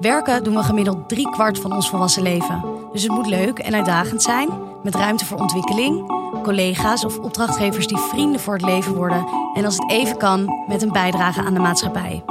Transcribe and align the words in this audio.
Werken 0.00 0.44
doen 0.44 0.54
we 0.54 0.62
gemiddeld 0.62 1.08
drie 1.08 1.30
kwart 1.30 1.58
van 1.58 1.72
ons 1.72 1.90
volwassen 1.90 2.22
leven. 2.22 2.64
Dus 2.92 3.02
het 3.02 3.12
moet 3.12 3.26
leuk 3.26 3.58
en 3.58 3.74
uitdagend 3.74 4.22
zijn, 4.22 4.48
met 4.82 4.94
ruimte 4.94 5.24
voor 5.24 5.38
ontwikkeling, 5.38 6.12
collega's 6.42 7.04
of 7.04 7.18
opdrachtgevers 7.18 7.86
die 7.86 7.98
vrienden 7.98 8.40
voor 8.40 8.54
het 8.54 8.62
leven 8.62 8.94
worden 8.94 9.26
en 9.54 9.64
als 9.64 9.76
het 9.76 9.90
even 9.90 10.16
kan, 10.16 10.64
met 10.68 10.82
een 10.82 10.92
bijdrage 10.92 11.42
aan 11.42 11.54
de 11.54 11.60
maatschappij. 11.60 12.22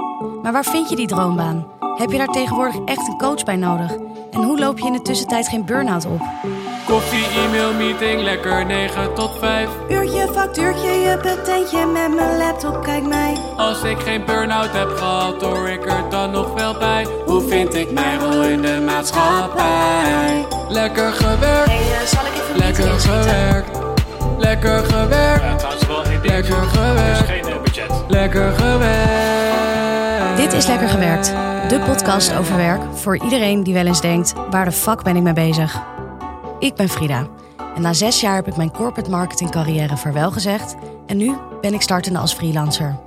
Maar 0.42 0.52
waar 0.52 0.66
vind 0.66 0.90
je 0.90 0.96
die 0.96 1.08
droombaan? 1.08 1.68
Heb 1.98 2.12
je 2.12 2.18
daar 2.18 2.28
tegenwoordig 2.28 2.76
echt 2.86 3.08
een 3.08 3.18
coach 3.18 3.44
bij 3.44 3.56
nodig? 3.56 3.96
En 4.32 4.44
hoe 4.44 4.60
loop 4.60 4.80
je 4.80 4.86
in 4.86 4.94
de 4.94 5.02
tussentijd 5.02 5.48
geen 5.48 5.66
burn-out 5.66 6.06
op? 6.06 6.22
Koffie, 6.88 7.26
e-mail, 7.46 7.74
meeting, 7.74 8.22
lekker 8.22 8.66
9 8.66 9.14
tot 9.14 9.32
5. 9.40 9.68
Uurtje, 9.90 10.28
factuurtje, 10.34 10.90
je 10.92 11.18
patentje 11.18 11.86
met 11.86 12.16
mijn 12.16 12.38
laptop, 12.38 12.84
kijk 12.84 13.04
mij. 13.04 13.38
Als 13.58 13.84
ik 13.84 14.00
geen 14.00 14.26
burn-out 14.26 14.72
heb 14.72 14.90
gehad, 14.90 15.42
hoor 15.42 15.70
ik 15.70 15.86
er 15.86 16.10
dan 16.10 16.32
nog 16.32 16.54
wel 16.54 16.78
bij. 16.78 17.08
Hoe 17.26 17.42
vind 17.48 17.76
ik 17.76 17.92
mijn 17.92 18.20
rol 18.20 18.42
in 18.44 18.62
de 18.62 18.82
maatschappij? 18.86 20.46
Lekker 20.70 21.12
gewerkt, 21.12 21.70
Hey, 21.70 22.06
zal 22.06 22.26
ik 22.26 22.34
even 22.34 22.58
lekker 22.58 23.00
gewerkt. 23.00 23.78
Lekker 24.38 24.84
gewerkt, 24.84 25.58
trouwens 25.60 25.88
wel 25.88 26.04
één 26.04 26.22
ding. 26.22 26.34
lekker 26.34 26.58
Er 26.58 26.68
gewerkt, 26.68 27.30
geen 27.30 27.46
eh, 27.46 27.62
budget. 27.64 27.92
lekker 28.08 28.52
gewerkt. 28.52 30.38
Dit 30.38 30.54
is 30.54 30.66
Lekker 30.68 30.90
Gewerkt, 30.90 31.34
de 31.68 31.80
podcast 31.80 32.36
over 32.38 32.56
werk 32.56 32.82
voor 32.94 33.18
iedereen 33.24 33.64
die 33.64 33.74
wel 33.74 33.86
eens 33.86 34.02
denkt: 34.02 34.34
waar 34.50 34.66
de 34.66 34.72
fuck 34.72 35.04
ben 35.04 35.16
ik 35.16 35.22
mee 35.22 35.34
bezig? 35.34 35.82
Ik 36.60 36.76
ben 36.76 36.90
Frida 36.90 37.28
en 37.76 37.82
na 37.82 37.94
zes 37.94 38.22
jaar 38.22 38.36
heb 38.36 38.48
ik 38.48 38.56
mijn 38.56 38.72
corporate 38.72 39.10
marketing 39.10 39.52
carrière 39.52 39.98
vaarwel 39.98 40.32
gezegd 40.32 40.76
en 41.06 41.18
nu 41.18 41.36
ben 41.62 41.74
ik 41.74 41.82
startende 41.82 42.20
als 42.20 42.34
freelancer. 42.34 43.00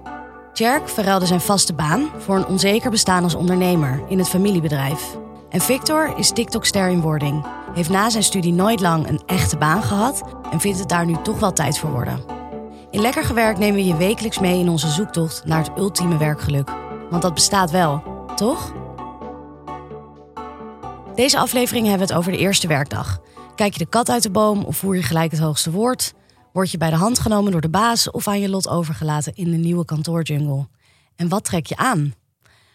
Jerk 0.53 0.89
verruilde 0.89 1.27
zijn 1.27 1.41
vaste 1.41 1.75
baan 1.75 2.09
voor 2.19 2.37
een 2.37 2.47
onzeker 2.47 2.91
bestaan 2.91 3.23
als 3.23 3.35
ondernemer 3.35 4.03
in 4.09 4.19
het 4.19 4.29
familiebedrijf. 4.29 5.19
En 5.49 5.61
Victor 5.61 6.13
is 6.17 6.31
TikTok-ster 6.31 6.89
in 6.89 7.01
wording, 7.01 7.45
heeft 7.75 7.91
na 7.91 8.11
zijn 8.11 8.23
studie 8.23 8.53
nooit 8.53 8.81
lang 8.81 9.09
een 9.09 9.23
echte 9.27 9.57
baan 9.57 9.83
gehad 9.83 10.23
en 10.51 10.61
vindt 10.61 10.79
het 10.79 10.89
daar 10.89 11.07
nu 11.07 11.17
toch 11.23 11.39
wel 11.39 11.53
tijd 11.53 11.79
voor 11.79 11.91
worden. 11.91 12.25
In 12.91 13.01
Lekker 13.01 13.25
Gewerkt 13.25 13.59
nemen 13.59 13.75
we 13.75 13.87
je 13.87 13.97
wekelijks 13.97 14.39
mee 14.39 14.59
in 14.59 14.69
onze 14.69 14.89
zoektocht 14.89 15.45
naar 15.45 15.59
het 15.59 15.79
ultieme 15.79 16.17
werkgeluk. 16.17 16.71
Want 17.11 17.23
dat 17.23 17.35
bestaat 17.35 17.71
wel, 17.71 18.03
toch? 18.37 18.73
Deze 21.15 21.39
aflevering 21.39 21.87
hebben 21.87 22.07
we 22.07 22.13
het 22.13 22.23
over 22.23 22.33
de 22.33 22.39
eerste 22.39 22.67
werkdag. 22.67 23.21
Kijk 23.61 23.73
je 23.73 23.79
de 23.79 23.91
kat 23.91 24.11
uit 24.11 24.23
de 24.23 24.31
boom 24.31 24.65
of 24.65 24.77
voer 24.77 24.97
je 24.97 25.03
gelijk 25.03 25.31
het 25.31 25.41
hoogste 25.41 25.71
woord? 25.71 26.15
Word 26.53 26.71
je 26.71 26.79
bij 26.79 26.91
de 26.91 26.97
hand 26.97 27.19
genomen 27.19 27.53
door 27.53 27.61
de 27.61 27.69
baas 27.69 28.11
of 28.11 28.29
aan 28.29 28.41
je 28.41 28.49
lot 28.49 28.69
overgelaten 28.69 29.35
in 29.35 29.51
de 29.51 29.57
nieuwe 29.57 29.85
kantoorjungle? 29.85 30.69
En 31.17 31.29
wat 31.29 31.45
trek 31.45 31.67
je 31.67 31.77
aan? 31.77 32.15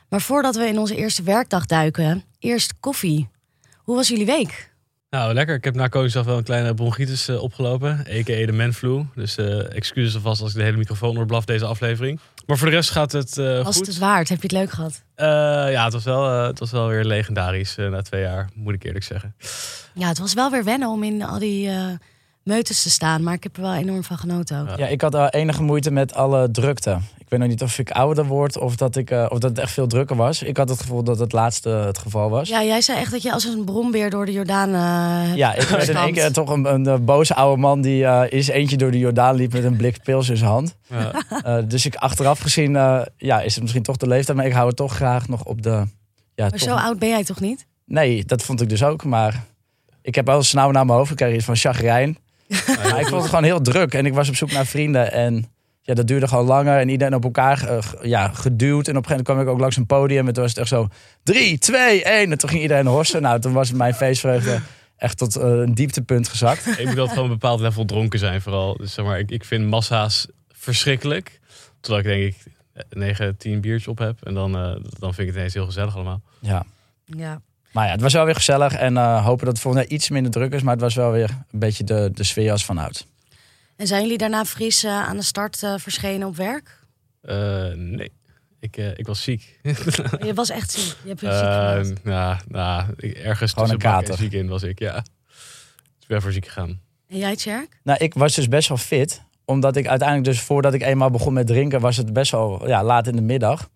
Maar 0.10 0.22
voordat 0.22 0.56
we 0.56 0.68
in 0.68 0.80
onze 0.80 0.96
eerste 0.96 1.24
werkdag 1.24 1.66
duiken, 1.66 2.24
eerst 2.40 2.80
koffie. 2.80 3.30
Hoe 3.78 3.96
was 3.96 4.08
jullie 4.08 4.26
week? 4.26 4.74
Nou, 5.10 5.34
lekker. 5.34 5.56
Ik 5.56 5.64
heb 5.64 5.76
na 5.76 5.88
Koningsdag 5.88 6.26
wel 6.26 6.38
een 6.38 6.44
kleine 6.44 6.74
bronchitis 6.74 7.28
eh, 7.28 7.42
opgelopen. 7.42 8.00
A.k.a. 8.00 8.46
de 8.46 8.52
manflu. 8.52 9.06
Dus 9.16 9.38
eh, 9.38 9.76
excuses 9.76 10.16
alvast 10.16 10.42
als 10.42 10.52
ik 10.52 10.58
de 10.58 10.64
hele 10.64 10.78
microfoon 10.78 11.16
doorblaf 11.16 11.46
deze 11.46 11.66
aflevering. 11.66 12.20
Maar 12.46 12.58
voor 12.58 12.70
de 12.70 12.74
rest 12.76 12.90
gaat 12.90 13.12
het 13.12 13.38
eh, 13.38 13.64
Was 13.64 13.76
goed. 13.78 13.88
het 13.88 13.98
waard? 13.98 14.30
Heb 14.30 14.38
je 14.38 14.44
het 14.48 14.52
leuk 14.58 14.72
gehad? 14.72 15.04
Eh, 15.16 15.26
ja, 15.72 15.84
het 15.84 15.94
was, 15.94 16.04
wel, 16.04 16.30
eh, 16.30 16.46
het 16.46 16.60
was 16.60 16.72
wel 16.72 16.88
weer 16.88 17.04
legendarisch 17.04 17.78
eh, 17.78 17.88
na 17.90 18.02
twee 18.02 18.22
jaar, 18.22 18.50
moet 18.54 18.74
ik 18.74 18.84
eerlijk 18.84 19.04
zeggen. 19.06 19.36
Ja, 19.94 20.08
het 20.08 20.18
was 20.20 20.34
wel 20.34 20.52
weer 20.52 20.64
wennen 20.64 20.90
om 20.90 21.04
in 21.04 21.22
al 21.24 21.40
die 21.40 21.70
eh 21.70 21.88
meutes 22.46 22.84
te 22.84 22.90
staan. 22.90 23.24
Maar 23.24 23.34
ik 23.34 23.44
heb 23.44 23.56
er 23.56 23.62
wel 23.62 23.74
enorm 23.74 24.04
van 24.04 24.18
genoten 24.18 24.62
ook. 24.62 24.78
Ja. 24.78 24.88
Ik 24.88 25.02
had 25.02 25.16
uh, 25.16 25.28
enige 25.30 25.64
moeite 25.64 25.92
met 25.92 26.14
alle 26.14 26.52
drukte. 26.52 26.98
Ik 27.18 27.30
weet 27.30 27.40
nog 27.40 27.50
niet 27.50 27.62
of 27.62 27.80
ik 27.80 27.92
ouder 27.92 28.26
word 28.26 28.58
of 28.58 28.76
dat, 28.76 28.96
ik, 28.96 29.12
uh, 29.12 29.26
of 29.30 29.40
dat 29.40 29.50
het 29.50 29.60
echt 29.60 29.72
veel 29.72 29.88
drukker 29.88 30.16
was. 30.16 30.44
Ik 30.44 30.58
had 30.58 30.70
het 30.70 30.80
gevoel 30.80 31.04
dat 31.04 31.20
het 31.20 31.32
laatste 31.32 31.70
het 31.70 31.98
geval 31.98 32.30
was. 32.30 32.50
Ja, 32.50 32.64
jij 32.64 32.82
zei 32.82 33.00
echt 33.00 33.12
dat 33.12 33.22
je 33.22 33.32
als 33.32 33.44
een 33.44 33.64
brombeer 33.64 34.10
door 34.10 34.26
de 34.26 34.32
Jordaan 34.32 34.70
uh, 34.70 35.36
Ja, 35.36 35.54
ik 35.54 35.68
werd 35.68 35.88
in 35.88 35.96
één 35.96 36.14
keer 36.14 36.32
toch 36.32 36.50
een, 36.50 36.74
een, 36.74 36.86
een, 36.86 37.06
boze 37.06 37.36
oude 37.36 37.62
man 37.62 37.82
die 37.82 38.02
uh, 38.04 38.24
is 38.30 38.48
eentje 38.48 38.78
door 38.78 38.92
de 38.92 38.98
Jordaan 38.98 39.36
liep 39.36 39.54
met 39.54 39.64
een 39.64 39.76
blik 39.76 40.04
pils 40.04 40.30
in 40.30 40.38
zijn 40.38 40.50
hand. 40.50 40.76
Ja. 40.88 41.12
Uh, 41.46 41.64
dus 41.74 41.86
ik 41.86 41.96
achteraf 41.96 42.40
gezien, 42.40 42.72
uh, 42.72 43.02
ja, 43.18 43.42
is 43.42 43.54
het 43.54 43.62
misschien 43.62 43.84
toch 43.84 43.98
de 43.98 44.08
leeftijd, 44.08 44.38
maar 44.38 44.46
ik 44.46 44.54
hou 44.54 44.68
het 44.68 44.76
toch 44.76 44.96
graag 44.96 45.28
nog 45.28 45.44
op 45.44 45.62
de... 45.62 45.70
Ja, 45.70 45.86
maar 46.36 46.50
toch... 46.50 46.60
zo 46.60 46.76
oud 46.76 47.00
ben 47.00 47.10
jij 47.10 47.24
toch 47.24 47.40
niet? 47.40 47.66
Nee, 47.86 48.26
dat 48.26 48.44
vond 48.44 48.62
ik 48.62 48.70
dus 48.70 48.84
ook, 48.84 49.04
maar 49.04 49.44
ik 50.02 50.16
heb 50.16 50.26
wel 50.26 50.44
snauw 50.44 50.72
naar 50.72 50.86
mijn 50.86 50.98
hoofd 50.98 51.10
gekregen 51.10 51.44
van 51.44 51.56
chagrijn. 51.56 52.18
Ja, 52.48 53.00
ik 53.00 53.08
vond 53.08 53.22
het 53.22 53.30
gewoon 53.30 53.44
heel 53.44 53.62
druk 53.62 53.94
en 53.94 54.06
ik 54.06 54.14
was 54.14 54.30
op 54.30 54.36
zoek 54.36 54.52
naar 54.52 54.66
vrienden 54.66 55.12
en 55.12 55.46
ja, 55.82 55.94
dat 55.94 56.08
duurde 56.08 56.28
gewoon 56.28 56.46
langer 56.46 56.80
en 56.80 56.90
iedereen 56.90 57.16
op 57.16 57.24
elkaar 57.24 57.72
uh, 57.72 57.80
ja, 58.02 58.28
geduwd. 58.28 58.88
En 58.88 58.98
op 58.98 59.04
een 59.04 59.10
gegeven 59.10 59.10
moment 59.10 59.26
kwam 59.26 59.40
ik 59.40 59.48
ook 59.48 59.60
langs 59.60 59.78
een 59.78 59.86
podium 59.86 60.28
en 60.28 60.34
toen 60.34 60.44
was 60.44 60.52
het 60.52 60.60
echt 60.60 60.70
zo 60.70 60.88
3, 61.24 61.58
2, 61.58 62.04
1 62.04 62.32
en 62.32 62.38
toen 62.38 62.50
ging 62.50 62.62
iedereen 62.62 62.88
horsen. 62.88 63.22
Nou, 63.22 63.40
toen 63.40 63.54
was 63.54 63.72
mijn 63.72 63.94
feestvreugde 63.94 64.60
echt 64.98 65.18
tot 65.18 65.38
uh, 65.38 65.44
een 65.44 65.74
dieptepunt 65.74 66.28
gezakt. 66.28 66.68
Ik 66.80 66.86
moet 66.86 66.88
altijd 66.88 67.10
gewoon 67.10 67.24
een 67.24 67.40
bepaald 67.40 67.60
level 67.60 67.86
dronken 67.86 68.20
zijn 68.20 68.42
vooral. 68.42 68.78
Dus 68.78 68.94
zeg 68.94 69.06
maar, 69.06 69.20
ik, 69.20 69.32
ik 69.32 69.46
vind 69.46 69.70
massa's 69.70 70.28
verschrikkelijk. 70.52 71.40
Totdat 71.80 72.00
ik 72.00 72.06
denk 72.06 72.24
ik 72.24 72.54
9, 72.90 73.38
10 73.38 73.62
biertjes 73.62 73.88
op 73.88 73.98
heb 73.98 74.24
en 74.24 74.34
dan, 74.34 74.56
uh, 74.56 74.76
dan 75.00 75.14
vind 75.14 75.20
ik 75.20 75.28
het 75.28 75.36
ineens 75.36 75.54
heel 75.54 75.66
gezellig 75.66 75.96
allemaal. 75.96 76.22
Ja. 76.40 76.66
Ja. 77.06 77.42
Maar 77.76 77.86
ja, 77.86 77.92
het 77.92 78.02
was 78.02 78.14
wel 78.14 78.26
weer 78.26 78.36
gezellig 78.36 78.74
en 78.74 78.94
uh, 78.94 79.26
hopen 79.26 79.46
dat 79.46 79.54
het 79.54 79.62
volgende 79.62 79.88
jaar 79.88 79.98
iets 79.98 80.10
minder 80.10 80.32
druk 80.32 80.54
is. 80.54 80.62
Maar 80.62 80.74
het 80.74 80.82
was 80.82 80.96
wel 80.96 81.12
weer 81.12 81.30
een 81.52 81.60
beetje 81.60 81.84
de, 81.84 82.10
de 82.14 82.24
sfeer 82.24 82.52
als 82.52 82.66
vanuit. 82.66 83.06
En 83.76 83.88
zijn 83.88 84.02
jullie 84.02 84.18
daarna 84.18 84.46
fris 84.46 84.84
uh, 84.84 84.92
aan 84.92 85.18
de 85.18 85.24
start 85.24 85.62
uh, 85.62 85.74
verschenen 85.78 86.28
op 86.28 86.36
werk? 86.36 86.80
Uh, 87.24 87.74
nee. 87.74 88.12
Ik, 88.60 88.78
ik 88.78 89.06
was 89.06 89.24
ziek. 89.24 89.60
je 90.26 90.34
was 90.34 90.50
echt 90.50 90.72
ziek? 90.72 90.96
Je 91.04 91.08
hebt 91.08 91.20
je 91.20 91.86
ziek 91.86 92.04
nou, 92.04 92.38
nou, 92.48 92.96
ergens 93.00 93.54
Gewoon 93.54 93.70
tussen 93.70 93.72
een 93.72 93.78
kater. 93.78 94.18
ziek 94.18 94.32
in 94.32 94.48
was 94.48 94.64
ik, 94.64 94.80
ja. 94.80 94.98
Ik 96.00 96.08
ben 96.08 96.22
voor 96.22 96.32
ziek 96.32 96.46
gegaan. 96.46 96.82
En 97.08 97.18
jij, 97.18 97.36
Tjerk? 97.36 97.80
Nou, 97.84 98.00
ik 98.04 98.14
was 98.14 98.36
dus 98.36 98.48
best 98.48 98.68
wel 98.68 98.78
fit. 98.78 99.22
Omdat 99.46 99.76
ik 99.76 99.88
uiteindelijk 99.88 100.28
dus 100.28 100.42
voordat 100.42 100.74
ik 100.74 100.82
eenmaal 100.82 101.10
begon 101.10 101.34
met 101.34 101.48
drinken... 101.48 101.80
was 101.80 101.98
het 101.98 102.14
best 102.14 102.32
wel 102.32 102.68
ja, 102.68 102.84
laat 102.84 103.08
in 103.08 103.16
de 103.16 103.22
middag. 103.22 103.70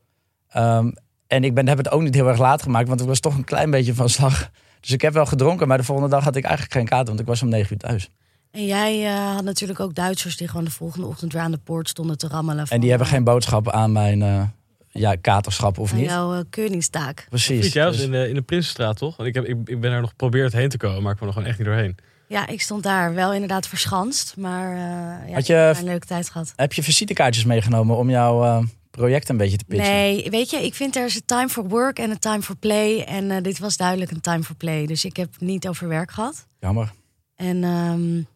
Um, 0.56 0.94
en 1.30 1.44
ik 1.44 1.54
ben, 1.54 1.68
heb 1.68 1.78
het 1.78 1.92
ook 1.92 2.02
niet 2.02 2.16
heel 2.16 2.28
erg 2.28 2.40
laat 2.40 2.62
gemaakt, 2.62 2.88
want 2.88 3.02
ik 3.02 3.08
was 3.08 3.20
toch 3.20 3.36
een 3.36 3.44
klein 3.44 3.72
beetje 3.72 3.94
van 3.94 4.10
slag. 4.10 4.50
Dus 4.80 4.92
ik 4.92 5.02
heb 5.02 5.14
wel 5.14 5.26
gedronken, 5.26 5.68
maar 5.68 5.78
de 5.78 5.84
volgende 5.84 6.10
dag 6.10 6.24
had 6.24 6.36
ik 6.36 6.44
eigenlijk 6.44 6.74
geen 6.74 6.86
kater, 6.86 7.06
want 7.06 7.20
ik 7.20 7.26
was 7.26 7.42
om 7.42 7.50
negen 7.50 7.72
uur 7.72 7.78
thuis. 7.78 8.10
En 8.52 8.66
jij 8.66 9.04
uh, 9.04 9.34
had 9.34 9.44
natuurlijk 9.44 9.80
ook 9.80 9.96
Duitsers 9.96 10.38
die 10.38 10.48
gewoon 10.48 10.64
de 10.64 10.72
volgende 10.72 11.08
ochtend 11.08 11.34
weer 11.34 11.42
aan 11.42 11.52
de 11.52 11.58
poort 11.58 11.90
stonden 11.90 12.18
te 12.18 12.28
rammelen. 12.28 12.66
En 12.66 12.80
die 12.80 12.90
hebben 12.90 13.08
geen 13.08 13.24
boodschap 13.24 13.70
aan 13.70 13.92
mijn 13.92 14.22
uh, 14.22 14.42
ja, 14.90 15.16
katerschap 15.16 15.78
of 15.78 15.92
aan 15.92 15.98
niet. 15.98 16.10
jouw 16.10 16.36
uh, 16.36 16.40
keurningstaak. 16.50 17.26
Precies. 17.30 17.74
jij 17.74 17.86
was 17.86 17.96
dus... 17.96 18.06
in, 18.06 18.12
de, 18.12 18.28
in 18.28 18.34
de 18.34 18.42
Prinsenstraat, 18.42 18.98
toch? 18.98 19.18
Want 19.18 19.30
ik, 19.30 19.36
heb, 19.36 19.46
ik, 19.46 19.58
ik 19.66 19.80
ben 19.80 19.92
er 19.92 20.02
nog 20.02 20.10
geprobeerd 20.10 20.54
heen 20.54 20.70
te 20.70 20.78
komen, 20.78 21.02
maar 21.02 21.12
ik 21.12 21.18
kwam 21.18 21.28
er 21.28 21.34
gewoon 21.34 21.50
echt 21.50 21.60
niet 21.60 21.68
doorheen. 21.68 21.96
Ja, 22.28 22.48
ik 22.48 22.62
stond 22.62 22.84
daar 22.84 23.14
wel 23.14 23.34
inderdaad 23.34 23.68
verschanst, 23.68 24.38
maar 24.38 24.78
ja, 24.78 25.34
had 25.34 25.48
je, 25.48 25.54
ik 25.54 25.60
heb 25.60 25.78
een 25.78 25.84
leuke 25.84 26.06
tijd 26.06 26.30
gehad. 26.30 26.54
Heb 26.56 26.74
je 26.74 26.84
visitekaartjes 26.84 27.46
meegenomen 27.46 27.98
om 27.98 28.10
jouw 28.10 28.68
project 29.00 29.30
een 29.30 29.38
beetje 29.38 29.58
te 29.58 29.66
pitchen? 29.66 29.94
Nee, 29.94 30.30
weet 30.30 30.50
je, 30.50 30.58
ik 30.58 30.74
vind 30.74 30.96
er 30.96 31.06
is 31.06 31.16
een 31.16 31.26
time 31.26 31.50
for 31.50 31.68
work 31.68 32.00
en 32.00 32.10
een 32.10 32.20
time 32.20 32.42
for 32.42 32.56
play. 32.56 33.04
En 33.04 33.30
uh, 33.30 33.38
dit 33.42 33.60
was 33.60 33.78
duidelijk 33.78 34.12
een 34.12 34.22
time 34.22 34.44
for 34.44 34.56
play. 34.56 34.86
Dus 34.86 35.06
ik 35.06 35.16
heb 35.16 35.30
niet 35.40 35.68
over 35.68 35.88
werk 35.88 36.12
gehad. 36.12 36.48
Jammer. 36.60 36.92
En 37.36 37.64
um, 37.64 38.28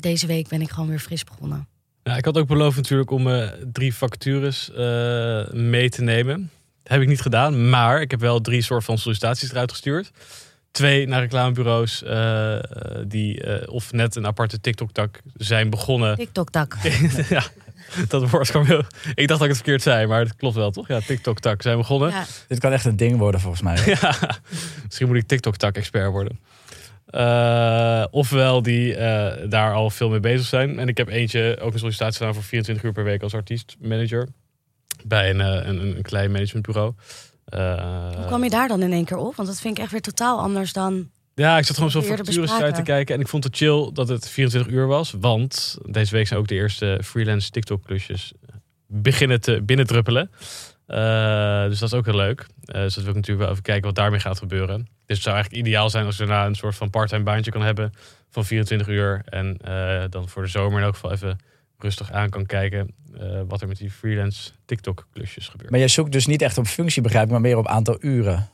deze 0.00 0.26
week 0.26 0.48
ben 0.48 0.60
ik 0.60 0.70
gewoon 0.70 0.88
weer 0.88 0.98
fris 0.98 1.24
begonnen. 1.24 1.68
Ja, 2.02 2.16
ik 2.16 2.24
had 2.24 2.38
ook 2.38 2.46
beloofd 2.46 2.76
natuurlijk 2.76 3.10
om 3.10 3.26
uh, 3.26 3.48
drie 3.72 3.94
vacatures 3.94 4.70
uh, 4.70 5.50
mee 5.50 5.88
te 5.88 6.02
nemen. 6.02 6.50
Dat 6.82 6.92
heb 6.92 7.00
ik 7.00 7.08
niet 7.08 7.20
gedaan, 7.20 7.68
maar 7.70 8.00
ik 8.00 8.10
heb 8.10 8.20
wel 8.20 8.40
drie 8.40 8.62
soort 8.62 8.84
van 8.84 8.98
sollicitaties 8.98 9.50
eruit 9.50 9.70
gestuurd. 9.70 10.10
Twee 10.70 11.06
naar 11.06 11.20
reclamebureaus 11.20 12.02
uh, 12.02 12.58
die 13.06 13.68
of 13.70 13.92
net 13.92 14.16
een 14.16 14.26
aparte 14.26 14.60
TikTok-tak 14.60 15.20
zijn 15.34 15.70
begonnen. 15.70 16.16
TikTok-tak. 16.16 16.76
ja, 17.28 17.42
dat 18.08 18.30
woord 18.30 18.50
kwam 18.50 18.64
heel... 18.64 18.82
Ik 19.14 19.28
dacht 19.28 19.40
dat 19.40 19.42
ik 19.42 19.48
het 19.48 19.56
verkeerd 19.56 19.82
zei, 19.82 20.06
maar 20.06 20.20
het 20.20 20.36
klopt 20.36 20.54
wel, 20.54 20.70
toch? 20.70 20.88
Ja, 20.88 21.00
TikTok-tak 21.00 21.62
zijn 21.62 21.76
begonnen. 21.76 22.10
Ja. 22.10 22.24
Dit 22.48 22.58
kan 22.58 22.72
echt 22.72 22.84
een 22.84 22.96
ding 22.96 23.18
worden, 23.18 23.40
volgens 23.40 23.62
mij. 23.62 23.76
ja, 24.00 24.14
misschien 24.84 25.06
moet 25.06 25.16
ik 25.16 25.26
TikTok-tak-expert 25.26 26.10
worden. 26.10 26.40
Uh, 27.10 28.04
ofwel 28.10 28.62
die 28.62 28.96
uh, 28.96 29.32
daar 29.48 29.74
al 29.74 29.90
veel 29.90 30.08
mee 30.08 30.20
bezig 30.20 30.46
zijn. 30.46 30.78
En 30.78 30.88
ik 30.88 30.96
heb 30.96 31.08
eentje, 31.08 31.58
ook 31.60 31.72
een 31.72 31.78
sollicitatie 31.78 32.16
gedaan 32.16 32.34
voor 32.34 32.42
24 32.42 32.84
uur 32.84 32.92
per 32.92 33.04
week 33.04 33.22
als 33.22 33.34
artiest-manager. 33.34 34.28
Bij 35.04 35.30
een, 35.30 35.40
uh, 35.40 35.66
een, 35.66 35.96
een 35.96 36.02
klein 36.02 36.30
managementbureau. 36.30 36.92
Hoe 38.16 38.24
kwam 38.26 38.44
je 38.44 38.50
daar 38.50 38.68
dan 38.68 38.82
in 38.82 38.92
één 38.92 39.04
keer 39.04 39.16
op? 39.16 39.36
Want 39.36 39.48
dat 39.48 39.60
vind 39.60 39.76
ik 39.76 39.82
echt 39.82 39.92
weer 39.92 40.00
totaal 40.00 40.40
anders 40.40 40.72
dan 40.72 41.10
ja, 41.44 41.58
ik 41.58 41.64
zat 41.64 41.76
gewoon 41.76 41.90
zo 41.90 42.00
vacatures 42.00 42.52
uit 42.52 42.74
te 42.74 42.82
kijken. 42.82 43.14
En 43.14 43.20
ik 43.20 43.28
vond 43.28 43.44
het 43.44 43.56
chill 43.56 43.90
dat 43.92 44.08
het 44.08 44.28
24 44.28 44.72
uur 44.72 44.86
was. 44.86 45.14
Want 45.20 45.78
deze 45.86 46.14
week 46.14 46.26
zijn 46.26 46.40
ook 46.40 46.48
de 46.48 46.54
eerste 46.54 47.00
freelance 47.04 47.50
TikTok-klusjes 47.50 48.32
beginnen 48.86 49.40
te 49.40 49.62
binnendruppelen. 49.62 50.30
Uh, 50.88 51.64
dus 51.64 51.78
dat 51.78 51.92
is 51.92 51.98
ook 51.98 52.04
heel 52.04 52.16
leuk. 52.16 52.40
Uh, 52.40 52.74
dus 52.74 52.94
dat 52.94 53.04
wil 53.04 53.12
ik 53.12 53.18
natuurlijk 53.18 53.44
wel 53.44 53.50
even 53.50 53.62
kijken 53.62 53.84
wat 53.84 53.94
daarmee 53.94 54.20
gaat 54.20 54.38
gebeuren. 54.38 54.78
Dus 54.78 55.16
het 55.16 55.22
zou 55.22 55.34
eigenlijk 55.34 55.66
ideaal 55.66 55.90
zijn 55.90 56.06
als 56.06 56.16
je 56.16 56.26
daarna 56.26 56.46
een 56.46 56.54
soort 56.54 56.74
van 56.74 56.90
parttime 56.90 57.22
baantje 57.22 57.50
kan 57.50 57.62
hebben 57.62 57.92
van 58.30 58.44
24 58.44 58.88
uur. 58.88 59.22
En 59.24 59.58
uh, 59.68 60.04
dan 60.10 60.28
voor 60.28 60.42
de 60.42 60.48
zomer 60.48 60.78
in 60.78 60.84
elk 60.84 60.94
geval 60.94 61.12
even 61.12 61.38
rustig 61.78 62.12
aan 62.12 62.30
kan 62.30 62.46
kijken 62.46 62.94
wat 63.48 63.60
er 63.60 63.68
met 63.68 63.76
die 63.76 63.90
freelance 63.90 64.50
TikTok-klusjes 64.64 65.48
gebeurt. 65.48 65.70
Maar 65.70 65.78
jij 65.78 65.88
zoekt 65.88 66.12
dus 66.12 66.26
niet 66.26 66.42
echt 66.42 66.58
op 66.58 66.66
functie, 66.66 67.02
begrijp 67.02 67.24
ik, 67.24 67.30
maar 67.30 67.40
meer 67.40 67.56
op 67.56 67.66
aantal 67.66 67.96
uren. 68.00 68.50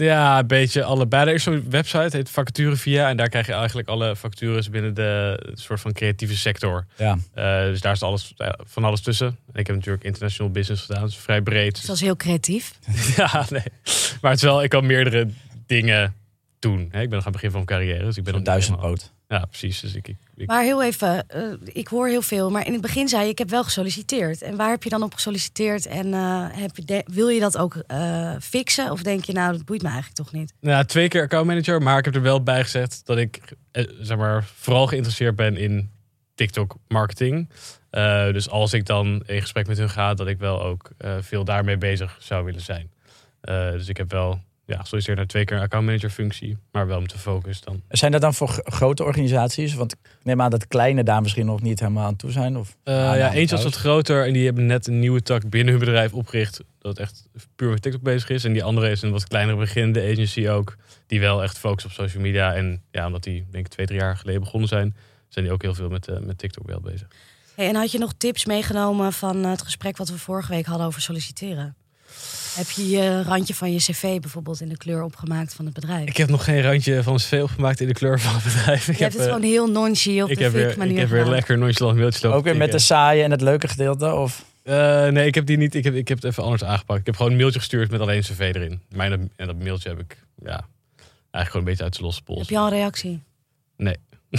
Ja, 0.00 0.38
een 0.38 0.46
beetje 0.46 0.84
allebei. 0.84 1.28
Er 1.28 1.34
is 1.34 1.42
zo'n 1.42 1.64
website, 1.70 2.16
heet 2.16 2.30
Vacature 2.30 2.76
Via. 2.76 3.08
En 3.08 3.16
daar 3.16 3.28
krijg 3.28 3.46
je 3.46 3.52
eigenlijk 3.52 3.88
alle 3.88 4.16
vacatures 4.16 4.70
binnen 4.70 4.94
de 4.94 5.40
soort 5.54 5.80
van 5.80 5.92
creatieve 5.92 6.36
sector. 6.36 6.86
Ja. 6.96 7.18
Uh, 7.34 7.62
dus 7.62 7.80
daar 7.80 7.92
is 7.92 8.02
alles, 8.02 8.34
van 8.58 8.84
alles 8.84 9.00
tussen. 9.00 9.38
Ik 9.52 9.66
heb 9.66 9.76
natuurlijk 9.76 10.04
international 10.04 10.52
business 10.52 10.84
gedaan, 10.84 11.04
dus 11.04 11.16
vrij 11.16 11.42
breed. 11.42 11.74
Dus 11.74 11.84
dat 11.84 11.96
is 11.96 12.02
heel 12.02 12.16
creatief. 12.16 12.72
ja, 13.16 13.46
nee. 13.50 13.62
Maar 14.20 14.30
het 14.30 14.40
is 14.40 14.46
wel, 14.46 14.62
ik 14.62 14.70
kan 14.70 14.86
meerdere 14.86 15.28
dingen 15.66 16.14
doen. 16.58 16.80
Ik 16.80 16.90
ben 16.90 17.10
nog 17.10 17.10
aan 17.10 17.22
het 17.22 17.32
begin 17.32 17.50
van 17.50 17.64
mijn 17.64 17.80
carrière. 17.80 18.04
Dus 18.04 18.16
ik 18.16 18.24
ben 18.24 18.34
een 18.34 18.44
duizendpoot. 18.44 19.12
Ja, 19.30 19.44
precies. 19.44 19.80
Dus 19.80 19.94
ik, 19.94 20.08
ik, 20.36 20.46
Maar 20.46 20.62
heel 20.62 20.82
even, 20.82 21.26
uh, 21.36 21.52
ik 21.64 21.88
hoor 21.88 22.08
heel 22.08 22.22
veel. 22.22 22.50
Maar 22.50 22.66
in 22.66 22.72
het 22.72 22.80
begin 22.80 23.08
zei 23.08 23.24
je, 23.24 23.30
ik 23.30 23.38
heb 23.38 23.50
wel 23.50 23.64
gesolliciteerd. 23.64 24.42
En 24.42 24.56
waar 24.56 24.70
heb 24.70 24.82
je 24.82 24.88
dan 24.88 25.02
op 25.02 25.14
gesolliciteerd? 25.14 25.86
En 25.86 26.06
uh, 26.06 26.46
heb 26.50 26.76
je 26.76 27.04
wil 27.06 27.28
je 27.28 27.40
dat 27.40 27.58
ook 27.58 27.82
uh, 27.88 28.34
fixen? 28.40 28.90
Of 28.90 29.02
denk 29.02 29.24
je, 29.24 29.32
nou, 29.32 29.52
dat 29.52 29.64
boeit 29.64 29.82
me 29.82 29.88
eigenlijk 29.88 30.16
toch 30.16 30.32
niet? 30.32 30.52
Nou, 30.60 30.84
twee 30.84 31.08
keer 31.08 31.22
accountmanager. 31.22 31.82
Maar 31.82 31.98
ik 31.98 32.04
heb 32.04 32.14
er 32.14 32.22
wel 32.22 32.42
bij 32.42 32.62
gezet 32.62 33.00
dat 33.04 33.18
ik 33.18 33.40
zeg 34.00 34.16
maar, 34.16 34.44
vooral 34.44 34.86
geïnteresseerd 34.86 35.36
ben 35.36 35.56
in 35.56 35.90
TikTok 36.34 36.76
marketing. 36.88 37.48
dus 38.32 38.48
als 38.48 38.72
ik 38.72 38.86
dan 38.86 39.22
in 39.26 39.40
gesprek 39.40 39.66
met 39.66 39.78
hun 39.78 39.90
ga, 39.90 40.14
dat 40.14 40.26
ik 40.26 40.38
wel 40.38 40.62
ook 40.62 40.90
veel 41.20 41.44
daarmee 41.44 41.78
bezig 41.78 42.16
zou 42.20 42.44
willen 42.44 42.60
zijn. 42.60 42.90
dus 43.72 43.88
ik 43.88 43.96
heb 43.96 44.10
wel 44.10 44.40
ja, 44.70 44.80
gesolliciteerd 44.80 45.18
naar 45.18 45.26
twee 45.26 45.44
keer 45.44 45.56
een 45.56 45.62
accountmanager 45.62 46.10
functie, 46.10 46.56
maar 46.72 46.86
wel 46.86 47.00
met 47.00 47.10
de 47.10 47.18
focus 47.18 47.60
dan. 47.60 47.82
Zijn 47.88 48.12
dat 48.12 48.20
dan 48.20 48.34
voor 48.34 48.62
grote 48.64 49.04
organisaties? 49.04 49.74
Want 49.74 49.92
ik 49.92 49.98
neem 50.22 50.40
aan 50.40 50.50
dat 50.50 50.66
kleine 50.66 51.02
daar 51.02 51.22
misschien 51.22 51.46
nog 51.46 51.62
niet 51.62 51.80
helemaal 51.80 52.06
aan 52.06 52.16
toe 52.16 52.30
zijn. 52.30 52.56
Of 52.56 52.76
uh, 52.84 52.94
ja, 52.94 53.32
eentje 53.32 53.54
was 53.54 53.64
wat 53.64 53.74
groter 53.74 54.26
en 54.26 54.32
die 54.32 54.44
hebben 54.44 54.66
net 54.66 54.86
een 54.86 54.98
nieuwe 54.98 55.22
tak 55.22 55.48
binnen 55.48 55.74
hun 55.74 55.84
bedrijf 55.84 56.12
opgericht. 56.12 56.60
Dat 56.78 56.98
echt 56.98 57.28
puur 57.56 57.70
met 57.70 57.82
TikTok 57.82 58.02
bezig 58.02 58.28
is. 58.28 58.44
En 58.44 58.52
die 58.52 58.64
andere 58.64 58.90
is 58.90 59.02
een 59.02 59.10
wat 59.10 59.28
kleinere 59.28 59.58
beginnende 59.58 60.12
agency 60.12 60.48
ook. 60.48 60.76
Die 61.06 61.20
wel 61.20 61.42
echt 61.42 61.58
focust 61.58 61.86
op 61.86 61.92
social 61.92 62.22
media. 62.22 62.54
En 62.54 62.82
ja, 62.90 63.06
omdat 63.06 63.22
die 63.22 63.46
denk 63.50 63.66
ik 63.66 63.72
twee, 63.72 63.86
drie 63.86 63.98
jaar 63.98 64.16
geleden 64.16 64.40
begonnen 64.40 64.68
zijn, 64.68 64.96
zijn 65.28 65.44
die 65.44 65.54
ook 65.54 65.62
heel 65.62 65.74
veel 65.74 65.88
met, 65.88 66.08
uh, 66.08 66.18
met 66.18 66.38
TikTok 66.38 66.66
wel 66.66 66.80
bezig. 66.80 67.08
Hey, 67.54 67.68
en 67.68 67.74
had 67.74 67.92
je 67.92 67.98
nog 67.98 68.12
tips 68.16 68.44
meegenomen 68.44 69.12
van 69.12 69.44
het 69.44 69.62
gesprek 69.62 69.96
wat 69.96 70.08
we 70.08 70.18
vorige 70.18 70.52
week 70.52 70.66
hadden 70.66 70.86
over 70.86 71.00
solliciteren? 71.00 71.76
Heb 72.54 72.70
je 72.70 72.88
je 72.88 73.22
randje 73.22 73.54
van 73.54 73.72
je 73.72 73.78
cv 73.78 74.20
bijvoorbeeld 74.20 74.60
in 74.60 74.68
de 74.68 74.76
kleur 74.76 75.02
opgemaakt 75.02 75.54
van 75.54 75.64
het 75.64 75.74
bedrijf? 75.74 76.08
Ik 76.08 76.16
heb 76.16 76.28
nog 76.28 76.44
geen 76.44 76.62
randje 76.62 77.02
van 77.02 77.16
cv 77.16 77.40
opgemaakt 77.42 77.80
in 77.80 77.86
de 77.86 77.92
kleur 77.92 78.20
van 78.20 78.34
het 78.34 78.44
bedrijf. 78.44 78.88
Ik 78.88 78.96
je 78.96 79.02
heb, 79.02 79.12
hebt 79.12 79.14
het 79.14 79.22
gewoon 79.22 79.50
heel 79.50 79.70
nonchalant 79.70 80.22
op 80.22 80.30
ik 80.30 80.36
de 80.36 80.42
heb 80.42 80.52
weer, 80.52 80.74
manier 80.78 80.92
Ik 80.92 80.98
heb 80.98 81.08
weer 81.08 81.26
lekker 81.26 81.58
nonchalant 81.58 81.96
mailtjes 81.96 82.22
lopen. 82.22 82.38
Ook 82.38 82.44
weer 82.44 82.56
met 82.56 82.72
de 82.72 82.78
saaie 82.78 83.22
en 83.22 83.30
het 83.30 83.40
leuke 83.40 83.68
gedeelte? 83.68 84.14
Of? 84.14 84.44
Uh, 84.64 85.06
nee, 85.06 85.26
ik 85.26 85.34
heb 85.34 85.46
die 85.46 85.56
niet. 85.56 85.74
Ik 85.74 85.84
heb, 85.84 85.94
ik 85.94 86.08
heb 86.08 86.16
het 86.22 86.30
even 86.30 86.42
anders 86.42 86.64
aangepakt. 86.64 87.00
Ik 87.00 87.06
heb 87.06 87.16
gewoon 87.16 87.30
een 87.30 87.36
mailtje 87.36 87.58
gestuurd 87.58 87.90
met 87.90 88.00
alleen 88.00 88.20
cv 88.20 88.38
erin. 88.54 88.80
Mijn, 88.88 89.30
en 89.36 89.46
dat 89.46 89.58
mailtje 89.58 89.88
heb 89.88 89.98
ik 89.98 90.16
ja, 90.42 90.48
eigenlijk 90.50 90.66
gewoon 91.30 91.56
een 91.56 91.64
beetje 91.64 91.84
uit 91.84 91.96
de 91.96 92.02
losse 92.02 92.22
pols. 92.22 92.38
Heb 92.38 92.48
je 92.48 92.58
al 92.58 92.66
een 92.66 92.72
reactie? 92.72 93.22
Nee. 93.76 93.96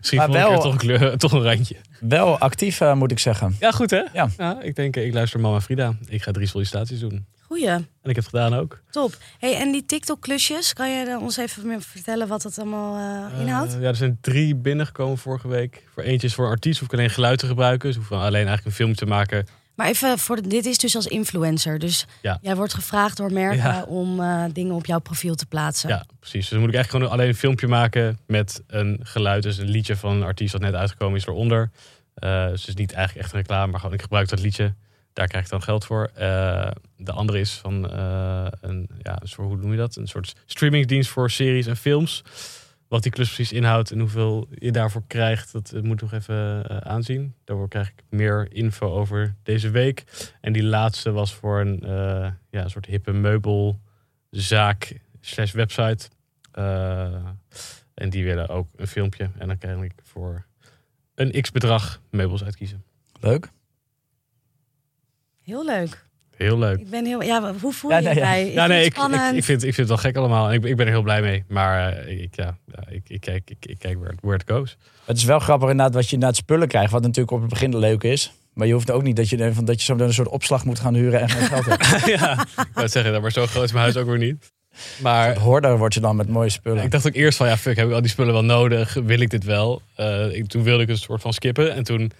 Misschien 0.00 0.18
maar 0.18 0.30
wel, 0.30 0.60
toch, 0.60 0.72
een 0.72 0.78
kleur, 0.78 1.18
toch 1.18 1.32
een 1.32 1.42
randje. 1.42 1.76
Wel 2.00 2.38
actief, 2.38 2.80
uh, 2.80 2.94
moet 2.94 3.10
ik 3.10 3.18
zeggen. 3.18 3.56
Ja, 3.60 3.70
goed 3.70 3.90
hè? 3.90 4.02
Ja. 4.12 4.28
ja. 4.36 4.60
ik 4.60 4.76
denk, 4.76 4.96
ik 4.96 5.12
luister 5.12 5.40
Mama 5.40 5.60
Frida. 5.60 5.96
Ik 6.06 6.22
ga 6.22 6.32
drie 6.32 6.46
sollicitaties 6.46 7.00
doen. 7.00 7.26
Goeie. 7.40 7.68
En 7.68 7.86
ik 8.02 8.14
heb 8.14 8.16
het 8.16 8.28
gedaan 8.28 8.54
ook. 8.54 8.80
Top. 8.90 9.16
Hey, 9.38 9.56
en 9.56 9.72
die 9.72 9.84
TikTok-klusjes, 9.84 10.72
kan 10.72 10.90
je 10.90 11.18
ons 11.20 11.36
even 11.36 11.66
meer 11.66 11.82
vertellen 11.82 12.28
wat 12.28 12.42
dat 12.42 12.58
allemaal 12.58 12.96
uh, 13.32 13.40
inhoudt? 13.40 13.74
Uh, 13.74 13.80
ja, 13.80 13.88
er 13.88 13.96
zijn 13.96 14.18
drie 14.20 14.56
binnengekomen 14.56 15.18
vorige 15.18 15.48
week. 15.48 15.84
Voor 15.94 16.02
eentje 16.02 16.26
is 16.26 16.34
voor 16.34 16.44
een 16.44 16.50
artiest, 16.50 16.78
hoef 16.78 16.88
ik 16.88 16.94
alleen 16.94 17.10
geluid 17.10 17.38
te 17.38 17.46
gebruiken. 17.46 17.88
Dus 17.88 17.96
hoef 17.96 18.12
alleen 18.12 18.32
eigenlijk 18.32 18.64
een 18.64 18.72
film 18.72 18.94
te 18.94 19.06
maken. 19.06 19.46
Maar 19.80 19.88
even, 19.88 20.18
voor 20.18 20.36
de, 20.36 20.48
dit 20.48 20.66
is 20.66 20.78
dus 20.78 20.96
als 20.96 21.06
influencer. 21.06 21.78
Dus 21.78 22.06
ja. 22.22 22.38
jij 22.42 22.56
wordt 22.56 22.74
gevraagd 22.74 23.16
door 23.16 23.32
merken 23.32 23.86
om 23.86 24.20
uh, 24.20 24.44
dingen 24.52 24.74
op 24.74 24.86
jouw 24.86 24.98
profiel 24.98 25.34
te 25.34 25.46
plaatsen. 25.46 25.88
Ja, 25.88 26.04
precies. 26.18 26.40
Dus 26.40 26.48
dan 26.48 26.58
moet 26.58 26.68
ik 26.68 26.74
eigenlijk 26.74 27.04
gewoon 27.04 27.18
alleen 27.18 27.32
een 27.32 27.40
filmpje 27.40 27.66
maken 27.66 28.18
met 28.26 28.62
een 28.66 29.00
geluid. 29.02 29.42
Dus 29.42 29.58
een 29.58 29.68
liedje 29.68 29.96
van 29.96 30.16
een 30.16 30.22
artiest 30.22 30.52
dat 30.52 30.60
net 30.60 30.74
uitgekomen 30.74 31.18
is 31.18 31.26
eronder. 31.26 31.70
Uh, 32.18 32.48
dus 32.48 32.60
het 32.60 32.68
is 32.68 32.74
niet 32.74 32.92
eigenlijk 32.92 33.24
echt 33.24 33.34
een 33.34 33.40
reclame, 33.40 33.70
maar 33.70 33.80
gewoon 33.80 33.94
ik 33.94 34.02
gebruik 34.02 34.28
dat 34.28 34.40
liedje. 34.40 34.74
Daar 35.12 35.26
krijg 35.26 35.44
ik 35.44 35.50
dan 35.50 35.62
geld 35.62 35.84
voor. 35.84 36.10
Uh, 36.18 36.70
de 36.96 37.12
andere 37.12 37.40
is 37.40 37.52
van 37.52 37.90
een, 38.60 38.88
ja, 39.02 39.18
een 39.20 39.28
soort, 39.28 39.48
hoe 39.48 39.56
noem 39.56 39.70
je 39.70 39.76
dat? 39.76 39.96
Een 39.96 40.08
soort 40.08 40.34
streamingdienst 40.46 41.10
voor 41.10 41.30
series 41.30 41.66
en 41.66 41.76
films. 41.76 42.22
Wat 42.90 43.02
die 43.02 43.12
klus 43.12 43.34
precies 43.34 43.52
inhoudt 43.52 43.90
en 43.90 43.98
hoeveel 43.98 44.48
je 44.54 44.72
daarvoor 44.72 45.02
krijgt, 45.06 45.52
dat 45.52 45.72
moet 45.72 46.02
ik 46.02 46.10
nog 46.10 46.12
even 46.12 46.64
uh, 46.70 46.76
aanzien. 46.76 47.34
Daarvoor 47.44 47.68
krijg 47.68 47.88
ik 47.88 48.02
meer 48.08 48.48
info 48.52 48.92
over 48.92 49.34
deze 49.42 49.70
week. 49.70 50.04
En 50.40 50.52
die 50.52 50.62
laatste 50.62 51.10
was 51.10 51.34
voor 51.34 51.60
een, 51.60 51.80
uh, 51.84 52.30
ja, 52.50 52.68
soort 52.68 52.86
hippe 52.86 53.12
meubelzaak 53.12 55.00
slash 55.20 55.52
website. 55.52 56.08
Uh, 56.58 57.26
en 57.94 58.10
die 58.10 58.24
willen 58.24 58.48
ook 58.48 58.68
een 58.76 58.88
filmpje. 58.88 59.30
En 59.38 59.46
dan 59.46 59.58
krijg 59.58 59.82
ik 59.82 59.92
voor 60.02 60.46
een 61.14 61.40
x 61.40 61.50
bedrag 61.50 62.00
meubels 62.10 62.44
uitkiezen. 62.44 62.84
Leuk. 63.20 63.48
Heel 65.40 65.64
leuk. 65.64 66.08
Heel 66.42 66.58
leuk. 66.58 66.78
Ik 66.78 66.90
ben 66.90 67.06
heel, 67.06 67.22
ja, 67.22 67.54
hoe 67.60 67.72
voel 67.72 67.90
je 67.90 67.96
ja, 67.96 68.02
nee, 68.02 68.20
bij? 68.20 68.52
Ja, 68.52 68.66
nee, 68.66 68.84
ik, 68.84 68.96
ik, 68.96 69.32
ik, 69.34 69.44
vind, 69.44 69.64
ik 69.64 69.74
vind 69.74 69.76
het 69.76 69.88
wel 69.88 69.96
gek 69.96 70.16
allemaal. 70.16 70.52
Ik, 70.52 70.64
ik 70.64 70.76
ben 70.76 70.86
er 70.86 70.92
heel 70.92 71.02
blij 71.02 71.20
mee. 71.20 71.44
Maar 71.48 72.06
uh, 72.06 72.22
ik, 72.22 72.36
ja, 72.36 72.58
ik, 72.88 73.02
ik, 73.06 73.20
kijk, 73.20 73.50
ik, 73.50 73.66
ik 73.66 73.78
kijk 73.78 73.98
where, 73.98 74.14
where 74.20 74.36
it 74.36 74.50
goes. 74.50 74.76
Het 75.04 75.16
is 75.16 75.24
wel 75.24 75.38
grappig 75.38 75.70
inderdaad 75.70 75.94
wat 75.94 76.10
je 76.10 76.18
naar 76.18 76.28
het 76.28 76.36
spullen 76.36 76.68
krijgt. 76.68 76.92
Wat 76.92 77.02
natuurlijk 77.02 77.30
op 77.30 77.40
het 77.40 77.48
begin 77.50 77.78
leuk 77.78 78.02
is. 78.02 78.32
Maar 78.54 78.66
je 78.66 78.72
hoeft 78.72 78.90
ook 78.90 79.02
niet 79.02 79.16
dat 79.16 79.28
je, 79.28 79.52
van, 79.54 79.64
dat 79.64 79.78
je 79.78 79.84
zo 79.84 79.98
een 79.98 80.14
soort 80.14 80.28
opslag 80.28 80.64
moet 80.64 80.78
gaan 80.78 80.94
huren 80.94 81.20
en 81.20 81.28
geen 81.28 81.46
geld 81.46 81.66
hebt. 81.66 82.06
ja, 82.20 82.46
ik 82.82 82.88
zeggen, 82.88 83.20
maar 83.20 83.32
zo 83.32 83.46
groot 83.46 83.64
is 83.64 83.72
mijn 83.72 83.84
huis 83.84 83.96
ook 83.96 84.06
weer 84.06 84.18
niet. 84.18 84.52
Maar 85.02 85.36
hoorder 85.36 85.78
word 85.78 85.94
je 85.94 86.00
dan 86.00 86.16
met 86.16 86.28
mooie 86.28 86.48
spullen. 86.48 86.84
Ik 86.84 86.90
dacht 86.90 87.06
ook 87.06 87.14
eerst 87.14 87.36
van, 87.38 87.46
ja 87.46 87.56
fuck, 87.56 87.76
heb 87.76 87.86
ik 87.86 87.92
al 87.92 88.00
die 88.00 88.10
spullen 88.10 88.32
wel 88.32 88.44
nodig? 88.44 88.94
Wil 88.94 89.20
ik 89.20 89.30
dit 89.30 89.44
wel? 89.44 89.82
Uh, 89.96 90.34
ik, 90.34 90.46
toen 90.46 90.62
wilde 90.62 90.82
ik 90.82 90.88
een 90.88 90.98
soort 90.98 91.20
van 91.20 91.32
skippen. 91.32 91.74
En 91.74 91.82
toen 91.82 92.12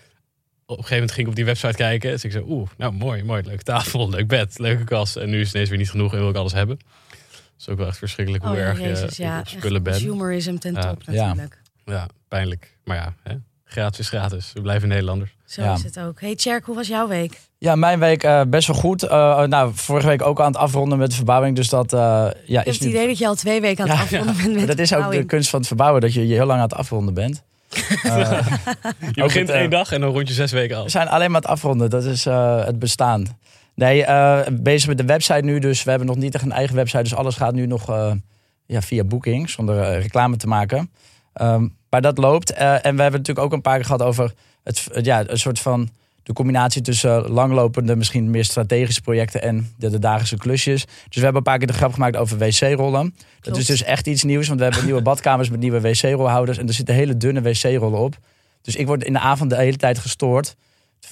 op 0.70 0.76
een 0.78 0.84
gegeven 0.84 0.94
moment 0.94 1.12
ging 1.12 1.26
ik 1.26 1.32
op 1.32 1.36
die 1.36 1.44
website 1.44 1.76
kijken. 1.76 2.10
Dus 2.10 2.24
ik 2.24 2.32
zei, 2.32 2.44
oeh, 2.48 2.68
nou 2.76 2.92
mooi, 2.92 3.24
mooi. 3.24 3.42
Leuke 3.42 3.62
tafel, 3.62 4.10
leuk 4.10 4.28
bed, 4.28 4.58
leuke 4.58 4.84
kast. 4.84 5.16
En 5.16 5.30
nu 5.30 5.40
is 5.40 5.46
het 5.46 5.54
ineens 5.54 5.68
weer 5.68 5.78
niet 5.78 5.90
genoeg 5.90 6.12
en 6.12 6.18
wil 6.18 6.28
ik 6.28 6.36
alles 6.36 6.52
hebben. 6.52 6.78
Dat 7.08 7.38
is 7.58 7.68
ook 7.68 7.78
wel 7.78 7.86
echt 7.86 7.98
verschrikkelijk 7.98 8.44
hoe 8.44 8.52
oh, 8.52 8.58
erg 8.58 8.80
Jezus, 8.80 9.16
je 9.16 9.22
ja, 9.22 9.42
spullen 9.44 9.82
bent. 9.82 9.96
Consumerism 9.96 10.56
ten 10.56 10.74
top 10.74 11.06
natuurlijk. 11.06 11.58
Ja, 11.84 12.08
pijnlijk. 12.28 12.76
Maar 12.84 12.96
ja, 12.96 13.14
hè? 13.22 13.34
gratis 13.64 13.98
is 13.98 14.08
gratis. 14.08 14.52
We 14.52 14.60
blijven 14.60 14.88
Nederlanders. 14.88 15.36
Zo 15.44 15.72
is 15.72 15.82
het 15.82 15.98
ook. 15.98 16.20
Hey 16.20 16.34
Tjerk, 16.34 16.64
hoe 16.64 16.74
was 16.74 16.88
jouw 16.88 17.08
week? 17.08 17.40
Ja, 17.58 17.74
mijn 17.74 17.98
week 17.98 18.24
uh, 18.24 18.42
best 18.48 18.66
wel 18.66 18.76
goed. 18.76 19.04
Uh, 19.04 19.42
nou, 19.42 19.70
vorige 19.74 20.06
week 20.06 20.22
ook 20.22 20.40
aan 20.40 20.46
het 20.46 20.56
afronden 20.56 20.98
met 20.98 21.10
de 21.10 21.16
verbouwing. 21.16 21.56
Dus 21.56 21.68
dat 21.68 21.92
uh, 21.92 21.98
ja, 22.46 22.60
ik 22.60 22.66
heb 22.66 22.74
het 22.74 22.84
idee 22.84 23.06
dat 23.06 23.18
je 23.18 23.26
al 23.26 23.34
twee 23.34 23.60
weken 23.60 23.84
aan 23.84 23.90
het 23.90 24.00
afronden 24.00 24.36
bent 24.36 24.54
met 24.54 24.66
Dat 24.66 24.78
is 24.78 24.94
ook 24.94 25.10
de 25.10 25.24
kunst 25.24 25.50
van 25.50 25.58
het 25.58 25.68
verbouwen. 25.68 26.00
Dat 26.00 26.12
je 26.12 26.26
je 26.26 26.34
heel 26.34 26.46
lang 26.46 26.58
aan 26.58 26.68
het 26.68 26.74
afronden 26.74 27.14
bent. 27.14 27.42
Uh, 28.04 28.46
je 29.12 29.22
begint 29.22 29.48
één 29.48 29.70
dag 29.70 29.92
en 29.92 30.00
dan 30.00 30.12
rond 30.12 30.28
je 30.28 30.34
zes 30.34 30.52
weken 30.52 30.76
af. 30.76 30.84
We 30.84 30.90
zijn 30.90 31.08
alleen 31.08 31.30
maar 31.30 31.40
het 31.40 31.50
afronden, 31.50 31.90
dat 31.90 32.04
is 32.04 32.26
uh, 32.26 32.64
het 32.64 32.78
bestaan. 32.78 33.38
Nee, 33.74 34.04
bezig 34.52 34.88
met 34.88 34.98
de 34.98 35.04
website 35.04 35.44
nu, 35.44 35.58
dus 35.58 35.82
we 35.82 35.90
hebben 35.90 36.08
nog 36.08 36.16
niet 36.16 36.34
echt 36.34 36.44
een 36.44 36.52
eigen 36.52 36.76
website. 36.76 37.02
Dus 37.02 37.14
alles 37.14 37.36
gaat 37.36 37.54
nu 37.54 37.66
nog 37.66 37.86
ja, 38.66 38.80
via 38.80 39.04
Booking, 39.04 39.50
zonder 39.50 39.98
reclame 40.00 40.36
te 40.36 40.46
maken. 40.46 40.90
Um, 41.42 41.76
maar 41.90 42.00
dat 42.00 42.18
loopt. 42.18 42.52
en 42.52 42.80
we 42.80 43.02
hebben 43.02 43.10
natuurlijk 43.10 43.38
ook 43.38 43.52
een 43.52 43.60
paar 43.60 43.76
keer 43.76 43.84
gehad 43.84 44.02
over 44.02 44.32
het, 44.64 44.88
ja, 45.02 45.24
een 45.26 45.38
soort 45.38 45.58
van 45.58 45.88
de 46.22 46.32
combinatie 46.32 46.82
tussen 46.82 47.30
langlopende, 47.30 47.96
misschien 47.96 48.30
meer 48.30 48.44
strategische 48.44 49.00
projecten 49.00 49.42
en 49.42 49.74
de, 49.76 49.90
de 49.90 49.98
dagelijkse 49.98 50.36
klusjes. 50.36 50.84
Dus 50.84 51.16
we 51.16 51.20
hebben 51.20 51.36
een 51.36 51.42
paar 51.42 51.58
keer 51.58 51.66
de 51.66 51.72
grap 51.72 51.92
gemaakt 51.92 52.16
over 52.16 52.38
wc-rollen. 52.38 53.14
Dat 53.40 53.56
is 53.56 53.66
dus 53.66 53.82
echt 53.82 54.06
iets 54.06 54.22
nieuws, 54.22 54.46
want 54.48 54.58
we 54.58 54.64
hebben 54.64 54.84
nieuwe 54.84 55.02
badkamers 55.02 55.50
met 55.50 55.60
nieuwe 55.60 55.80
wc-rolhouders 55.80 56.58
en 56.58 56.68
er 56.68 56.74
zitten 56.74 56.94
hele 56.94 57.16
dunne 57.16 57.42
wc-rollen 57.42 58.00
op. 58.00 58.18
Dus 58.62 58.76
ik 58.76 58.86
word 58.86 59.04
in 59.04 59.12
de 59.12 59.18
avond 59.18 59.50
de 59.50 59.56
hele 59.56 59.76
tijd 59.76 59.98
gestoord 59.98 60.56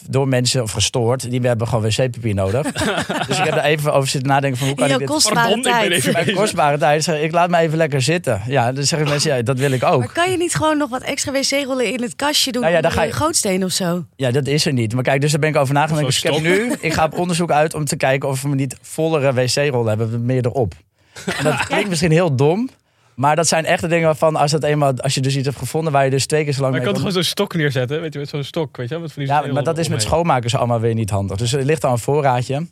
door 0.07 0.29
mensen 0.29 0.63
of 0.63 0.71
gestoord. 0.71 1.31
Die 1.31 1.41
hebben 1.41 1.69
gewoon 1.69 1.85
wc-papier 1.85 2.35
nodig. 2.35 2.73
dus 3.27 3.39
ik 3.39 3.45
heb 3.45 3.57
er 3.57 3.65
even 3.65 3.93
over 3.93 4.09
zitten 4.09 4.31
nadenken 4.31 4.59
van 4.59 4.69
hoe 4.69 4.77
kan 4.77 4.91
ik 4.91 4.99
dit... 4.99 5.09
kostbare 5.09 5.61
tijd. 5.61 6.13
Mijn 6.13 6.35
kostbare 6.35 6.79
tijd. 6.79 7.05
Zeg, 7.05 7.21
ik 7.21 7.33
laat 7.33 7.51
me 7.51 7.59
even 7.59 7.79
lekker 7.79 8.03
zitten. 8.03 8.43
Ja, 8.47 8.73
dan 8.73 8.85
zeggen 8.85 9.09
mensen, 9.13 9.37
ja, 9.37 9.43
dat 9.43 9.59
wil 9.59 9.71
ik 9.71 9.85
ook. 9.85 9.99
Maar 9.99 10.13
kan 10.13 10.31
je 10.31 10.37
niet 10.37 10.55
gewoon 10.55 10.79
nog 10.79 10.91
wat 10.91 11.03
extra 11.03 11.33
wc-rollen 11.33 11.93
in 11.93 12.03
het 12.03 12.17
kastje 12.17 12.53
doen? 12.53 12.63
Nou 12.63 12.75
ja, 12.75 12.81
dan 12.81 12.93
ga 12.93 13.03
je 13.03 13.13
gootsteen 13.13 13.65
of 13.65 13.73
zo. 13.73 14.05
Ja, 14.17 14.31
dat 14.31 14.47
is 14.47 14.67
er 14.67 14.73
niet. 14.73 14.95
Maar 14.95 15.03
kijk, 15.03 15.21
dus 15.21 15.31
daar 15.31 15.41
ben 15.41 15.49
ik 15.49 15.57
over 15.57 15.75
nagedacht. 15.75 16.05
Dus 16.05 16.25
ik 16.25 16.33
heb 16.33 16.43
nu, 16.43 16.73
ik 16.81 16.93
ga 16.93 17.05
op 17.05 17.19
onderzoek 17.19 17.51
uit 17.51 17.75
om 17.75 17.85
te 17.85 17.97
kijken 17.97 18.29
of 18.29 18.43
we 18.43 18.49
niet 18.49 18.77
vollere 18.81 19.33
wc-rollen 19.33 19.99
hebben, 19.99 20.25
meer 20.25 20.47
erop. 20.47 20.75
En 21.39 21.45
dat 21.45 21.67
klinkt 21.69 21.89
misschien 21.89 22.11
heel 22.11 22.37
dom. 22.37 22.69
Maar 23.19 23.37
dat 23.37 23.49
zijn 23.49 23.65
echte 23.65 23.87
dingen 23.87 24.05
waarvan 24.05 24.37
als, 24.37 24.51
dat 24.51 24.63
eenmaal, 24.63 24.97
als 24.97 25.15
je 25.15 25.21
dus 25.21 25.37
iets 25.37 25.47
hebt 25.47 25.59
gevonden 25.59 25.93
waar 25.93 26.05
je 26.05 26.11
dus 26.11 26.27
twee 26.27 26.45
keer 26.45 26.53
zo 26.53 26.61
lang 26.61 26.73
maar 26.73 26.81
je 26.81 26.87
kan 26.87 26.95
toch 26.95 27.07
gewoon 27.07 27.23
zo'n 27.23 27.31
stok 27.33 27.55
neerzetten, 27.55 28.01
weet 28.01 28.13
je, 28.13 28.19
met 28.19 28.29
zo'n 28.29 28.45
stok, 28.45 28.77
weet 28.77 28.89
je, 28.89 28.99
met 28.99 29.13
van 29.13 29.23
die 29.23 29.33
Ja, 29.33 29.53
maar 29.53 29.63
dat 29.63 29.79
is 29.79 29.89
met 29.89 30.03
schoonmakers 30.03 30.57
allemaal 30.57 30.81
weer 30.81 30.95
niet 30.95 31.11
handig. 31.11 31.37
Dus 31.37 31.53
er 31.53 31.65
ligt 31.65 31.85
al 31.85 31.93
een 31.93 31.99
voorraadje. 31.99 32.67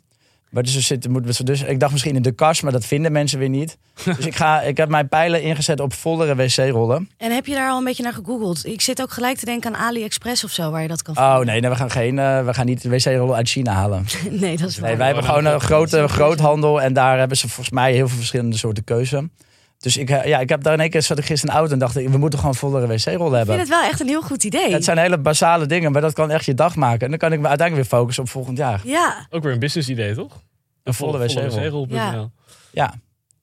Maar 0.49 0.63
dus, 0.63 0.75
we 0.75 0.81
zitten, 0.81 1.11
moeten 1.11 1.33
we, 1.37 1.43
dus 1.43 1.63
ik 1.63 1.79
dacht 1.79 1.91
misschien 1.91 2.15
in 2.15 2.21
de 2.21 2.31
kast, 2.31 2.63
maar 2.63 2.71
dat 2.71 2.85
vinden 2.85 3.11
mensen 3.11 3.39
weer 3.39 3.49
niet. 3.49 3.77
dus 4.17 4.25
ik, 4.25 4.35
ga, 4.35 4.61
ik 4.61 4.77
heb 4.77 4.89
mijn 4.89 5.07
pijlen 5.07 5.41
ingezet 5.41 5.79
op 5.79 5.93
vollere 5.93 6.35
wc-rollen. 6.35 7.09
En 7.17 7.31
heb 7.31 7.45
je 7.45 7.53
daar 7.53 7.69
al 7.69 7.77
een 7.77 7.83
beetje 7.83 8.03
naar 8.03 8.13
gegoogeld? 8.13 8.65
Ik 8.65 8.81
zit 8.81 9.01
ook 9.01 9.11
gelijk 9.11 9.37
te 9.37 9.45
denken 9.45 9.75
aan 9.75 9.81
AliExpress 9.81 10.43
of 10.43 10.51
zo, 10.51 10.71
waar 10.71 10.81
je 10.81 10.87
dat 10.87 11.01
kan 11.01 11.15
vinden. 11.15 11.33
Oh 11.33 11.45
nee, 11.45 11.59
nee 11.61 11.69
we, 11.69 11.75
gaan 11.75 11.91
geen, 11.91 12.17
uh, 12.17 12.45
we 12.45 12.53
gaan 12.53 12.65
niet 12.65 12.83
wc-rollen 12.83 13.35
uit 13.35 13.49
China 13.49 13.71
halen. 13.71 14.05
nee, 14.29 14.57
dat 14.57 14.69
is 14.69 14.77
waar. 14.77 14.89
Nee, 14.89 14.97
wij 14.97 15.05
hebben 15.05 15.23
gewoon 15.23 15.45
een 15.45 15.59
grote 15.59 16.07
groothandel 16.07 16.81
en 16.81 16.93
daar 16.93 17.17
hebben 17.19 17.37
ze 17.37 17.47
volgens 17.47 17.75
mij 17.75 17.93
heel 17.93 18.07
veel 18.07 18.17
verschillende 18.17 18.57
soorten 18.57 18.83
keuze. 18.83 19.29
Dus 19.77 19.97
ik, 19.97 20.09
ja, 20.09 20.39
ik 20.39 20.49
heb 20.49 20.63
daar 20.63 20.73
in 20.73 20.79
één 20.79 20.89
keer 20.89 21.01
zat 21.01 21.17
ik 21.17 21.25
gisteren 21.25 21.49
in 21.49 21.53
de 21.53 21.59
auto 21.59 21.73
en 21.73 21.79
dacht 21.79 21.97
ik, 21.97 22.09
we 22.09 22.17
moeten 22.17 22.39
gewoon 22.39 22.55
vollere 22.55 22.87
wc-rollen 22.87 23.37
hebben. 23.37 23.39
Ik 23.39 23.45
vind 23.45 23.59
het 23.59 23.69
wel 23.69 23.89
echt 23.89 23.99
een 23.99 24.07
heel 24.07 24.21
goed 24.21 24.43
idee. 24.43 24.71
Het 24.71 24.83
zijn 24.83 24.97
hele 24.97 25.17
basale 25.17 25.65
dingen, 25.65 25.91
maar 25.91 26.01
dat 26.01 26.13
kan 26.13 26.31
echt 26.31 26.45
je 26.45 26.53
dag 26.53 26.75
maken. 26.75 26.99
En 26.99 27.09
dan 27.09 27.19
kan 27.19 27.33
ik 27.33 27.39
me 27.39 27.47
uiteindelijk 27.47 27.89
weer 27.89 27.99
focussen 27.99 28.23
op 28.23 28.29
volgend 28.29 28.57
jaar. 28.57 28.81
Ja. 28.83 29.27
Ook 29.29 29.43
weer 29.43 29.53
een 29.53 29.59
business 29.59 29.89
idee, 29.89 30.13
toch? 30.15 30.41
Een 30.83 30.93
volle, 30.93 31.17
wc-rol. 31.17 31.87
Ja. 31.89 32.29
ja. 32.71 32.93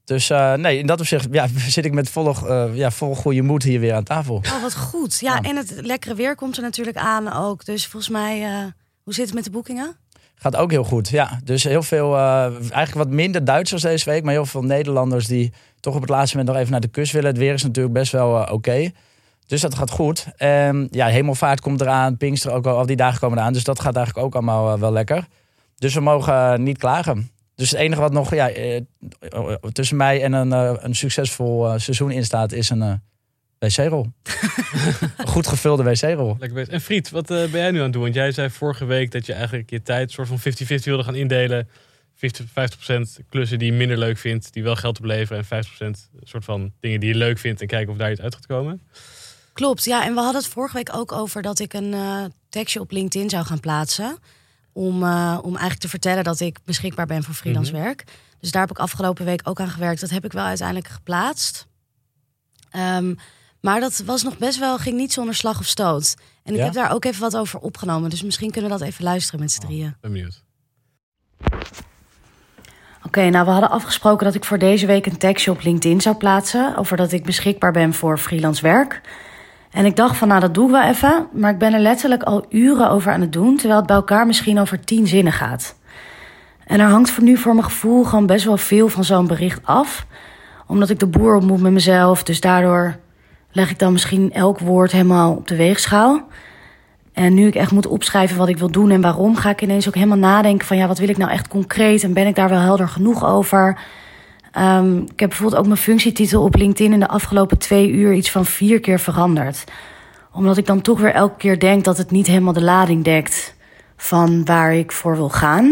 Dus 0.04 0.30
uh, 0.30 0.54
nee, 0.54 0.78
in 0.78 0.86
dat 0.86 1.00
opzicht 1.00 1.28
ja, 1.30 1.46
zit 1.68 1.84
ik 1.84 1.92
met 1.92 2.10
volle, 2.10 2.34
uh, 2.44 2.76
ja, 2.76 2.90
vol 2.90 3.14
goede 3.14 3.42
moed 3.42 3.62
hier 3.62 3.80
weer 3.80 3.94
aan 3.94 4.04
tafel. 4.04 4.34
Oh, 4.34 4.62
wat 4.62 4.76
goed. 4.76 5.20
Ja, 5.20 5.40
en 5.40 5.56
het 5.56 5.74
lekkere 5.80 6.14
weer 6.14 6.34
komt 6.34 6.56
er 6.56 6.62
natuurlijk 6.62 6.96
aan 6.96 7.32
ook. 7.32 7.64
Dus 7.64 7.86
volgens 7.86 8.12
mij, 8.12 8.40
uh, 8.40 8.64
hoe 9.02 9.14
zit 9.14 9.24
het 9.24 9.34
met 9.34 9.44
de 9.44 9.50
boekingen? 9.50 9.96
Gaat 10.34 10.56
ook 10.56 10.70
heel 10.70 10.84
goed, 10.84 11.08
ja. 11.08 11.40
Dus 11.44 11.64
heel 11.64 11.82
veel, 11.82 12.16
eigenlijk 12.16 12.94
wat 12.94 13.08
minder 13.08 13.44
Duitsers 13.44 13.82
deze 13.82 14.10
week, 14.10 14.22
maar 14.22 14.32
heel 14.32 14.46
veel 14.46 14.62
Nederlanders 14.62 15.26
die 15.26 15.52
toch 15.84 15.94
op 15.94 16.00
het 16.00 16.10
laatste 16.10 16.36
moment 16.36 16.54
nog 16.54 16.62
even 16.62 16.72
naar 16.72 16.80
de 16.80 16.88
kust 16.88 17.12
willen. 17.12 17.28
Het 17.28 17.38
weer 17.38 17.54
is 17.54 17.62
natuurlijk 17.62 17.94
best 17.94 18.12
wel 18.12 18.42
oké. 18.44 18.90
Dus 19.46 19.60
dat 19.60 19.74
gaat 19.74 19.90
goed. 19.90 20.26
En 20.36 20.88
ja, 20.90 21.06
hemelvaart 21.06 21.60
komt 21.60 21.80
eraan, 21.80 22.16
Pinkster 22.16 22.52
ook 22.52 22.66
al, 22.66 22.76
al 22.76 22.86
die 22.86 22.96
dagen 22.96 23.20
komen 23.20 23.38
eraan. 23.38 23.52
Dus 23.52 23.64
dat 23.64 23.80
gaat 23.80 23.96
eigenlijk 23.96 24.26
ook 24.26 24.34
allemaal 24.34 24.78
wel 24.78 24.92
lekker. 24.92 25.26
Dus 25.76 25.94
we 25.94 26.00
mogen 26.00 26.62
niet 26.62 26.78
klagen. 26.78 27.30
Dus 27.54 27.70
het 27.70 27.80
enige 27.80 28.00
wat 28.00 28.12
nog 28.12 28.34
ja, 28.34 28.50
eh, 28.50 28.80
tussen 29.72 29.96
mij 29.96 30.22
en 30.22 30.32
een, 30.32 30.52
eh, 30.52 30.74
een 30.76 30.94
succesvol 30.94 31.78
seizoen 31.78 32.10
in 32.10 32.24
staat, 32.24 32.52
is 32.52 32.70
een 32.70 33.02
wc-rol. 33.58 34.06
goed 35.32 35.46
gevulde 35.46 35.82
wc-rol. 35.82 36.36
Lekker 36.38 36.68
En 36.68 36.80
Friet, 36.80 37.10
wat 37.10 37.26
ben 37.26 37.50
jij 37.50 37.70
nu 37.70 37.78
aan 37.78 37.84
het 37.84 37.92
doen? 37.92 38.02
Want 38.02 38.14
jij 38.14 38.32
zei 38.32 38.50
vorige 38.50 38.84
week 38.84 39.10
dat 39.10 39.26
je 39.26 39.32
eigenlijk 39.32 39.70
je 39.70 39.82
tijd 39.82 40.10
soort 40.10 40.28
van 40.28 40.38
50-50 40.38 40.84
wilde 40.84 41.02
gaan 41.02 41.14
indelen. 41.14 41.68
50, 42.14 42.47
50% 43.23 43.26
klussen 43.28 43.59
die 43.59 43.71
je 43.71 43.76
minder 43.76 43.99
leuk 43.99 44.18
vindt, 44.18 44.52
die 44.52 44.62
wel 44.62 44.76
geld 44.76 44.99
opleveren. 44.99 45.44
En 45.49 45.64
50% 45.64 46.11
soort 46.23 46.44
van 46.44 46.73
dingen 46.80 47.00
die 47.00 47.09
je 47.09 47.14
leuk 47.14 47.38
vindt 47.38 47.61
en 47.61 47.66
kijken 47.66 47.92
of 47.92 47.99
daar 47.99 48.11
iets 48.11 48.21
uit 48.21 48.35
gaat 48.35 48.47
komen. 48.47 48.83
Klopt, 49.52 49.85
ja. 49.85 50.04
En 50.04 50.14
we 50.14 50.21
hadden 50.21 50.42
het 50.42 50.50
vorige 50.50 50.76
week 50.76 50.94
ook 50.94 51.12
over 51.12 51.42
dat 51.42 51.59
ik 51.59 51.73
een 51.73 51.94
tekstje 52.49 52.80
op 52.80 52.90
LinkedIn 52.90 53.30
zou 53.30 53.44
gaan 53.44 53.61
plaatsen 53.61 54.18
om, 54.75 55.02
uh, 55.02 55.38
om 55.42 55.50
eigenlijk 55.50 55.80
te 55.80 55.88
vertellen 55.88 56.25
dat 56.25 56.40
ik 56.40 56.59
beschikbaar 56.64 57.06
ben 57.06 57.23
voor 57.23 57.35
freelance 57.35 57.73
mhm. 57.73 57.83
werk. 57.83 58.04
Dus 58.40 58.50
daar 58.50 58.62
heb 58.62 58.71
ik 58.71 58.78
afgelopen 58.78 59.25
week 59.25 59.40
ook 59.44 59.61
aan 59.61 59.68
gewerkt. 59.68 60.00
Dat 60.00 60.11
heb 60.11 60.25
ik 60.25 60.33
wel 60.33 60.44
uiteindelijk 60.44 60.88
geplaatst. 60.88 61.66
Um, 62.76 63.16
maar 63.61 63.80
dat 63.80 64.02
was 64.06 64.23
nog 64.23 64.38
best 64.38 64.59
wel, 64.59 64.78
ging 64.78 64.97
niet 64.97 65.12
zonder 65.12 65.35
slag 65.35 65.59
of 65.59 65.66
stoot. 65.66 66.14
En 66.42 66.54
ik 66.54 66.61
heb 66.61 66.73
daar 66.73 66.92
ook 66.92 67.04
even 67.04 67.21
wat 67.21 67.37
over 67.37 67.59
opgenomen. 67.59 68.11
Dus 68.11 68.23
misschien 68.23 68.50
kunnen 68.50 68.71
we 68.71 68.78
dat 68.78 68.88
even 68.88 69.04
luisteren 69.04 69.40
met 69.40 69.52
z'n 69.52 69.61
oh, 69.61 69.66
drieën. 69.66 69.97
ben 70.00 70.12
benieuwd. 70.12 70.42
Oké, 73.06 73.28
nou 73.30 73.44
we 73.44 73.50
hadden 73.50 73.70
afgesproken 73.70 74.26
dat 74.26 74.34
ik 74.34 74.44
voor 74.44 74.58
deze 74.58 74.87
week 74.87 75.06
een 75.06 75.16
tekstje 75.16 75.50
op 75.50 75.62
LinkedIn 75.62 76.00
zou 76.00 76.16
plaatsen. 76.16 76.76
Over 76.76 76.96
dat 76.96 77.12
ik 77.12 77.25
beschikbaar 77.25 77.73
ben 77.73 77.94
voor 77.94 78.18
freelance 78.18 78.62
werk. 78.62 79.00
En 79.70 79.84
ik 79.84 79.96
dacht 79.96 80.16
van, 80.16 80.28
nou 80.28 80.40
dat 80.40 80.54
doe 80.54 80.64
ik 80.64 80.70
wel 80.70 80.82
even. 80.82 81.26
Maar 81.32 81.50
ik 81.50 81.58
ben 81.58 81.73
er 81.73 81.80
letterlijk 81.80 82.23
al 82.23 82.46
uren 82.49 82.90
over 82.90 83.12
aan 83.12 83.20
het 83.20 83.32
doen. 83.32 83.56
Terwijl 83.56 83.78
het 83.78 83.87
bij 83.87 83.96
elkaar 83.96 84.26
misschien 84.26 84.58
over 84.58 84.84
tien 84.84 85.06
zinnen 85.06 85.32
gaat. 85.32 85.76
En 86.66 86.80
er 86.80 86.88
hangt 86.88 87.11
voor 87.11 87.23
nu 87.23 87.37
voor 87.37 87.52
mijn 87.52 87.64
gevoel 87.64 88.04
gewoon 88.04 88.26
best 88.26 88.44
wel 88.44 88.56
veel 88.56 88.88
van 88.88 89.04
zo'n 89.04 89.26
bericht 89.26 89.61
af. 89.64 90.06
Omdat 90.66 90.90
ik 90.90 90.99
de 90.99 91.06
boer 91.06 91.34
ontmoet 91.34 91.61
met 91.61 91.73
mezelf. 91.73 92.23
Dus 92.23 92.40
daardoor 92.40 92.96
leg 93.52 93.70
ik 93.70 93.78
dan 93.78 93.92
misschien 93.92 94.32
elk 94.32 94.58
woord 94.58 94.92
helemaal 94.92 95.32
op 95.32 95.49
de 95.49 95.56
weegschaal. 95.56 96.28
En 97.14 97.35
nu 97.35 97.47
ik 97.47 97.54
echt 97.54 97.71
moet 97.71 97.87
opschrijven 97.87 98.37
wat 98.37 98.49
ik 98.49 98.59
wil 98.59 98.71
doen 98.71 98.90
en 98.90 99.00
waarom, 99.00 99.37
ga 99.37 99.50
ik 99.50 99.62
ineens 99.62 99.88
ook 99.88 99.94
helemaal 99.94 100.18
nadenken 100.18 100.66
van 100.66 100.76
ja, 100.76 100.87
wat 100.87 100.99
wil 100.99 101.09
ik 101.09 101.16
nou 101.16 101.30
echt 101.30 101.49
concreet 101.49 102.02
en 102.02 102.12
ben 102.12 102.26
ik 102.26 102.35
daar 102.35 102.49
wel 102.49 102.59
helder 102.59 102.88
genoeg 102.88 103.25
over? 103.25 103.78
Um, 104.59 105.02
ik 105.02 105.21
heb 105.21 105.28
bijvoorbeeld 105.28 105.61
ook 105.61 105.66
mijn 105.66 105.78
functietitel 105.78 106.42
op 106.42 106.54
LinkedIn 106.54 106.92
in 106.92 107.00
de 107.00 107.09
afgelopen 107.09 107.59
twee 107.59 107.90
uur 107.90 108.12
iets 108.12 108.30
van 108.30 108.44
vier 108.44 108.80
keer 108.80 108.99
veranderd. 108.99 109.64
Omdat 110.33 110.56
ik 110.56 110.66
dan 110.66 110.80
toch 110.80 111.00
weer 111.00 111.12
elke 111.12 111.37
keer 111.37 111.59
denk 111.59 111.85
dat 111.85 111.99
het 111.99 112.11
niet 112.11 112.26
helemaal 112.26 112.52
de 112.52 112.62
lading 112.62 113.04
dekt 113.04 113.54
van 113.97 114.44
waar 114.44 114.75
ik 114.75 114.92
voor 114.92 115.16
wil 115.16 115.28
gaan. 115.28 115.64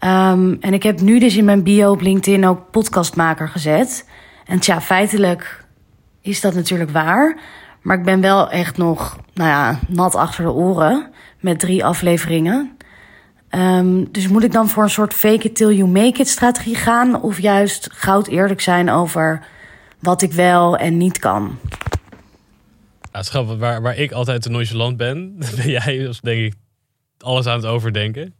Um, 0.00 0.56
en 0.60 0.72
ik 0.72 0.82
heb 0.82 1.00
nu 1.00 1.18
dus 1.18 1.36
in 1.36 1.44
mijn 1.44 1.62
bio 1.62 1.90
op 1.90 2.00
LinkedIn 2.00 2.46
ook 2.46 2.70
podcastmaker 2.70 3.48
gezet. 3.48 4.08
En 4.46 4.58
tja, 4.58 4.80
feitelijk 4.80 5.64
is 6.20 6.40
dat 6.40 6.54
natuurlijk 6.54 6.90
waar. 6.90 7.36
Maar 7.84 7.98
ik 7.98 8.04
ben 8.04 8.20
wel 8.20 8.50
echt 8.50 8.76
nog, 8.76 9.18
nou 9.34 9.48
ja, 9.48 9.80
nat 9.88 10.14
achter 10.14 10.44
de 10.44 10.52
oren 10.52 11.10
met 11.40 11.58
drie 11.58 11.84
afleveringen. 11.84 12.76
Um, 13.50 14.12
dus 14.12 14.28
moet 14.28 14.44
ik 14.44 14.52
dan 14.52 14.68
voor 14.68 14.82
een 14.82 14.90
soort 14.90 15.14
fake 15.14 15.48
it 15.48 15.56
till 15.56 15.76
you 15.76 15.88
make 15.88 16.20
it 16.20 16.28
strategie 16.28 16.74
gaan? 16.74 17.22
Of 17.22 17.40
juist 17.40 17.88
goud 17.92 18.26
eerlijk 18.26 18.60
zijn 18.60 18.90
over 18.90 19.46
wat 20.00 20.22
ik 20.22 20.32
wel 20.32 20.76
en 20.76 20.96
niet 20.96 21.18
kan? 21.18 21.58
Ja, 23.12 23.22
schat, 23.22 23.56
waar, 23.56 23.82
waar 23.82 23.96
ik 23.96 24.12
altijd 24.12 24.42
te 24.42 24.50
nonchalant 24.50 24.96
ben, 24.96 25.36
ben 25.56 25.70
jij 25.70 25.98
dus 25.98 26.20
denk 26.20 26.40
ik 26.40 26.54
alles 27.18 27.46
aan 27.46 27.56
het 27.56 27.66
overdenken. 27.66 28.34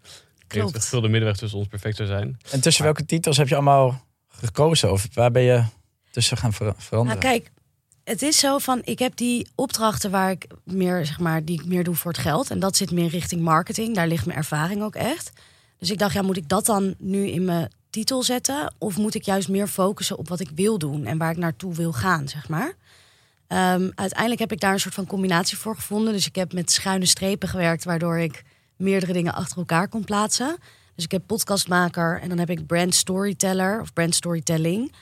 Klopt. 0.46 0.74
Ik 0.74 0.90
denk 0.90 1.02
de 1.02 1.08
middenweg 1.08 1.36
tussen 1.36 1.58
ons 1.58 1.68
perfect 1.68 1.96
zou 1.96 2.08
zijn. 2.08 2.36
En 2.50 2.60
tussen 2.60 2.84
welke 2.84 3.04
titels 3.04 3.36
heb 3.36 3.48
je 3.48 3.54
allemaal 3.54 4.04
gekozen? 4.28 4.92
Of 4.92 5.06
waar 5.14 5.30
ben 5.30 5.42
je 5.42 5.64
tussen 6.10 6.36
gaan 6.36 6.52
veranderen? 6.52 7.04
Nou, 7.06 7.18
kijk, 7.18 7.50
het 8.04 8.22
is 8.22 8.38
zo 8.38 8.58
van, 8.58 8.80
ik 8.84 8.98
heb 8.98 9.16
die 9.16 9.48
opdrachten 9.54 10.10
waar 10.10 10.30
ik 10.30 10.46
meer, 10.64 11.06
zeg 11.06 11.18
maar, 11.18 11.44
die 11.44 11.60
ik 11.60 11.66
meer 11.66 11.84
doe 11.84 11.94
voor 11.94 12.12
het 12.12 12.20
geld. 12.20 12.50
En 12.50 12.58
dat 12.58 12.76
zit 12.76 12.90
meer 12.90 13.08
richting 13.08 13.42
marketing. 13.42 13.94
Daar 13.94 14.08
ligt 14.08 14.26
mijn 14.26 14.38
ervaring 14.38 14.82
ook 14.82 14.94
echt. 14.94 15.32
Dus 15.78 15.90
ik 15.90 15.98
dacht, 15.98 16.14
ja, 16.14 16.22
moet 16.22 16.36
ik 16.36 16.48
dat 16.48 16.66
dan 16.66 16.94
nu 16.98 17.26
in 17.26 17.44
mijn 17.44 17.72
titel 17.90 18.22
zetten? 18.22 18.74
Of 18.78 18.96
moet 18.96 19.14
ik 19.14 19.22
juist 19.22 19.48
meer 19.48 19.68
focussen 19.68 20.18
op 20.18 20.28
wat 20.28 20.40
ik 20.40 20.50
wil 20.54 20.78
doen 20.78 21.04
en 21.04 21.18
waar 21.18 21.30
ik 21.30 21.36
naartoe 21.36 21.74
wil 21.74 21.92
gaan, 21.92 22.28
zeg 22.28 22.48
maar? 22.48 22.74
Um, 23.48 23.92
uiteindelijk 23.94 24.40
heb 24.40 24.52
ik 24.52 24.60
daar 24.60 24.72
een 24.72 24.80
soort 24.80 24.94
van 24.94 25.06
combinatie 25.06 25.56
voor 25.56 25.74
gevonden. 25.74 26.12
Dus 26.12 26.26
ik 26.26 26.34
heb 26.34 26.52
met 26.52 26.70
schuine 26.70 27.06
strepen 27.06 27.48
gewerkt, 27.48 27.84
waardoor 27.84 28.18
ik 28.18 28.42
meerdere 28.76 29.12
dingen 29.12 29.34
achter 29.34 29.58
elkaar 29.58 29.88
kon 29.88 30.04
plaatsen. 30.04 30.56
Dus 30.94 31.04
ik 31.04 31.10
heb 31.10 31.22
podcastmaker 31.26 32.20
en 32.20 32.28
dan 32.28 32.38
heb 32.38 32.50
ik 32.50 32.66
brand 32.66 32.94
storyteller 32.94 33.80
of 33.80 33.92
brand 33.92 34.14
storytelling. 34.14 34.92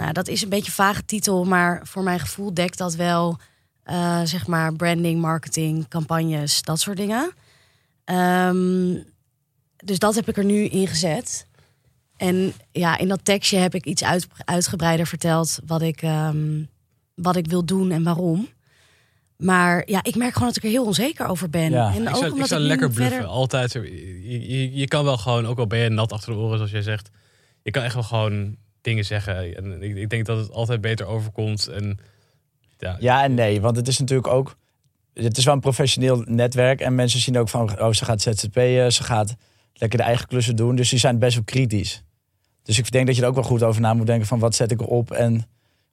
Nou, 0.00 0.12
dat 0.12 0.28
is 0.28 0.42
een 0.42 0.48
beetje 0.48 0.66
een 0.66 0.72
vage 0.72 1.04
titel, 1.04 1.44
maar 1.44 1.80
voor 1.84 2.02
mijn 2.02 2.20
gevoel 2.20 2.54
dekt 2.54 2.78
dat 2.78 2.94
wel, 2.94 3.38
uh, 3.86 4.20
zeg 4.24 4.46
maar, 4.46 4.74
branding, 4.74 5.20
marketing, 5.20 5.88
campagnes, 5.88 6.62
dat 6.62 6.80
soort 6.80 6.96
dingen. 6.96 7.32
Um, 8.04 9.04
dus 9.76 9.98
dat 9.98 10.14
heb 10.14 10.28
ik 10.28 10.36
er 10.36 10.44
nu 10.44 10.64
in 10.64 10.86
gezet. 10.86 11.46
En 12.16 12.52
ja, 12.72 12.98
in 12.98 13.08
dat 13.08 13.24
tekstje 13.24 13.58
heb 13.58 13.74
ik 13.74 13.84
iets 13.84 14.04
uit, 14.04 14.26
uitgebreider 14.44 15.06
verteld 15.06 15.58
wat 15.66 15.82
ik, 15.82 16.02
um, 16.02 16.68
wat 17.14 17.36
ik 17.36 17.46
wil 17.46 17.64
doen 17.64 17.90
en 17.90 18.02
waarom. 18.02 18.48
Maar 19.36 19.82
ja, 19.86 20.02
ik 20.02 20.16
merk 20.16 20.32
gewoon 20.32 20.48
dat 20.48 20.56
ik 20.56 20.64
er 20.64 20.70
heel 20.70 20.86
onzeker 20.86 21.26
over 21.26 21.50
ben. 21.50 21.70
Ja. 21.70 21.94
En 21.94 22.02
ik 22.02 22.16
zou, 22.16 22.40
ik 22.40 22.46
zou 22.46 22.60
lekker 22.60 22.90
bluffen. 22.90 23.26
Altijd. 23.26 23.72
Je, 23.72 24.48
je, 24.48 24.74
je, 24.74 24.88
kan 24.88 25.04
wel 25.04 25.16
gewoon, 25.16 25.46
ook 25.46 25.58
al 25.58 25.66
ben 25.66 25.78
je 25.78 25.88
nat 25.88 26.12
achter 26.12 26.32
de 26.32 26.38
oren, 26.38 26.56
zoals 26.56 26.70
jij 26.70 26.82
zegt. 26.82 27.10
Je 27.62 27.70
kan 27.70 27.82
echt 27.82 27.94
wel 27.94 28.02
gewoon 28.02 28.56
dingen 28.80 29.04
zeggen. 29.04 29.56
En 29.56 29.82
ik, 29.82 29.96
ik 29.96 30.10
denk 30.10 30.26
dat 30.26 30.38
het 30.38 30.52
altijd 30.52 30.80
beter 30.80 31.06
overkomt. 31.06 31.66
En, 31.66 31.98
ja. 32.78 32.96
ja 33.00 33.24
en 33.24 33.34
nee, 33.34 33.60
want 33.60 33.76
het 33.76 33.88
is 33.88 33.98
natuurlijk 33.98 34.28
ook... 34.28 34.56
Het 35.14 35.38
is 35.38 35.44
wel 35.44 35.54
een 35.54 35.60
professioneel 35.60 36.22
netwerk. 36.26 36.80
En 36.80 36.94
mensen 36.94 37.20
zien 37.20 37.38
ook 37.38 37.48
van, 37.48 37.80
oh, 37.80 37.92
ze 37.92 38.04
gaat 38.04 38.22
ZZP'en. 38.22 38.92
Ze 38.92 39.02
gaat 39.02 39.36
lekker 39.74 39.98
de 39.98 40.04
eigen 40.04 40.26
klussen 40.26 40.56
doen. 40.56 40.76
Dus 40.76 40.88
die 40.88 40.98
zijn 40.98 41.18
best 41.18 41.34
wel 41.34 41.44
kritisch. 41.44 42.02
Dus 42.62 42.78
ik 42.78 42.90
denk 42.90 43.06
dat 43.06 43.16
je 43.16 43.22
er 43.22 43.28
ook 43.28 43.34
wel 43.34 43.44
goed 43.44 43.62
over 43.62 43.80
na 43.80 43.94
moet 43.94 44.06
denken 44.06 44.26
van 44.26 44.38
wat 44.38 44.54
zet 44.54 44.70
ik 44.70 44.80
erop 44.80 45.10
en 45.10 45.46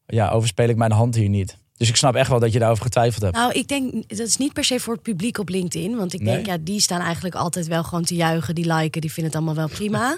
ja, 0.06 0.30
overspeel 0.30 0.70
ik 0.70 0.76
mijn 0.76 0.92
hand 0.92 1.16
hier 1.16 1.30
niet. 1.30 1.58
Dus 1.78 1.90
ik 1.90 1.96
snap 1.96 2.16
echt 2.16 2.30
wel 2.30 2.40
dat 2.40 2.54
je 2.54 2.60
daarover 2.60 2.84
getwijfeld 2.84 3.24
hebt. 3.24 3.36
Nou, 3.36 3.52
ik 3.52 3.68
denk 3.68 4.10
dat 4.10 4.28
is 4.28 4.38
niet 4.38 4.54
per 4.54 4.64
se 4.64 4.80
voor 4.80 4.94
het 4.94 5.02
publiek 5.02 5.38
op 5.38 5.50
LinkedIn. 5.50 5.96
Want 5.96 6.14
ik 6.14 6.26
denk, 6.26 6.46
ja, 6.46 6.58
die 6.62 6.80
staan 6.80 7.02
eigenlijk 7.02 7.36
altijd 7.36 7.68
wel 7.68 7.84
gewoon 7.84 8.04
te 8.04 8.16
juichen, 8.16 8.56
die 8.56 8.74
liken, 8.74 9.02
die 9.02 9.12
vinden 9.12 9.34
het 9.34 9.42
allemaal 9.42 9.68
wel 9.68 9.76
prima. 9.76 10.18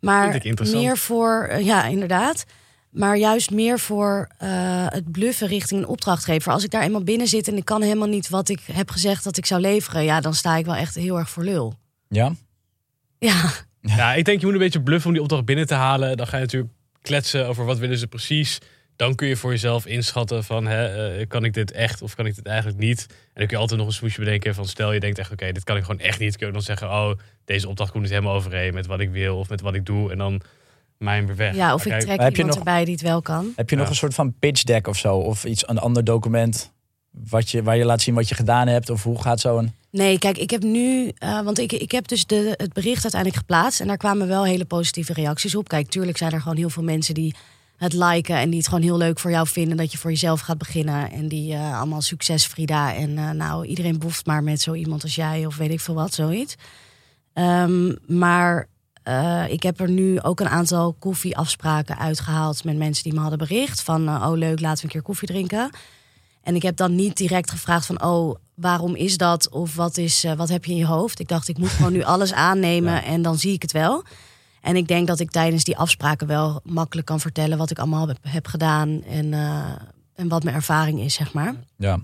Maar 0.00 0.40
meer 0.58 0.98
voor, 0.98 1.46
eh, 1.50 1.64
ja, 1.64 1.84
inderdaad. 1.84 2.44
Maar 2.90 3.16
juist 3.16 3.50
meer 3.50 3.78
voor 3.78 4.28
uh, 4.42 4.86
het 4.88 5.12
bluffen 5.12 5.48
richting 5.48 5.80
een 5.80 5.88
opdrachtgever. 5.88 6.52
Als 6.52 6.64
ik 6.64 6.70
daar 6.70 6.82
eenmaal 6.82 7.02
binnen 7.02 7.26
zit 7.26 7.48
en 7.48 7.56
ik 7.56 7.64
kan 7.64 7.82
helemaal 7.82 8.08
niet 8.08 8.28
wat 8.28 8.48
ik 8.48 8.60
heb 8.72 8.90
gezegd 8.90 9.24
dat 9.24 9.36
ik 9.36 9.46
zou 9.46 9.60
leveren, 9.60 10.04
ja, 10.04 10.20
dan 10.20 10.34
sta 10.34 10.56
ik 10.56 10.64
wel 10.64 10.74
echt 10.74 10.94
heel 10.94 11.18
erg 11.18 11.30
voor 11.30 11.44
lul. 11.44 11.74
Ja. 12.08 12.32
Ja. 13.18 13.50
Ja, 13.80 14.14
ik 14.14 14.24
denk 14.24 14.40
je 14.40 14.46
moet 14.46 14.54
een 14.54 14.60
beetje 14.60 14.82
bluffen 14.82 15.06
om 15.06 15.12
die 15.12 15.22
opdracht 15.22 15.44
binnen 15.44 15.66
te 15.66 15.74
halen. 15.74 16.16
Dan 16.16 16.26
ga 16.26 16.36
je 16.36 16.42
natuurlijk 16.42 16.72
kletsen 17.02 17.48
over 17.48 17.64
wat 17.64 17.78
willen 17.78 17.98
ze 17.98 18.06
precies. 18.06 18.58
Dan 19.00 19.14
kun 19.14 19.28
je 19.28 19.36
voor 19.36 19.50
jezelf 19.50 19.86
inschatten 19.86 20.44
van, 20.44 20.66
hè, 20.66 21.18
uh, 21.18 21.26
kan 21.28 21.44
ik 21.44 21.54
dit 21.54 21.70
echt 21.70 22.02
of 22.02 22.14
kan 22.14 22.26
ik 22.26 22.34
dit 22.34 22.46
eigenlijk 22.46 22.78
niet? 22.78 23.06
En 23.08 23.16
dan 23.34 23.46
kun 23.46 23.56
je 23.56 23.62
altijd 23.62 23.78
nog 23.78 23.88
een 23.88 23.94
smoesje 23.94 24.18
bedenken 24.18 24.54
van, 24.54 24.66
stel 24.66 24.92
je 24.92 25.00
denkt 25.00 25.18
echt, 25.18 25.32
oké, 25.32 25.52
dit 25.52 25.64
kan 25.64 25.76
ik 25.76 25.84
gewoon 25.84 26.00
echt 26.00 26.18
niet. 26.18 26.36
Kun 26.36 26.46
je 26.46 26.52
dan 26.52 26.62
zeggen, 26.62 26.88
oh, 26.88 27.10
deze 27.44 27.68
opdracht 27.68 27.90
komt 27.90 28.02
niet 28.02 28.12
helemaal 28.12 28.34
overeen 28.34 28.74
met 28.74 28.86
wat 28.86 29.00
ik 29.00 29.10
wil 29.10 29.38
of 29.38 29.48
met 29.48 29.60
wat 29.60 29.74
ik 29.74 29.86
doe. 29.86 30.10
En 30.10 30.18
dan 30.18 30.40
mijn 30.98 31.26
weer 31.26 31.36
weg. 31.36 31.54
Ja, 31.54 31.74
of 31.74 31.86
ik 31.86 32.00
trek 32.00 32.20
heb 32.20 32.36
iemand 32.36 32.46
nog, 32.46 32.56
erbij 32.56 32.84
die 32.84 32.92
het 32.92 33.02
wel 33.02 33.22
kan. 33.22 33.52
Heb 33.56 33.70
je 33.70 33.76
nog 33.76 33.88
een 33.88 33.94
soort 33.94 34.14
van 34.14 34.34
pitch 34.38 34.62
deck 34.62 34.86
of 34.86 34.98
zo? 34.98 35.16
Of 35.16 35.44
iets, 35.44 35.68
een 35.68 35.78
ander 35.78 36.04
document 36.04 36.72
wat 37.10 37.50
je, 37.50 37.62
waar 37.62 37.76
je 37.76 37.84
laat 37.84 38.00
zien 38.00 38.14
wat 38.14 38.28
je 38.28 38.34
gedaan 38.34 38.66
hebt? 38.66 38.90
Of 38.90 39.02
hoe 39.02 39.22
gaat 39.22 39.40
zo'n... 39.40 39.72
Nee, 39.90 40.18
kijk, 40.18 40.38
ik 40.38 40.50
heb 40.50 40.62
nu, 40.62 41.12
uh, 41.18 41.42
want 41.42 41.58
ik, 41.58 41.72
ik 41.72 41.90
heb 41.90 42.08
dus 42.08 42.26
de, 42.26 42.54
het 42.56 42.72
bericht 42.72 43.02
uiteindelijk 43.02 43.40
geplaatst. 43.40 43.80
En 43.80 43.86
daar 43.86 43.96
kwamen 43.96 44.28
wel 44.28 44.44
hele 44.44 44.64
positieve 44.64 45.12
reacties 45.12 45.54
op. 45.54 45.68
Kijk, 45.68 45.88
tuurlijk 45.88 46.18
zijn 46.18 46.32
er 46.32 46.40
gewoon 46.40 46.56
heel 46.56 46.70
veel 46.70 46.82
mensen 46.82 47.14
die 47.14 47.34
het 47.80 47.92
liken 47.92 48.36
en 48.36 48.48
die 48.48 48.58
het 48.58 48.68
gewoon 48.68 48.82
heel 48.82 48.96
leuk 48.96 49.18
voor 49.18 49.30
jou 49.30 49.46
vinden 49.46 49.76
dat 49.76 49.92
je 49.92 49.98
voor 49.98 50.10
jezelf 50.10 50.40
gaat 50.40 50.58
beginnen. 50.58 51.10
En 51.10 51.28
die 51.28 51.52
uh, 51.52 51.76
allemaal 51.78 52.00
succes, 52.00 52.46
Frida. 52.46 52.94
En 52.94 53.10
uh, 53.10 53.30
nou, 53.30 53.66
iedereen 53.66 53.98
boeft 53.98 54.26
maar 54.26 54.42
met 54.42 54.60
zo 54.60 54.74
iemand 54.74 55.02
als 55.02 55.14
jij 55.14 55.46
of 55.46 55.56
weet 55.56 55.70
ik 55.70 55.80
veel 55.80 55.94
wat, 55.94 56.14
zoiets. 56.14 56.54
Um, 57.34 57.96
maar 58.06 58.66
uh, 59.04 59.44
ik 59.48 59.62
heb 59.62 59.80
er 59.80 59.90
nu 59.90 60.20
ook 60.20 60.40
een 60.40 60.48
aantal 60.48 60.92
koffieafspraken 60.98 61.98
uitgehaald 61.98 62.64
met 62.64 62.76
mensen 62.76 63.04
die 63.04 63.12
me 63.12 63.20
hadden 63.20 63.38
bericht. 63.38 63.82
Van 63.82 64.08
oh 64.08 64.36
leuk, 64.36 64.60
laten 64.60 64.78
we 64.78 64.84
een 64.84 64.90
keer 64.90 65.02
koffie 65.02 65.28
drinken. 65.28 65.70
En 66.42 66.54
ik 66.54 66.62
heb 66.62 66.76
dan 66.76 66.94
niet 66.94 67.16
direct 67.16 67.50
gevraagd 67.50 67.86
van 67.86 68.02
oh, 68.02 68.34
waarom 68.54 68.94
is 68.94 69.16
dat? 69.16 69.48
Of 69.48 69.74
wat, 69.74 69.96
is, 69.96 70.26
wat 70.36 70.48
heb 70.48 70.64
je 70.64 70.72
in 70.72 70.78
je 70.78 70.86
hoofd? 70.86 71.20
Ik 71.20 71.28
dacht, 71.28 71.48
ik 71.48 71.58
moet 71.58 71.68
gewoon 71.68 71.92
nu 71.92 72.02
alles 72.14 72.32
aannemen 72.32 73.04
en 73.04 73.22
dan 73.22 73.38
zie 73.38 73.52
ik 73.52 73.62
het 73.62 73.72
wel. 73.72 74.04
En 74.60 74.76
ik 74.76 74.88
denk 74.88 75.06
dat 75.06 75.20
ik 75.20 75.30
tijdens 75.30 75.64
die 75.64 75.76
afspraken 75.76 76.26
wel 76.26 76.60
makkelijk 76.64 77.06
kan 77.06 77.20
vertellen 77.20 77.58
wat 77.58 77.70
ik 77.70 77.78
allemaal 77.78 78.08
heb, 78.20 78.46
gedaan 78.46 79.02
en, 79.04 79.26
uh, 79.32 79.64
en 80.14 80.28
wat 80.28 80.42
mijn 80.42 80.56
ervaring 80.56 81.00
is, 81.00 81.14
zeg 81.14 81.32
maar. 81.32 81.54
Ja. 81.76 82.00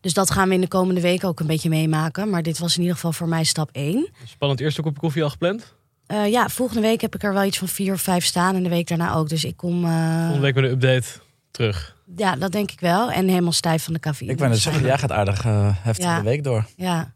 Dus 0.00 0.14
dat 0.14 0.30
gaan 0.30 0.48
we 0.48 0.54
in 0.54 0.60
de 0.60 0.68
komende 0.68 1.00
weken 1.00 1.28
ook 1.28 1.40
een 1.40 1.46
beetje 1.46 1.68
meemaken. 1.68 2.30
Maar 2.30 2.42
dit 2.42 2.58
was 2.58 2.74
in 2.74 2.80
ieder 2.80 2.94
geval 2.94 3.12
voor 3.12 3.28
mij 3.28 3.44
stap 3.44 3.68
1. 3.72 4.08
Spannend 4.24 4.60
eerste 4.60 4.82
kopje 4.82 5.00
koffie 5.00 5.22
al 5.22 5.30
gepland? 5.30 5.74
Uh, 6.08 6.30
ja, 6.30 6.48
volgende 6.48 6.82
week 6.82 7.00
heb 7.00 7.14
ik 7.14 7.22
er 7.22 7.32
wel 7.32 7.44
iets 7.44 7.58
van 7.58 7.68
vier 7.68 7.92
of 7.92 8.00
vijf 8.00 8.24
staan. 8.24 8.54
En 8.54 8.62
de 8.62 8.68
week 8.68 8.88
daarna 8.88 9.14
ook. 9.14 9.28
Dus 9.28 9.44
ik 9.44 9.56
kom... 9.56 9.84
Uh... 9.84 10.18
Volgende 10.18 10.40
week 10.40 10.54
met 10.54 10.64
een 10.64 10.70
update 10.70 11.08
terug. 11.50 11.96
Ja, 12.16 12.36
dat 12.36 12.52
denk 12.52 12.70
ik 12.70 12.80
wel. 12.80 13.10
En 13.10 13.28
helemaal 13.28 13.52
stijf 13.52 13.84
van 13.84 13.92
de 13.92 13.98
cafeïne. 13.98 14.32
Ik 14.32 14.38
ben 14.38 14.50
het 14.50 14.58
zeggen, 14.58 14.82
jij 14.82 14.98
gaat 14.98 15.12
aardig 15.12 15.44
uh, 15.44 15.68
heftig 15.72 16.04
ja. 16.04 16.16
de 16.16 16.22
week 16.22 16.44
door. 16.44 16.66
Ja. 16.76 17.12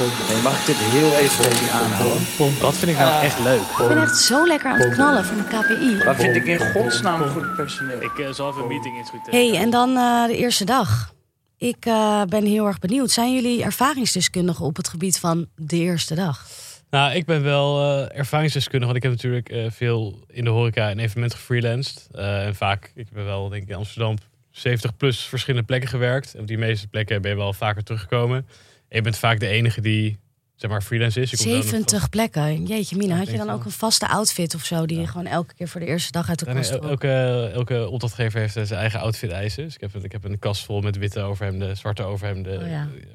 Nee, 0.00 0.42
mag 0.42 0.60
ik 0.60 0.66
dit 0.66 0.76
heel 0.78 1.12
even 1.16 1.72
aanhouden? 1.72 2.22
Wat 2.60 2.74
vind 2.74 2.90
ik 2.90 2.98
nou 2.98 3.10
uh, 3.10 3.24
echt 3.24 3.38
leuk? 3.38 3.60
Ik 3.60 3.88
ben 3.88 3.98
echt 3.98 4.16
zo 4.16 4.46
lekker 4.46 4.70
aan 4.70 4.80
het 4.80 4.94
knallen 4.94 5.24
van 5.24 5.36
de 5.36 5.44
KPI. 5.44 6.04
Wat 6.04 6.16
vind 6.16 6.36
ik 6.36 6.44
in 6.44 6.58
godsnaam 6.58 7.28
goed 7.28 7.54
personeel? 7.56 8.02
Ik 8.02 8.18
uh, 8.18 8.32
zal 8.32 8.50
even 8.50 8.62
een 8.62 8.68
meeting 8.68 8.96
inschieten. 8.96 9.32
hey, 9.32 9.60
en 9.60 9.70
dan 9.70 9.90
uh, 9.90 10.26
de 10.26 10.36
eerste 10.36 10.64
dag. 10.64 11.14
Ik 11.58 11.80
ben 12.28 12.44
heel 12.44 12.66
erg 12.66 12.78
benieuwd. 12.78 13.10
Zijn 13.10 13.34
jullie 13.34 13.62
ervaringsdeskundigen 13.62 14.64
op 14.64 14.76
het 14.76 14.88
gebied 14.88 15.18
van 15.18 15.48
de 15.56 15.76
eerste 15.76 16.14
dag? 16.14 16.46
Nou, 16.90 17.14
ik 17.14 17.24
ben 17.24 17.42
wel 17.42 17.80
ervaringsdeskundige, 18.08 18.92
want 18.92 19.04
ik 19.04 19.10
heb 19.10 19.12
natuurlijk 19.12 19.72
veel 19.74 20.24
in 20.28 20.44
de 20.44 20.50
horeca 20.50 20.90
en 20.90 20.98
evenementen 20.98 21.38
gefreelanced. 21.38 22.08
en 22.12 22.54
vaak, 22.54 22.92
ik 22.94 23.06
ben 23.12 23.24
wel 23.24 23.48
denk 23.48 23.62
ik 23.62 23.68
in 23.68 23.74
Amsterdam 23.74 24.16
70 24.50 24.96
plus 24.96 25.20
verschillende 25.20 25.66
plekken 25.66 25.88
gewerkt. 25.88 26.34
En 26.34 26.40
op 26.40 26.46
die 26.46 26.58
meeste 26.58 26.88
plekken 26.88 27.22
ben 27.22 27.30
je 27.30 27.36
wel 27.36 27.52
vaker 27.52 27.82
teruggekomen 27.82 28.46
je 28.90 29.02
bent 29.02 29.18
vaak 29.18 29.40
de 29.40 29.46
enige 29.46 29.80
die 29.80 30.18
zeg 30.60 30.70
maar 30.70 30.82
freelance 30.82 31.20
is. 31.20 31.30
70 31.30 32.08
plekken. 32.08 32.64
Jeetje, 32.66 32.96
Mina, 32.96 33.16
had 33.16 33.30
je 33.30 33.36
dan 33.36 33.50
ook 33.50 33.64
een 33.64 33.70
vaste 33.70 34.08
outfit 34.08 34.54
of 34.54 34.64
zo 34.64 34.86
die 34.86 35.00
je 35.00 35.06
gewoon 35.06 35.26
elke 35.26 35.54
keer 35.54 35.68
voor 35.68 35.80
de 35.80 35.86
eerste 35.86 36.12
dag 36.12 36.28
uit 36.28 36.38
de 36.38 36.44
kast 36.44 36.70
trok? 36.70 36.82
Elke, 36.82 37.50
elke 37.54 37.88
opdrachtgever 37.88 38.40
heeft 38.40 38.52
zijn 38.52 38.68
eigen 38.68 39.00
outfit 39.00 39.30
eisen. 39.30 39.64
Dus 39.64 39.74
ik 39.74 39.80
heb, 39.80 40.04
ik 40.04 40.12
heb 40.12 40.24
een 40.24 40.38
kast 40.38 40.64
vol 40.64 40.80
met 40.80 40.96
witte 40.96 41.20
overhemden, 41.20 41.76
zwarte 41.76 42.02
overhemden, 42.02 42.62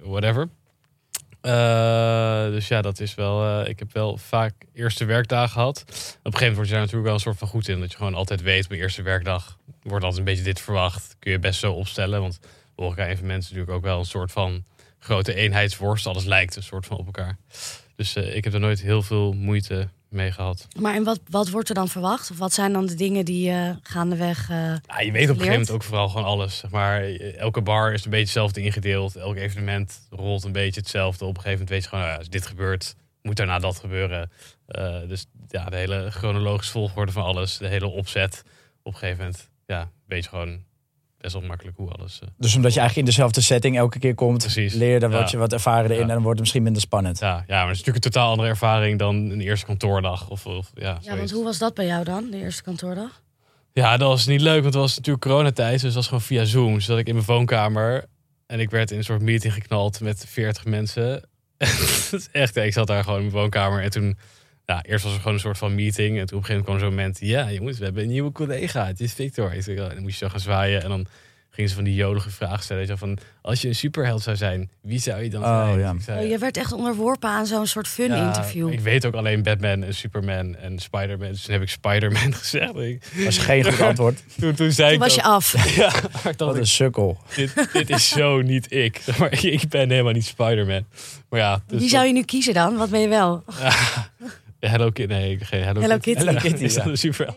oh, 0.03 0.09
whatever. 0.09 0.49
Uh, 1.41 2.45
dus 2.45 2.67
ja, 2.67 2.81
dat 2.81 2.99
is 2.99 3.15
wel. 3.15 3.61
Uh, 3.61 3.69
ik 3.69 3.79
heb 3.79 3.93
wel 3.93 4.17
vaak 4.17 4.53
eerste 4.73 5.05
werkdagen 5.05 5.49
gehad. 5.49 5.81
Op 5.81 5.87
een 5.87 5.97
gegeven 5.97 6.39
moment 6.39 6.55
word 6.55 6.67
je 6.67 6.73
daar 6.73 6.81
natuurlijk 6.81 7.05
wel 7.05 7.13
een 7.13 7.19
soort 7.19 7.37
van 7.37 7.47
goed 7.47 7.67
in. 7.67 7.79
Dat 7.79 7.91
je 7.91 7.97
gewoon 7.97 8.13
altijd 8.13 8.41
weet, 8.41 8.69
mijn 8.69 8.81
eerste 8.81 9.01
werkdag 9.01 9.57
wordt 9.81 10.03
altijd 10.03 10.17
een 10.17 10.33
beetje 10.33 10.43
dit 10.43 10.61
verwacht. 10.61 11.15
Kun 11.19 11.31
je 11.31 11.39
best 11.39 11.59
zo 11.59 11.71
opstellen. 11.71 12.21
Want 12.21 12.39
horeca 12.75 13.05
evenementen 13.05 13.49
natuurlijk 13.49 13.77
ook 13.77 13.83
wel 13.83 13.99
een 13.99 14.05
soort 14.05 14.31
van 14.31 14.63
grote 15.05 15.33
eenheidsworst. 15.33 16.07
Alles 16.07 16.25
lijkt 16.25 16.55
een 16.55 16.63
soort 16.63 16.85
van 16.85 16.97
op 16.97 17.05
elkaar. 17.05 17.37
Dus 17.95 18.15
uh, 18.15 18.35
ik 18.35 18.43
heb 18.43 18.53
er 18.53 18.59
nooit 18.59 18.81
heel 18.81 19.01
veel 19.01 19.33
moeite 19.33 19.87
mee 20.09 20.31
gehad. 20.31 20.67
Maar 20.79 20.95
en 20.95 21.03
wat, 21.03 21.19
wat 21.29 21.49
wordt 21.49 21.69
er 21.69 21.75
dan 21.75 21.87
verwacht? 21.87 22.31
Of 22.31 22.37
wat 22.37 22.53
zijn 22.53 22.73
dan 22.73 22.85
de 22.85 22.95
dingen 22.95 23.25
die 23.25 23.51
uh, 23.51 23.69
gaandeweg. 23.81 24.49
Uh, 24.49 24.57
ja, 24.57 24.99
je 24.99 25.11
weet 25.11 25.29
op 25.29 25.35
een 25.35 25.41
gegeven 25.41 25.51
moment 25.51 25.71
ook 25.71 25.83
vooral 25.83 26.09
gewoon 26.09 26.25
alles. 26.25 26.57
Zeg 26.57 26.71
maar, 26.71 27.03
elke 27.37 27.61
bar 27.61 27.93
is 27.93 28.03
een 28.03 28.09
beetje 28.09 28.25
hetzelfde 28.25 28.61
ingedeeld. 28.61 29.15
Elk 29.15 29.35
evenement 29.35 30.07
rolt 30.09 30.43
een 30.43 30.51
beetje 30.51 30.79
hetzelfde. 30.79 31.25
Op 31.25 31.35
een 31.35 31.41
gegeven 31.41 31.65
moment 31.65 31.69
weet 31.69 31.83
je 31.83 31.89
gewoon, 31.89 32.03
nou 32.03 32.13
ja, 32.13 32.19
als 32.19 32.29
dit 32.29 32.45
gebeurt, 32.45 32.95
moet 33.21 33.35
daarna 33.35 33.59
dat 33.59 33.79
gebeuren. 33.79 34.31
Uh, 34.67 35.07
dus 35.07 35.25
ja, 35.47 35.65
de 35.65 35.75
hele 35.75 36.11
chronologische 36.11 36.71
volgorde 36.71 37.11
van 37.11 37.23
alles, 37.23 37.57
de 37.57 37.67
hele 37.67 37.87
opzet. 37.87 38.43
Op 38.83 38.93
een 38.93 38.99
gegeven 38.99 39.23
moment, 39.23 39.49
ja, 39.65 39.91
weet 40.07 40.23
je 40.23 40.29
gewoon 40.29 40.63
best 41.25 41.37
wel 41.37 41.47
makkelijk 41.47 41.77
hoe 41.77 41.89
alles. 41.89 42.19
Uh, 42.23 42.29
dus 42.37 42.55
omdat 42.55 42.73
je 42.73 42.79
eigenlijk 42.79 43.07
in 43.07 43.13
dezelfde 43.13 43.41
setting 43.41 43.77
elke 43.77 43.99
keer 43.99 44.15
komt, 44.15 44.37
Precies. 44.37 44.73
leer 44.73 44.99
je 44.99 45.09
wat 45.09 45.31
je 45.31 45.37
wat 45.37 45.53
ervaren 45.53 45.91
erin 45.91 46.01
en 46.01 46.07
dan 46.07 46.15
wordt 46.15 46.29
het 46.29 46.39
misschien 46.39 46.63
minder 46.63 46.81
spannend. 46.81 47.19
Ja, 47.19 47.27
ja, 47.27 47.43
maar 47.47 47.67
het 47.67 47.71
is 47.71 47.77
natuurlijk 47.77 48.05
een 48.05 48.11
totaal 48.11 48.29
andere 48.29 48.47
ervaring 48.47 48.99
dan 48.99 49.15
een 49.15 49.41
eerste 49.41 49.65
kantoordag. 49.65 50.29
Of, 50.29 50.45
of 50.45 50.71
ja, 50.73 50.97
ja, 51.01 51.17
want 51.17 51.31
hoe 51.31 51.43
was 51.43 51.57
dat 51.57 51.73
bij 51.73 51.85
jou 51.85 52.03
dan, 52.03 52.29
de 52.29 52.37
eerste 52.37 52.63
kantoordag? 52.63 53.23
Ja, 53.73 53.97
dat 53.97 54.07
was 54.07 54.25
niet 54.25 54.41
leuk, 54.41 54.61
want 54.61 54.73
het 54.73 54.83
was 54.83 54.95
natuurlijk 54.95 55.25
coronatijd, 55.25 55.71
dus 55.71 55.81
dat 55.81 55.93
was 55.93 56.05
gewoon 56.05 56.21
via 56.21 56.45
Zoom. 56.45 56.73
Dus 56.73 56.85
dat 56.85 56.97
ik 56.97 57.07
in 57.07 57.13
mijn 57.13 57.25
woonkamer 57.25 58.05
en 58.45 58.59
ik 58.59 58.69
werd 58.69 58.91
in 58.91 58.97
een 58.97 59.03
soort 59.03 59.21
meeting 59.21 59.53
geknald 59.53 59.99
met 60.01 60.25
40 60.27 60.65
mensen. 60.65 61.23
echt, 62.31 62.55
ik 62.55 62.73
zat 62.73 62.87
daar 62.87 63.03
gewoon 63.03 63.19
in 63.19 63.25
mijn 63.25 63.37
woonkamer 63.37 63.83
en 63.83 63.89
toen 63.89 64.17
ja, 64.65 64.83
eerst 64.83 65.03
was 65.03 65.13
er 65.13 65.19
gewoon 65.19 65.33
een 65.33 65.39
soort 65.39 65.57
van 65.57 65.75
meeting. 65.75 66.19
En 66.19 66.25
toen 66.25 66.37
op 66.37 66.43
een 66.43 66.49
gegeven 66.49 66.53
moment 66.53 66.65
kwam 66.65 66.79
zo'n 66.79 66.89
moment. 66.89 67.19
Ja, 67.19 67.51
jongens, 67.51 67.77
we 67.77 67.83
hebben 67.83 68.03
een 68.03 68.09
nieuwe 68.09 68.31
collega. 68.31 68.85
Het 68.85 68.99
is 68.99 69.13
Victor. 69.13 69.51
En 69.51 69.75
dan 69.75 70.01
moest 70.01 70.19
je 70.19 70.25
zo 70.25 70.31
gaan 70.31 70.39
zwaaien. 70.39 70.83
En 70.83 70.89
dan 70.89 71.07
gingen 71.55 71.69
ze 71.69 71.75
van 71.75 71.83
die 71.83 71.95
jolige 71.95 72.29
vragen 72.29 72.63
stellen. 72.63 72.85
Zo 72.85 72.95
van, 72.95 73.17
als 73.41 73.61
je 73.61 73.67
een 73.67 73.75
superheld 73.75 74.21
zou 74.21 74.35
zijn, 74.35 74.69
wie 74.81 74.99
zou 74.99 75.23
je 75.23 75.29
dan 75.29 75.43
oh, 75.43 75.65
zijn? 75.65 75.79
Ja. 75.79 75.95
Zei, 75.99 76.23
oh, 76.23 76.29
je 76.29 76.37
werd 76.37 76.57
echt 76.57 76.71
onderworpen 76.71 77.29
aan 77.29 77.45
zo'n 77.45 77.67
soort 77.67 77.87
fun 77.87 78.11
interview. 78.11 78.71
Ik 78.71 78.79
weet 78.79 79.05
ook 79.05 79.13
alleen 79.13 79.43
Batman 79.43 79.83
en 79.83 79.95
Superman 79.95 80.55
en 80.55 80.79
Spider-Man. 80.79 81.29
Dus 81.29 81.41
toen 81.41 81.53
heb 81.53 81.61
ik 81.61 81.69
Spider-Man 81.69 82.33
gezegd. 82.43 82.73
Dat 82.73 83.23
was 83.23 83.37
geen 83.37 83.63
goed 83.63 83.81
antwoord. 83.81 84.23
toen, 84.39 84.53
toen, 84.53 84.71
zei 84.71 84.91
toen 84.91 84.99
was 84.99 85.15
je 85.15 85.23
af. 85.23 85.53
ja, 85.75 85.91
Wat 86.37 86.55
een 86.55 86.67
sukkel. 86.67 87.17
Dit, 87.35 87.69
dit, 87.73 87.89
is 87.89 88.09
zo 88.09 88.41
niet 88.41 88.71
ik. 88.71 89.01
Maar 89.17 89.43
ik 89.43 89.69
ben 89.69 89.89
helemaal 89.89 90.13
niet 90.13 90.25
Spider-Man. 90.25 90.85
Maar 91.29 91.39
ja, 91.39 91.61
dus 91.67 91.79
Wie 91.79 91.89
zou 91.89 92.05
je 92.05 92.13
nu 92.13 92.23
kiezen 92.23 92.53
dan? 92.53 92.77
Wat 92.77 92.89
ben 92.89 92.99
je 92.99 93.07
wel? 93.07 93.43
Hello 94.69 94.89
Kitty. 94.89 95.13
Nee, 95.13 95.37
geen 95.39 95.63
Hello, 95.63 95.81
Hello 95.81 95.97
Kitty. 95.97 96.25
Hello 96.25 96.39
Kitty, 96.39 96.63
is 96.63 96.75
ja. 96.75 96.95
super. 96.95 97.35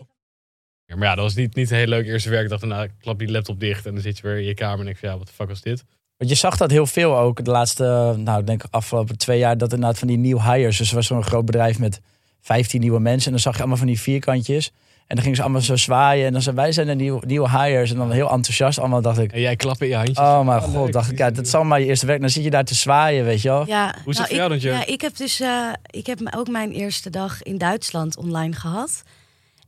Maar 0.85 1.07
ja, 1.07 1.15
dat 1.15 1.23
was 1.23 1.35
niet, 1.35 1.55
niet 1.55 1.71
een 1.71 1.77
heel 1.77 1.87
leuk 1.87 2.05
eerste 2.05 2.29
werkdag. 2.29 2.59
Daarna 2.59 2.87
klap 2.99 3.19
die 3.19 3.31
laptop 3.31 3.59
dicht 3.59 3.85
en 3.85 3.93
dan 3.93 4.01
zit 4.01 4.17
je 4.17 4.23
weer 4.27 4.37
in 4.37 4.45
je 4.45 4.53
kamer 4.53 4.79
en 4.79 4.85
denk 4.85 4.97
je, 4.99 5.07
ja, 5.07 5.17
wat 5.17 5.27
de 5.27 5.33
fuck 5.33 5.47
was 5.47 5.61
dit? 5.61 5.83
Want 6.17 6.31
je 6.31 6.37
zag 6.37 6.57
dat 6.57 6.71
heel 6.71 6.85
veel 6.85 7.17
ook 7.17 7.43
de 7.45 7.51
laatste, 7.51 8.15
nou 8.17 8.43
denk 8.43 8.63
ik 8.63 8.73
afgelopen 8.73 9.17
twee 9.17 9.39
jaar, 9.39 9.57
dat 9.57 9.73
inderdaad 9.73 9.99
van 9.99 10.07
die 10.07 10.17
nieuw 10.17 10.41
hires. 10.41 10.77
Dus 10.77 10.89
er 10.89 10.95
was 10.95 11.07
zo'n 11.07 11.23
groot 11.23 11.45
bedrijf 11.45 11.79
met 11.79 12.01
15 12.41 12.79
nieuwe 12.79 12.99
mensen 12.99 13.25
en 13.25 13.31
dan 13.31 13.39
zag 13.39 13.53
je 13.53 13.59
allemaal 13.59 13.77
van 13.77 13.87
die 13.87 13.99
vierkantjes. 13.99 14.71
En 15.09 15.15
dan 15.15 15.23
gingen 15.23 15.35
ze 15.35 15.43
allemaal 15.43 15.61
zo 15.61 15.75
zwaaien. 15.75 16.25
En 16.25 16.31
dan 16.31 16.41
zeiden 16.41 16.63
wij 16.63 16.73
zijn 16.73 16.87
de 16.87 16.93
nieuwe, 16.93 17.25
nieuwe 17.25 17.49
hires. 17.49 17.91
En 17.91 17.97
dan 17.97 18.11
heel 18.11 18.31
enthousiast 18.31 18.79
allemaal 18.79 19.01
dacht 19.01 19.19
ik. 19.19 19.31
En 19.31 19.41
jij 19.41 19.55
klappen 19.55 19.85
in 19.85 19.91
je 19.91 19.97
handjes. 19.97 20.17
Oh 20.17 20.45
mijn 20.45 20.61
god, 20.61 20.93
dacht 20.93 21.11
ik. 21.11 21.17
Ja, 21.17 21.31
dat 21.31 21.47
zal 21.47 21.63
maar 21.63 21.79
je 21.79 21.85
eerste 21.85 22.05
werk. 22.05 22.19
Dan 22.19 22.29
zit 22.29 22.43
je 22.43 22.49
daar 22.49 22.63
te 22.63 22.75
zwaaien, 22.75 23.25
weet 23.25 23.41
je 23.41 23.49
wel. 23.49 23.67
Ja, 23.67 23.95
Hoe 24.03 24.13
is 24.13 24.17
het 24.19 24.31
nou, 24.31 24.49
voor 24.49 24.57
jou 24.57 24.77
Ja, 24.77 24.85
ik 24.85 25.01
heb 25.01 25.17
dus 25.17 25.41
uh, 25.41 25.73
ik 25.85 26.05
heb 26.05 26.19
ook 26.35 26.49
mijn 26.49 26.71
eerste 26.71 27.09
dag 27.09 27.43
in 27.43 27.57
Duitsland 27.57 28.17
online 28.17 28.53
gehad. 28.53 29.03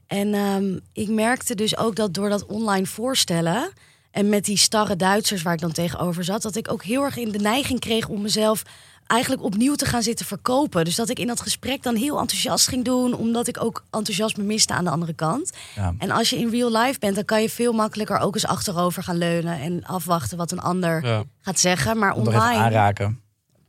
En 0.07 0.33
um, 0.33 0.79
ik 0.93 1.09
merkte 1.09 1.55
dus 1.55 1.77
ook 1.77 1.95
dat 1.95 2.13
door 2.13 2.29
dat 2.29 2.45
online 2.45 2.85
voorstellen... 2.85 3.71
en 4.11 4.29
met 4.29 4.45
die 4.45 4.57
starre 4.57 4.95
Duitsers 4.95 5.41
waar 5.41 5.53
ik 5.53 5.59
dan 5.59 5.71
tegenover 5.71 6.23
zat... 6.23 6.41
dat 6.41 6.55
ik 6.55 6.71
ook 6.71 6.83
heel 6.83 7.03
erg 7.03 7.17
in 7.17 7.31
de 7.31 7.39
neiging 7.39 7.79
kreeg 7.79 8.07
om 8.07 8.21
mezelf 8.21 8.63
eigenlijk 9.11 9.43
opnieuw 9.43 9.75
te 9.75 9.85
gaan 9.85 10.03
zitten 10.03 10.25
verkopen. 10.25 10.85
Dus 10.85 10.95
dat 10.95 11.09
ik 11.09 11.19
in 11.19 11.27
dat 11.27 11.41
gesprek 11.41 11.83
dan 11.83 11.95
heel 11.95 12.19
enthousiast 12.19 12.67
ging 12.67 12.85
doen, 12.85 13.13
omdat 13.13 13.47
ik 13.47 13.63
ook 13.63 13.83
enthousiasme 13.91 14.43
miste 14.43 14.73
aan 14.73 14.83
de 14.83 14.89
andere 14.89 15.13
kant. 15.13 15.51
Ja. 15.75 15.93
En 15.97 16.11
als 16.11 16.29
je 16.29 16.37
in 16.37 16.49
real 16.49 16.71
life 16.71 16.99
bent, 16.99 17.15
dan 17.15 17.25
kan 17.25 17.41
je 17.41 17.49
veel 17.49 17.73
makkelijker 17.73 18.19
ook 18.19 18.33
eens 18.33 18.45
achterover 18.45 19.03
gaan 19.03 19.17
leunen 19.17 19.59
en 19.59 19.83
afwachten 19.83 20.37
wat 20.37 20.51
een 20.51 20.61
ander 20.61 21.25
gaat 21.41 21.59
zeggen. 21.59 21.97
Maar 21.97 22.13
online. 22.13 22.39
aanraken. 22.39 23.21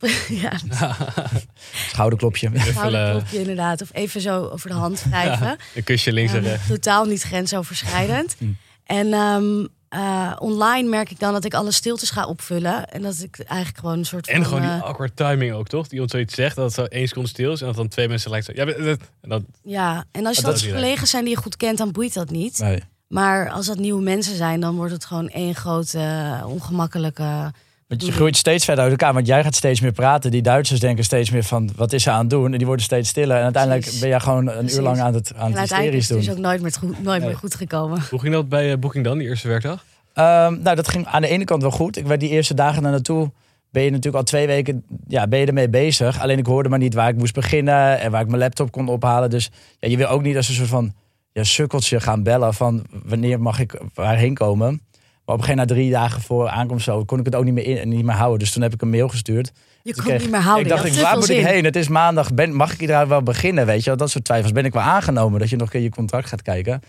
ja. 0.43 0.53
Schouderklopje. 1.91 2.51
Schouderklopje, 2.55 3.39
inderdaad. 3.39 3.83
Of 3.83 3.89
even 3.93 4.21
zo 4.21 4.49
over 4.49 4.69
de 4.69 4.75
hand 4.75 5.03
wrijven. 5.03 5.57
een 5.75 5.85
kusje 5.85 6.13
links 6.13 6.33
en 6.33 6.43
rechts. 6.43 6.67
Totaal 6.67 7.05
niet 7.05 7.23
grensoverschrijdend. 7.23 8.37
Hm. 8.39 8.45
en 8.85 9.13
um, 9.13 9.69
uh, 9.95 10.33
online 10.39 10.89
merk 10.89 11.11
ik 11.11 11.19
dan 11.19 11.33
dat 11.33 11.45
ik 11.45 11.55
alle 11.55 11.73
stiltes 11.73 12.11
ga 12.11 12.27
opvullen. 12.27 12.89
En 12.89 13.03
dat 13.03 13.19
ik 13.23 13.39
eigenlijk 13.39 13.79
gewoon 13.79 13.99
een 13.99 14.07
soort 14.07 14.29
en 14.29 14.35
van... 14.35 14.43
En 14.43 14.49
gewoon 14.49 14.77
die 14.77 14.87
awkward 14.87 15.17
timing 15.17 15.53
ook, 15.53 15.69
toch? 15.69 15.89
Die 15.89 16.01
ons 16.01 16.11
zoiets 16.11 16.35
zegt, 16.35 16.57
dat 16.57 16.65
het 16.65 16.75
zo 16.75 16.85
één 16.85 17.09
seconde 17.09 17.29
stil 17.29 17.53
is... 17.53 17.61
en 17.61 17.67
dat 17.67 17.77
dan 17.77 17.89
twee 17.89 18.09
mensen 18.09 18.31
lijkt 18.31 18.47
zo... 18.47 18.53
Ja, 18.55 18.67
en 18.67 18.99
dat, 19.21 19.43
ja, 19.63 20.05
en 20.11 20.27
als 20.27 20.37
je 20.37 20.43
dat, 20.43 20.61
dat 20.61 20.73
collega's 20.73 21.11
zijn 21.11 21.25
die 21.25 21.35
je 21.35 21.41
goed 21.41 21.57
kent, 21.57 21.79
dan 21.79 21.93
boeit 21.93 22.15
dat 22.15 22.31
niet. 22.31 22.59
Nee. 22.59 22.83
Maar 23.09 23.51
als 23.51 23.67
dat 23.67 23.79
nieuwe 23.79 24.03
mensen 24.03 24.37
zijn, 24.37 24.61
dan 24.61 24.77
wordt 24.77 24.93
het 24.93 25.05
gewoon 25.05 25.29
één 25.29 25.55
grote 25.55 26.41
ongemakkelijke 26.45 27.53
je 27.97 28.13
groeit 28.13 28.37
steeds 28.37 28.65
verder 28.65 28.83
uit 28.83 28.93
elkaar, 28.93 29.15
want 29.15 29.27
jij 29.27 29.43
gaat 29.43 29.55
steeds 29.55 29.81
meer 29.81 29.93
praten. 29.93 30.31
Die 30.31 30.43
Duitsers 30.43 30.81
denken 30.81 31.05
steeds 31.05 31.31
meer 31.31 31.45
van, 31.45 31.71
wat 31.77 31.93
is 31.93 32.03
ze 32.03 32.11
aan 32.11 32.21
het 32.21 32.31
doen? 32.31 32.53
En 32.53 32.59
die 32.59 32.67
worden 32.67 32.85
steeds 32.85 33.09
stiller. 33.09 33.37
En 33.37 33.43
uiteindelijk 33.43 33.91
ben 34.01 34.09
jij 34.09 34.21
gewoon 34.21 34.49
een 34.49 34.71
uur 34.73 34.83
lang 34.83 35.01
aan 35.01 35.15
het, 35.15 35.33
aan 35.37 35.51
het 35.51 35.61
hysterisch 35.61 36.09
doen. 36.09 36.19
is 36.19 36.27
het 36.27 36.37
dus 36.37 36.45
ook 36.45 36.51
nooit 36.51 36.63
meer 36.63 36.73
goed, 36.73 37.03
nooit 37.03 37.25
meer 37.25 37.37
goed 37.37 37.55
gekomen. 37.55 38.03
Hoe 38.11 38.21
ging 38.21 38.35
dat 38.35 38.49
bij 38.49 38.73
uh, 38.73 38.79
Booking 38.79 39.05
dan, 39.05 39.19
die 39.19 39.29
eerste 39.29 39.49
werkdag? 39.49 39.85
Um, 40.15 40.63
nou, 40.63 40.77
dat 40.77 40.89
ging 40.89 41.07
aan 41.07 41.23
de 41.23 41.29
ene 41.29 41.45
kant 41.45 41.63
wel 41.63 41.71
goed. 41.71 41.97
Ik 41.97 42.07
werd 42.07 42.21
die 42.21 42.29
eerste 42.29 42.55
dagen 42.55 42.83
daar 42.83 42.91
naartoe 42.91 43.31
ben 43.73 43.83
je 43.83 43.91
natuurlijk 43.91 44.17
al 44.17 44.23
twee 44.23 44.47
weken 44.47 44.85
ja, 45.09 45.27
ben 45.27 45.39
je 45.39 45.47
ermee 45.47 45.69
bezig. 45.69 46.21
Alleen 46.21 46.39
ik 46.39 46.47
hoorde 46.47 46.69
maar 46.69 46.79
niet 46.79 46.95
waar 46.95 47.09
ik 47.09 47.17
moest 47.17 47.35
beginnen 47.35 48.01
en 48.01 48.11
waar 48.11 48.21
ik 48.21 48.27
mijn 48.27 48.41
laptop 48.41 48.71
kon 48.71 48.89
ophalen. 48.89 49.31
Dus 49.31 49.51
ja, 49.79 49.89
je 49.89 49.97
wil 49.97 50.07
ook 50.07 50.23
niet 50.23 50.37
als 50.37 50.49
een 50.49 50.55
soort 50.55 50.69
van 50.69 50.93
ja, 51.33 51.45
sukkeltje 51.45 52.01
gaan 52.01 52.23
bellen 52.23 52.55
van 52.55 52.85
wanneer 53.05 53.41
mag 53.41 53.59
ik 53.59 53.81
waarheen 53.95 54.35
komen. 54.35 54.83
Maar 55.25 55.35
op 55.35 55.41
een 55.41 55.47
gegeven 55.47 55.67
moment, 55.67 55.69
na 55.69 55.75
drie 55.75 55.91
dagen 55.91 56.23
voor 56.23 56.49
aankomst 56.49 56.85
zo, 56.85 57.05
kon 57.05 57.19
ik 57.19 57.25
het 57.25 57.35
ook 57.35 57.45
niet 57.45 57.55
meer, 57.55 57.67
in, 57.67 57.89
niet 57.89 58.05
meer 58.05 58.15
houden. 58.15 58.39
Dus 58.39 58.53
toen 58.53 58.63
heb 58.63 58.73
ik 58.73 58.83
een 58.83 58.91
mail 58.91 59.09
gestuurd. 59.09 59.53
Je 59.83 60.03
kon 60.03 60.17
niet 60.17 60.31
meer 60.31 60.41
houden. 60.41 60.65
Ik 60.65 60.71
dacht, 60.71 60.85
ik, 60.85 60.93
waar 60.93 61.19
moet 61.19 61.29
ik 61.29 61.47
heen? 61.47 61.65
Het 61.65 61.77
is 61.77 61.89
maandag. 61.89 62.35
Ben, 62.35 62.55
mag 62.55 62.79
ik 62.79 62.89
daar 62.89 63.09
wel 63.09 63.23
beginnen? 63.23 63.67
Weet 63.67 63.85
je, 63.85 63.97
dat 63.97 64.11
soort 64.11 64.25
twijfels. 64.25 64.53
Ben 64.53 64.65
ik 64.65 64.73
wel 64.73 64.83
aangenomen 64.83 65.41
dat 65.41 65.51
je 65.51 65.57
nog 65.57 65.67
een 65.67 65.73
keer 65.73 65.83
je 65.83 65.91
contract 65.91 66.29
gaat 66.29 66.43
kijken. 66.43 66.81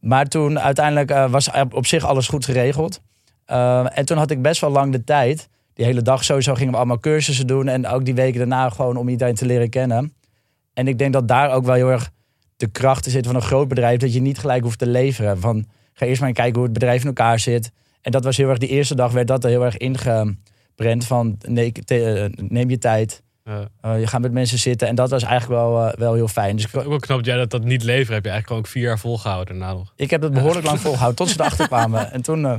Maar 0.00 0.26
toen 0.26 0.60
uiteindelijk 0.60 1.10
uh, 1.10 1.30
was 1.30 1.50
op 1.70 1.86
zich 1.86 2.04
alles 2.04 2.28
goed 2.28 2.44
geregeld. 2.44 3.00
Uh, 3.46 3.98
en 3.98 4.04
toen 4.04 4.16
had 4.16 4.30
ik 4.30 4.42
best 4.42 4.60
wel 4.60 4.70
lang 4.70 4.92
de 4.92 5.04
tijd. 5.04 5.48
Die 5.74 5.84
hele 5.84 6.02
dag 6.02 6.24
sowieso 6.24 6.54
gingen 6.54 6.72
we 6.72 6.78
allemaal 6.78 7.00
cursussen 7.00 7.46
doen. 7.46 7.68
En 7.68 7.86
ook 7.86 8.04
die 8.04 8.14
weken 8.14 8.38
daarna 8.38 8.68
gewoon 8.70 8.96
om 8.96 9.08
iedereen 9.08 9.34
te 9.34 9.46
leren 9.46 9.70
kennen. 9.70 10.14
En 10.74 10.88
ik 10.88 10.98
denk 10.98 11.12
dat 11.12 11.28
daar 11.28 11.50
ook 11.50 11.64
wel 11.64 11.74
heel 11.74 11.90
erg 11.90 12.10
de 12.56 12.66
kracht 12.66 13.04
zit 13.04 13.26
van 13.26 13.34
een 13.34 13.42
groot 13.42 13.68
bedrijf. 13.68 13.98
Dat 13.98 14.14
je 14.14 14.20
niet 14.20 14.38
gelijk 14.38 14.62
hoeft 14.62 14.78
te 14.78 14.86
leveren. 14.86 15.40
Van 15.40 15.66
ga 15.98 16.06
eerst 16.06 16.20
maar 16.20 16.32
kijken 16.32 16.54
hoe 16.54 16.64
het 16.64 16.72
bedrijf 16.72 17.00
in 17.00 17.06
elkaar 17.06 17.38
zit. 17.38 17.70
En 18.00 18.10
dat 18.10 18.24
was 18.24 18.36
heel 18.36 18.48
erg, 18.48 18.58
die 18.58 18.68
eerste 18.68 18.94
dag 18.94 19.12
werd 19.12 19.26
dat 19.26 19.44
er 19.44 19.50
heel 19.50 19.64
erg 19.64 19.76
ingeprent 19.76 21.04
van 21.04 21.38
nee, 21.46 21.72
eh, 21.72 22.24
neem 22.36 22.70
je 22.70 22.78
tijd. 22.78 23.22
Ja. 23.44 23.68
Uh, 23.84 24.00
je 24.00 24.06
gaat 24.06 24.20
met 24.20 24.32
mensen 24.32 24.58
zitten 24.58 24.88
en 24.88 24.94
dat 24.94 25.10
was 25.10 25.22
eigenlijk 25.22 25.60
wel, 25.60 25.86
uh, 25.86 25.92
wel 25.92 26.14
heel 26.14 26.28
fijn. 26.28 26.56
Dus 26.56 26.64
ik 26.64 26.76
ook 26.76 27.00
knap 27.00 27.16
dat 27.16 27.26
jij 27.26 27.36
dat, 27.36 27.50
dat 27.50 27.64
niet 27.64 27.82
leveren. 27.82 28.14
Heb 28.14 28.24
je 28.24 28.30
eigenlijk 28.30 28.46
gewoon 28.46 28.62
ook 28.62 28.68
vier 28.68 28.82
jaar 28.82 28.98
volgehouden 28.98 29.58
daarna 29.58 29.74
nog. 29.74 29.92
Ik 29.96 30.10
heb 30.10 30.22
het 30.22 30.32
behoorlijk 30.32 30.66
lang 30.66 30.80
volgehouden 30.80 31.16
tot 31.16 31.28
ze 31.28 31.40
erachter 31.40 31.66
kwamen. 31.74 32.12
En 32.12 32.22
toen 32.22 32.40
uh, 32.40 32.54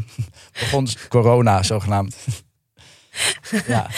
begon 0.59 0.87
corona 1.09 1.63
zogenaamd. 1.63 2.17
ja. 3.67 3.87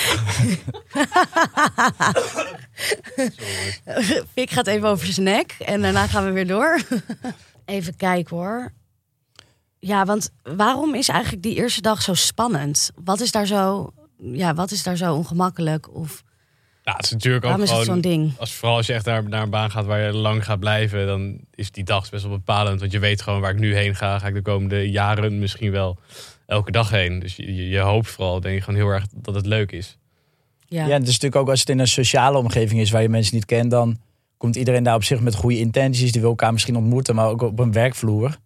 Fik 4.34 4.50
gaat 4.50 4.68
even 4.68 4.88
over 4.88 5.08
zijn 5.08 5.26
nek 5.26 5.56
en 5.66 5.82
daarna 5.82 6.08
gaan 6.08 6.26
we 6.26 6.32
weer 6.32 6.48
door. 6.48 6.82
even 7.66 7.96
kijken 7.96 8.38
hoor. 8.38 8.72
Ja, 9.84 10.06
want 10.06 10.32
waarom 10.44 10.96
is 10.96 11.10
eigenlijk 11.10 11.44
die 11.44 11.56
eerste 11.56 11.82
dag 11.82 12.02
zo 12.02 12.14
spannend? 12.14 12.92
Wat 13.04 13.20
is 13.20 13.32
daar 13.32 13.46
zo, 13.46 13.94
ja, 14.18 14.54
wat 14.54 14.72
is 14.72 14.84
daar 14.84 14.96
zo 14.96 15.16
ongemakkelijk? 15.16 15.96
Of 15.96 16.24
ja, 16.84 16.94
het 16.96 17.06
is 17.06 17.12
natuurlijk 17.12 17.46
ook 17.46 17.68
gewoon, 17.68 17.84
zo'n 17.86 18.02
ding? 18.02 18.34
Als, 18.38 18.54
vooral 18.54 18.78
als 18.78 18.88
je 18.88 18.94
echt 18.94 19.06
naar, 19.06 19.30
naar 19.30 19.42
een 19.42 19.50
baan 19.50 19.72
gaat 19.72 19.86
waar 19.86 20.02
je 20.02 20.14
lang 20.14 20.46
gaat 20.46 20.60
blijven, 20.60 21.06
dan 21.06 21.40
is 21.56 21.72
die 21.72 21.84
dag 21.84 22.10
best 22.10 22.24
wel 22.24 22.32
bepalend. 22.32 22.80
Want 22.80 22.92
je 22.92 23.00
weet 23.00 23.22
gewoon 23.22 23.42
waar 23.42 23.52
ik 23.52 23.60
nu 23.60 23.76
heen 23.76 23.96
ga, 23.96 24.20
ga 24.20 24.28
ik 24.28 24.34
de 24.34 24.42
komende 24.42 24.90
jaren 24.90 25.40
misschien 25.40 25.72
wel 25.72 25.98
elke 26.46 26.72
dag 26.72 26.90
heen. 26.90 27.20
Dus 27.20 27.36
je, 27.36 27.70
je 27.70 27.80
hoopt 27.80 28.08
vooral, 28.08 28.40
denk 28.40 28.56
ik, 28.58 28.64
gewoon 28.64 28.80
heel 28.80 28.90
erg 28.90 29.06
dat 29.16 29.36
het 29.36 29.46
leuk 29.46 29.72
is. 29.72 29.98
Ja. 30.68 30.86
ja, 30.86 30.94
het 30.94 31.02
is 31.02 31.08
natuurlijk 31.08 31.36
ook 31.36 31.50
als 31.50 31.60
het 31.60 31.70
in 31.70 31.80
een 31.80 31.88
sociale 31.88 32.38
omgeving 32.38 32.82
is 32.82 32.92
waar 32.92 33.02
je 33.02 33.10
mensen 33.10 33.36
niet 33.36 33.46
kent, 33.46 33.72
dan 33.72 34.00
komt 34.38 34.56
iedereen 34.56 34.84
daar 34.84 34.96
op 34.96 35.04
zich 35.04 35.20
met 35.20 35.36
goede 35.36 35.60
intenties. 35.60 36.12
Die 36.12 36.22
wil 36.22 36.30
elkaar 36.30 36.52
misschien 36.52 36.76
ontmoeten, 36.76 37.16
maar 37.16 37.28
ook 37.28 37.42
op 37.42 37.60
een 37.60 37.72
werkvloer 37.72 38.38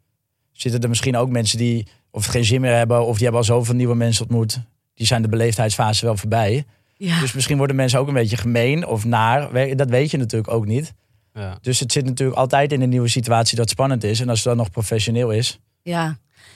zitten 0.61 0.81
er 0.81 0.89
misschien 0.89 1.17
ook 1.17 1.29
mensen 1.29 1.57
die 1.57 1.87
of 2.11 2.25
geen 2.25 2.45
zin 2.45 2.61
meer 2.61 2.75
hebben, 2.75 3.05
of 3.05 3.13
die 3.13 3.23
hebben 3.23 3.41
al 3.41 3.47
zoveel 3.47 3.75
nieuwe 3.75 3.95
mensen 3.95 4.23
ontmoet. 4.23 4.59
Die 4.93 5.07
zijn 5.07 5.21
de 5.21 5.27
beleefdheidsfase 5.27 6.05
wel 6.05 6.17
voorbij. 6.17 6.65
Ja. 6.97 7.19
Dus 7.19 7.33
misschien 7.33 7.57
worden 7.57 7.75
mensen 7.75 7.99
ook 7.99 8.07
een 8.07 8.13
beetje 8.13 8.37
gemeen 8.37 8.85
of 8.85 9.05
naar. 9.05 9.75
Dat 9.77 9.89
weet 9.89 10.11
je 10.11 10.17
natuurlijk 10.17 10.53
ook 10.53 10.65
niet. 10.65 10.93
Ja. 11.33 11.57
Dus 11.61 11.79
het 11.79 11.91
zit 11.91 12.05
natuurlijk 12.05 12.37
altijd 12.37 12.71
in 12.71 12.81
een 12.81 12.89
nieuwe 12.89 13.07
situatie 13.07 13.57
dat 13.57 13.69
spannend 13.69 14.03
is. 14.03 14.19
En 14.19 14.29
als 14.29 14.37
het 14.37 14.47
dan 14.47 14.57
nog 14.57 14.71
professioneel 14.71 15.31
is. 15.31 15.59
Ja, 15.81 16.07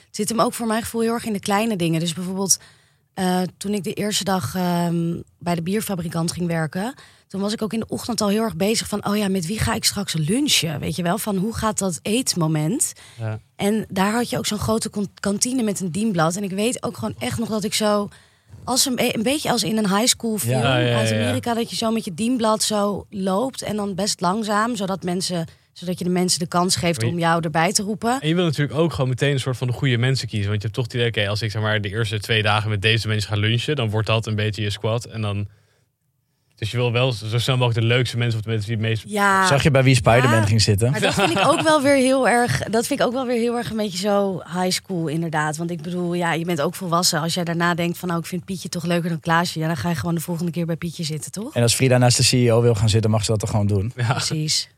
het 0.06 0.16
zit 0.16 0.28
hem 0.28 0.40
ook 0.40 0.54
voor 0.54 0.66
mijn 0.66 0.82
gevoel 0.82 1.00
heel 1.00 1.12
erg 1.12 1.26
in 1.26 1.32
de 1.32 1.40
kleine 1.40 1.76
dingen. 1.76 2.00
Dus 2.00 2.12
bijvoorbeeld 2.12 2.58
uh, 3.20 3.42
toen 3.56 3.74
ik 3.74 3.84
de 3.84 3.92
eerste 3.92 4.24
dag 4.24 4.54
ehm, 4.54 5.20
bij 5.38 5.54
de 5.54 5.62
bierfabrikant 5.62 6.32
ging 6.32 6.46
werken 6.46 6.94
toen 7.30 7.40
was 7.40 7.52
ik 7.52 7.62
ook 7.62 7.72
in 7.72 7.80
de 7.80 7.88
ochtend 7.88 8.20
al 8.20 8.28
heel 8.28 8.42
erg 8.42 8.56
bezig 8.56 8.88
van, 8.88 9.06
oh 9.06 9.16
ja, 9.16 9.28
met 9.28 9.46
wie 9.46 9.58
ga 9.58 9.74
ik 9.74 9.84
straks 9.84 10.12
lunchen? 10.12 10.80
Weet 10.80 10.96
je 10.96 11.02
wel, 11.02 11.18
van 11.18 11.36
hoe 11.36 11.54
gaat 11.54 11.78
dat 11.78 11.98
eetmoment? 12.02 12.92
Ja. 13.18 13.38
En 13.56 13.86
daar 13.88 14.12
had 14.12 14.30
je 14.30 14.38
ook 14.38 14.46
zo'n 14.46 14.58
grote 14.58 14.90
kantine 15.20 15.62
met 15.62 15.80
een 15.80 15.90
dienblad. 15.90 16.36
En 16.36 16.42
ik 16.42 16.50
weet 16.50 16.82
ook 16.82 16.96
gewoon 16.96 17.14
echt 17.18 17.38
nog 17.38 17.48
dat 17.48 17.64
ik 17.64 17.74
zo, 17.74 18.08
als 18.64 18.86
een, 18.86 19.14
een 19.14 19.22
beetje 19.22 19.50
als 19.50 19.62
in 19.62 19.76
een 19.76 19.96
high 19.96 20.06
school 20.06 20.38
film 20.38 20.62
uit 20.62 21.12
Amerika, 21.12 21.54
dat 21.54 21.70
je 21.70 21.76
zo 21.76 21.90
met 21.90 22.04
je 22.04 22.14
dienblad 22.14 22.62
zo 22.62 23.06
loopt 23.10 23.62
en 23.62 23.76
dan 23.76 23.94
best 23.94 24.20
langzaam, 24.20 24.76
zodat 24.76 25.02
mensen 25.02 25.46
zodat 25.72 25.98
je 25.98 26.04
de 26.04 26.10
mensen 26.10 26.38
de 26.38 26.46
kans 26.46 26.76
geeft 26.76 27.02
om 27.02 27.18
jou 27.18 27.42
erbij 27.42 27.72
te 27.72 27.82
roepen. 27.82 28.20
En 28.20 28.28
je 28.28 28.34
wil 28.34 28.44
natuurlijk 28.44 28.78
ook 28.78 28.92
gewoon 28.92 29.08
meteen 29.08 29.32
een 29.32 29.40
soort 29.40 29.56
van 29.56 29.66
de 29.66 29.72
goede 29.72 29.98
mensen 29.98 30.28
kiezen. 30.28 30.48
Want 30.48 30.62
je 30.62 30.68
hebt 30.68 30.78
toch 30.78 30.84
het 30.84 30.94
idee, 30.94 31.06
oké, 31.06 31.28
als 31.28 31.42
ik 31.42 31.50
zeg 31.50 31.62
maar 31.62 31.80
de 31.80 31.88
eerste 31.88 32.20
twee 32.20 32.42
dagen 32.42 32.70
met 32.70 32.82
deze 32.82 33.08
mensen 33.08 33.30
ga 33.30 33.36
lunchen, 33.36 33.76
dan 33.76 33.90
wordt 33.90 34.06
dat 34.06 34.26
een 34.26 34.34
beetje 34.34 34.62
je 34.62 34.70
squad. 34.70 35.04
En 35.04 35.20
dan 35.20 35.48
dus 36.60 36.70
je 36.70 36.76
wil 36.76 36.92
wel 36.92 37.12
zo 37.12 37.38
snel 37.38 37.56
mogelijk 37.56 37.80
de 37.80 37.94
leukste 37.94 38.18
mensen 38.18 38.38
of 38.38 38.44
de 38.44 38.50
mensen 38.50 38.68
die 38.68 38.76
het 38.78 38.86
meest. 38.86 39.04
Ja. 39.06 39.46
Zag 39.46 39.62
je 39.62 39.70
bij 39.70 39.82
wie 39.82 39.94
Spider-Man 39.94 40.46
ging 40.46 40.62
zitten? 40.62 40.90
Maar 40.90 41.00
dat 41.00 41.14
vind 41.14 41.30
ik 41.30 41.46
ook 41.46 41.60
wel 41.60 41.82
weer 41.82 41.94
heel 41.94 42.28
erg. 42.28 42.58
Dat 42.58 42.86
vind 42.86 43.00
ik 43.00 43.06
ook 43.06 43.12
wel 43.12 43.26
weer 43.26 43.38
heel 43.38 43.56
erg 43.56 43.70
een 43.70 43.76
beetje 43.76 43.98
zo 43.98 44.42
high 44.44 44.70
school, 44.70 45.06
inderdaad. 45.06 45.56
Want 45.56 45.70
ik 45.70 45.82
bedoel, 45.82 46.14
ja, 46.14 46.32
je 46.32 46.44
bent 46.44 46.60
ook 46.60 46.74
volwassen. 46.74 47.20
Als 47.20 47.34
jij 47.34 47.44
daarna 47.44 47.74
denkt 47.74 47.98
van, 47.98 48.08
nou, 48.08 48.20
ik 48.20 48.26
vind 48.26 48.44
Pietje 48.44 48.68
toch 48.68 48.84
leuker 48.84 49.08
dan 49.08 49.20
Klaasje. 49.20 49.58
Ja, 49.58 49.66
dan 49.66 49.76
ga 49.76 49.88
je 49.88 49.94
gewoon 49.94 50.14
de 50.14 50.20
volgende 50.20 50.50
keer 50.50 50.66
bij 50.66 50.76
Pietje 50.76 51.04
zitten, 51.04 51.32
toch? 51.32 51.54
En 51.54 51.62
als 51.62 51.74
Frida 51.74 51.98
naast 51.98 52.16
de 52.16 52.22
CEO 52.22 52.60
wil 52.62 52.74
gaan 52.74 52.88
zitten, 52.88 53.10
mag 53.10 53.24
ze 53.24 53.30
dat 53.30 53.40
toch 53.40 53.50
gewoon 53.50 53.66
doen? 53.66 53.92
Ja. 53.96 54.12
Precies. 54.12 54.68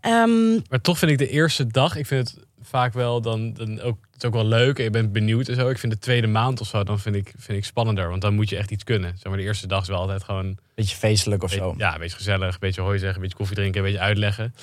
Ehm, 0.00 0.52
maar 0.68 0.80
toch 0.80 0.98
vind 0.98 1.10
ik 1.10 1.18
de 1.18 1.28
eerste 1.28 1.66
dag, 1.66 1.96
ik 1.96 2.06
vind 2.06 2.28
het 2.28 2.46
vaak 2.66 2.92
wel 2.92 3.20
dan, 3.20 3.52
dan 3.52 3.80
ook, 3.80 3.98
het 4.12 4.22
is 4.22 4.28
ook 4.28 4.34
wel 4.34 4.46
leuk 4.46 4.78
en 4.78 4.84
je 4.84 4.90
bent 4.90 5.12
benieuwd 5.12 5.48
en 5.48 5.54
zo. 5.54 5.68
Ik 5.68 5.78
vind 5.78 5.92
de 5.92 5.98
tweede 5.98 6.26
maand 6.26 6.60
of 6.60 6.66
zo, 6.66 6.84
dan 6.84 6.98
vind 6.98 7.16
ik, 7.16 7.32
vind 7.38 7.58
ik 7.58 7.64
spannender. 7.64 8.08
Want 8.08 8.22
dan 8.22 8.34
moet 8.34 8.48
je 8.48 8.56
echt 8.56 8.70
iets 8.70 8.84
kunnen. 8.84 9.10
Zeg 9.10 9.24
maar, 9.24 9.36
de 9.36 9.42
eerste 9.42 9.66
dag 9.66 9.82
is 9.82 9.88
wel 9.88 9.98
altijd 9.98 10.24
gewoon... 10.24 10.58
Beetje 10.74 10.96
feestelijk 10.96 11.42
of 11.42 11.52
zo. 11.52 11.74
Ja, 11.78 11.94
een 11.94 12.00
beetje 12.00 12.16
gezellig. 12.16 12.52
Een 12.52 12.60
beetje 12.60 12.80
hooi 12.80 12.98
zeggen, 12.98 13.16
een 13.16 13.22
beetje 13.22 13.36
koffie 13.36 13.56
drinken, 13.56 13.80
een 13.80 13.86
beetje 13.86 14.02
uitleggen. 14.02 14.54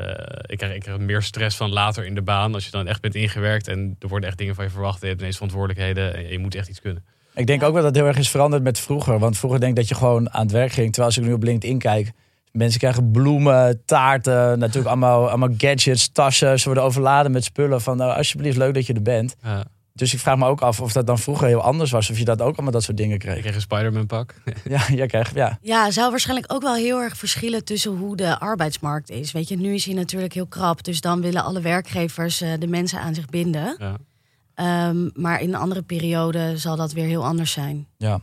Uh, 0.00 0.10
ik, 0.46 0.58
krijg, 0.58 0.74
ik 0.74 0.80
krijg 0.80 0.98
meer 0.98 1.22
stress 1.22 1.56
van 1.56 1.72
later 1.72 2.04
in 2.04 2.14
de 2.14 2.22
baan. 2.22 2.54
Als 2.54 2.64
je 2.64 2.70
dan 2.70 2.86
echt 2.86 3.00
bent 3.00 3.14
ingewerkt 3.14 3.68
en 3.68 3.96
er 3.98 4.08
worden 4.08 4.28
echt 4.28 4.38
dingen 4.38 4.54
van 4.54 4.64
je 4.64 4.70
verwacht. 4.70 5.00
Je 5.00 5.06
hebt 5.06 5.20
ineens 5.20 5.34
verantwoordelijkheden 5.34 6.14
en 6.14 6.28
je 6.28 6.38
moet 6.38 6.54
echt 6.54 6.68
iets 6.68 6.80
kunnen. 6.80 7.04
Ik 7.34 7.46
denk 7.46 7.62
ook 7.62 7.72
wel 7.72 7.82
dat 7.82 7.90
het 7.90 7.96
heel 7.96 8.06
erg 8.06 8.18
is 8.18 8.30
veranderd 8.30 8.62
met 8.62 8.78
vroeger. 8.78 9.18
Want 9.18 9.38
vroeger 9.38 9.60
denk 9.60 9.72
ik 9.72 9.78
dat 9.78 9.88
je 9.88 9.94
gewoon 9.94 10.32
aan 10.32 10.42
het 10.42 10.52
werk 10.52 10.72
ging. 10.72 10.86
Terwijl 10.86 11.06
als 11.06 11.18
ik 11.18 11.24
nu 11.24 11.32
op 11.32 11.42
LinkedIn 11.42 11.78
kijk 11.78 12.12
Mensen 12.56 12.80
krijgen 12.80 13.10
bloemen, 13.10 13.82
taarten, 13.84 14.58
natuurlijk 14.58 14.86
allemaal, 14.86 15.28
allemaal 15.28 15.54
gadgets, 15.56 16.08
tassen. 16.12 16.58
Ze 16.58 16.64
worden 16.64 16.84
overladen 16.84 17.32
met 17.32 17.44
spullen 17.44 17.80
van 17.80 17.96
nou, 17.96 18.16
alsjeblieft 18.16 18.56
leuk 18.56 18.74
dat 18.74 18.86
je 18.86 18.92
er 18.92 19.02
bent. 19.02 19.36
Ja. 19.42 19.64
Dus 19.92 20.12
ik 20.12 20.18
vraag 20.18 20.36
me 20.36 20.46
ook 20.46 20.60
af 20.60 20.80
of 20.80 20.92
dat 20.92 21.06
dan 21.06 21.18
vroeger 21.18 21.46
heel 21.46 21.60
anders 21.60 21.90
was. 21.90 22.10
Of 22.10 22.18
je 22.18 22.24
dat 22.24 22.40
ook 22.40 22.54
allemaal 22.54 22.72
dat 22.72 22.82
soort 22.82 22.96
dingen 22.96 23.18
kreeg. 23.18 23.36
Ik 23.36 23.42
kreeg 23.42 23.54
een 23.54 23.60
Spider-Man 23.60 24.06
pak. 24.06 24.34
ja, 24.64 24.80
jij 24.88 25.06
krijgt, 25.06 25.34
ja. 25.34 25.58
Ja, 25.62 25.90
zou 25.90 26.10
waarschijnlijk 26.10 26.52
ook 26.52 26.62
wel 26.62 26.74
heel 26.74 27.00
erg 27.00 27.16
verschillen 27.16 27.64
tussen 27.64 27.96
hoe 27.96 28.16
de 28.16 28.38
arbeidsmarkt 28.38 29.10
is. 29.10 29.32
Weet 29.32 29.48
je, 29.48 29.56
nu 29.56 29.74
is 29.74 29.84
hij 29.84 29.94
natuurlijk 29.94 30.32
heel 30.32 30.46
krap. 30.46 30.84
Dus 30.84 31.00
dan 31.00 31.20
willen 31.20 31.44
alle 31.44 31.60
werkgevers 31.60 32.42
uh, 32.42 32.52
de 32.58 32.66
mensen 32.66 33.00
aan 33.00 33.14
zich 33.14 33.26
binden. 33.26 33.76
Ja. 33.78 34.88
Um, 34.88 35.10
maar 35.14 35.40
in 35.40 35.48
een 35.48 35.60
andere 35.60 35.82
periode 35.82 36.56
zal 36.56 36.76
dat 36.76 36.92
weer 36.92 37.06
heel 37.06 37.24
anders 37.24 37.52
zijn. 37.52 37.86
Ja. 37.96 38.20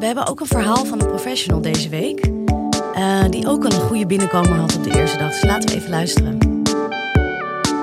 We 0.00 0.06
hebben 0.06 0.26
ook 0.26 0.40
een 0.40 0.46
verhaal 0.46 0.84
van 0.84 1.00
een 1.00 1.06
professional 1.06 1.60
deze 1.60 1.88
week. 1.88 2.26
Uh, 2.26 3.24
die 3.30 3.48
ook 3.48 3.64
een 3.64 3.72
goede 3.72 4.06
binnenkomer 4.06 4.58
had 4.58 4.76
op 4.76 4.84
de 4.84 4.98
eerste 4.98 5.18
dag. 5.18 5.30
Dus 5.30 5.44
laten 5.44 5.68
we 5.68 5.74
even 5.74 5.90
luisteren. 5.90 6.38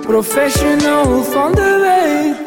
Professional 0.02 1.24
van 1.24 1.52
de 1.52 1.80
week. 1.82 2.46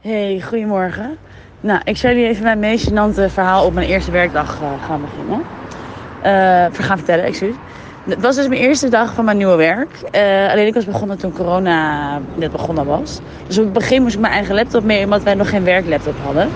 Hey, 0.00 0.40
goedemorgen. 0.40 1.18
Nou, 1.60 1.80
ik 1.84 1.96
zal 1.96 2.10
jullie 2.10 2.26
even 2.26 2.42
mijn 2.42 2.58
meest 2.58 2.90
gênante 2.90 3.32
verhaal 3.32 3.66
op 3.66 3.72
mijn 3.72 3.88
eerste 3.88 4.10
werkdag 4.10 4.60
uh, 4.60 4.84
gaan 4.86 5.00
beginnen. 5.00 5.40
Uh, 5.40 6.86
gaan 6.86 6.96
vertellen, 6.96 7.24
excuus. 7.24 7.54
Het 8.04 8.20
was 8.20 8.36
dus 8.36 8.48
mijn 8.48 8.60
eerste 8.60 8.88
dag 8.88 9.14
van 9.14 9.24
mijn 9.24 9.36
nieuwe 9.36 9.56
werk. 9.56 9.90
Uh, 10.14 10.50
alleen 10.50 10.66
ik 10.66 10.74
was 10.74 10.84
begonnen 10.84 11.18
toen 11.18 11.32
corona 11.32 12.20
net 12.34 12.52
begonnen 12.52 12.86
was. 12.86 13.20
Dus 13.46 13.58
op 13.58 13.64
het 13.64 13.72
begin 13.72 14.02
moest 14.02 14.14
ik 14.14 14.20
mijn 14.20 14.32
eigen 14.32 14.54
laptop 14.54 14.84
mee, 14.84 15.04
omdat 15.04 15.22
wij 15.22 15.34
nog 15.34 15.48
geen 15.48 15.64
werklaptop 15.64 16.16
hadden. 16.24 16.48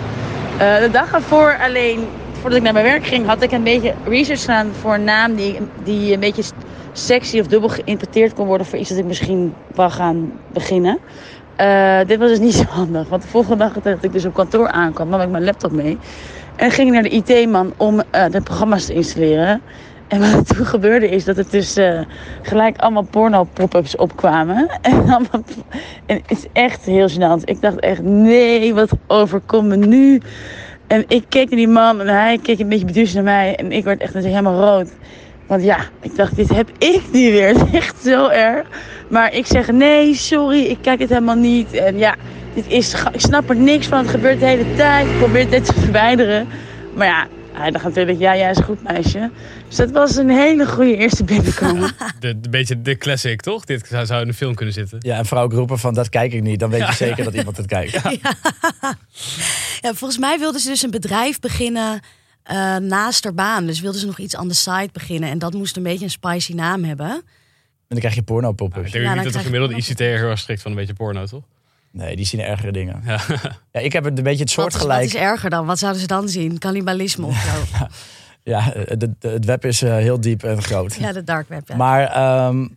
Uh, 0.57 0.79
de 0.79 0.91
dag 0.91 1.13
ervoor 1.13 1.59
alleen 1.59 2.09
voordat 2.33 2.59
ik 2.59 2.63
naar 2.65 2.73
mijn 2.73 2.85
werk 2.85 3.07
ging, 3.07 3.27
had 3.27 3.43
ik 3.43 3.53
een 3.53 3.63
beetje 3.63 3.95
research 4.05 4.41
gedaan 4.41 4.73
voor 4.81 4.95
een 4.95 5.05
naam 5.05 5.35
die, 5.35 5.59
die 5.85 6.13
een 6.13 6.21
beetje 6.21 6.43
sexy 6.93 7.41
of 7.41 7.47
dubbel 7.47 7.69
geïnterpreteerd 7.69 8.35
kon 8.35 8.47
worden 8.47 8.67
voor 8.67 8.79
iets 8.79 8.89
dat 8.89 8.99
ik 8.99 9.05
misschien 9.05 9.55
wou 9.75 9.91
gaan 9.91 10.33
beginnen. 10.53 10.99
Uh, 11.61 11.99
dit 12.07 12.19
was 12.19 12.29
dus 12.29 12.39
niet 12.39 12.55
zo 12.63 12.65
handig, 12.65 13.09
want 13.09 13.23
de 13.23 13.29
volgende 13.29 13.57
dag 13.57 13.73
dat 13.73 14.05
ik 14.05 14.13
dus 14.13 14.25
op 14.25 14.35
kantoor 14.35 14.69
aankwam, 14.69 15.09
nam 15.09 15.21
ik 15.21 15.31
mijn 15.31 15.45
laptop 15.45 15.73
mee. 15.73 15.99
En 16.57 16.71
ging 16.71 16.91
naar 16.91 17.03
de 17.03 17.09
IT-man 17.09 17.73
om 17.77 17.95
uh, 17.95 18.25
de 18.31 18.41
programma's 18.41 18.85
te 18.85 18.95
installeren. 18.95 19.63
En 20.09 20.21
wat 20.21 20.31
er 20.31 20.57
toen 20.57 20.67
gebeurde 20.67 21.09
is 21.09 21.25
dat 21.25 21.37
het 21.37 21.51
dus 21.51 21.79
uh, 21.79 22.01
gelijk 22.43 22.79
allemaal 22.79 23.07
porno-pop-ups 23.11 23.97
opkwamen. 23.97 24.69
En, 24.83 25.19
en 26.07 26.23
het 26.27 26.31
is 26.31 26.45
echt 26.53 26.85
heel 26.85 27.09
gênant. 27.09 27.45
Ik 27.45 27.61
dacht 27.61 27.81
echt, 27.81 28.03
nee, 28.03 28.75
wat 28.75 28.91
overkomt 29.07 29.69
me 29.69 29.77
nu? 29.77 30.21
En 30.87 31.05
ik 31.09 31.25
keek 31.29 31.49
naar 31.49 31.59
die 31.59 31.69
man 31.69 32.01
en 32.01 32.07
hij 32.07 32.39
keek 32.43 32.59
een 32.59 32.69
beetje 32.69 32.85
beduusd 32.85 33.15
naar 33.15 33.23
mij. 33.23 33.57
En 33.57 33.73
ik 33.73 33.85
werd 33.85 34.01
echt 34.01 34.15
helemaal 34.15 34.61
rood. 34.61 34.93
Want 35.47 35.63
ja, 35.63 35.79
ik 36.01 36.17
dacht, 36.17 36.37
dit 36.37 36.55
heb 36.55 36.71
ik 36.79 37.03
niet 37.13 37.31
weer. 37.31 37.49
Het 37.49 37.57
is 37.57 37.73
echt 37.73 38.03
zo 38.03 38.29
erg. 38.29 38.67
Maar 39.09 39.35
ik 39.35 39.47
zeg, 39.47 39.71
nee, 39.71 40.15
sorry, 40.15 40.61
ik 40.65 40.79
kijk 40.81 41.01
het 41.01 41.09
helemaal 41.09 41.37
niet. 41.37 41.73
En 41.73 41.99
ja, 41.99 42.15
dit 42.55 42.67
is, 42.69 42.95
ik 43.13 43.21
snap 43.21 43.49
er 43.49 43.57
niks 43.57 43.87
van. 43.87 43.99
Het 43.99 44.09
gebeurt 44.09 44.41
de 44.41 44.47
hele 44.47 44.75
tijd. 44.75 45.07
Ik 45.07 45.19
probeer 45.19 45.51
dit 45.51 45.65
te 45.65 45.73
verwijderen. 45.73 46.49
Maar 46.95 47.07
ja, 47.07 47.27
hij 47.53 47.71
dacht 47.71 47.85
natuurlijk, 47.85 48.19
ja, 48.19 48.37
jij 48.37 48.51
is 48.51 48.57
een 48.57 48.65
goed 48.65 48.83
meisje. 48.83 49.31
Dus 49.69 49.77
dat 49.77 49.91
was 49.91 50.17
een 50.17 50.31
hele 50.31 50.67
goede 50.67 50.97
eerste 50.97 51.25
binnenkomen. 51.25 51.93
De, 52.21 52.29
een 52.29 52.51
beetje 52.51 52.83
de 52.83 52.97
classic, 52.97 53.41
toch? 53.41 53.65
Dit 53.65 53.87
zou, 53.87 54.07
zou 54.07 54.23
in 54.23 54.29
een 54.29 54.35
film 54.35 54.55
kunnen 54.55 54.75
zitten. 54.75 54.99
Ja, 55.01 55.17
en 55.17 55.27
vrouw 55.27 55.51
roepen 55.51 55.79
van, 55.79 55.95
dat 55.95 56.09
kijk 56.09 56.33
ik 56.33 56.43
niet. 56.43 56.59
Dan 56.59 56.71
weet 56.71 56.87
je 56.87 56.93
zeker 56.93 57.25
dat 57.25 57.35
iemand 57.35 57.57
het 57.57 57.67
kijkt. 57.67 57.93
Ja. 58.03 58.95
ja. 59.81 59.95
volgens 59.95 60.19
mij 60.19 60.39
wilden 60.39 60.61
ze 60.61 60.69
dus 60.69 60.83
een 60.83 60.91
bedrijf 60.91 61.41
beginnen 61.41 62.01
uh, 62.51 62.77
naast 62.77 63.25
haar 63.25 63.35
baan. 63.35 63.67
Dus 63.67 63.81
wilden 63.81 64.01
ze 64.01 64.07
nog 64.07 64.19
iets 64.19 64.37
aan 64.37 64.49
de 64.49 64.55
site 64.55 64.89
beginnen. 64.93 65.31
En 65.31 65.39
dat 65.39 65.53
moest 65.53 65.77
een 65.77 65.83
beetje 65.83 66.05
een 66.05 66.11
spicy 66.11 66.53
naam 66.53 66.85
hebben. 66.85 67.11
En 67.11 67.23
dan 67.89 67.99
krijg 67.99 68.15
je 68.15 68.23
porno 68.23 68.53
pop-ups. 68.53 68.93
Ja, 68.93 68.99
ik 68.99 69.05
denk 69.05 69.15
niet 69.15 69.25
dat 69.25 69.33
de 69.33 69.39
gemiddelde 69.39 69.75
ICT 69.75 69.99
heel 69.99 70.29
erg 70.29 70.39
strikt 70.39 70.63
van 70.63 70.71
een 70.71 70.77
beetje 70.77 70.95
porno, 70.95 71.27
toch? 71.27 71.45
Nee, 71.91 72.17
die 72.17 72.27
zien 72.27 72.41
ergere 72.41 72.73
dingen. 72.73 73.03
Ja, 73.07 73.21
ja 73.73 73.81
ik 73.81 73.93
heb 73.93 74.05
het 74.05 74.19
een 74.19 74.25
beetje 74.25 74.43
het 74.43 74.51
soort 74.51 74.75
gelijk. 74.75 75.01
Wat 75.01 75.15
is 75.15 75.21
erger 75.21 75.51
dan? 75.51 75.67
Wat 75.67 75.79
zouden 75.79 76.01
ze 76.01 76.07
dan 76.07 76.29
zien? 76.29 76.59
Cannibalisme 76.59 77.27
of 77.27 77.37
zo? 77.37 77.87
ja, 78.47 78.73
het, 78.75 79.09
het 79.21 79.45
web 79.45 79.65
is 79.65 79.83
uh, 79.83 79.97
heel 79.97 80.21
diep 80.21 80.43
en 80.43 80.63
groot. 80.63 80.95
Ja, 80.95 81.13
de 81.13 81.25
dark 81.25 81.49
web. 81.49 81.69
Ja. 81.69 81.77
Maar 81.77 82.01
um, 82.47 82.77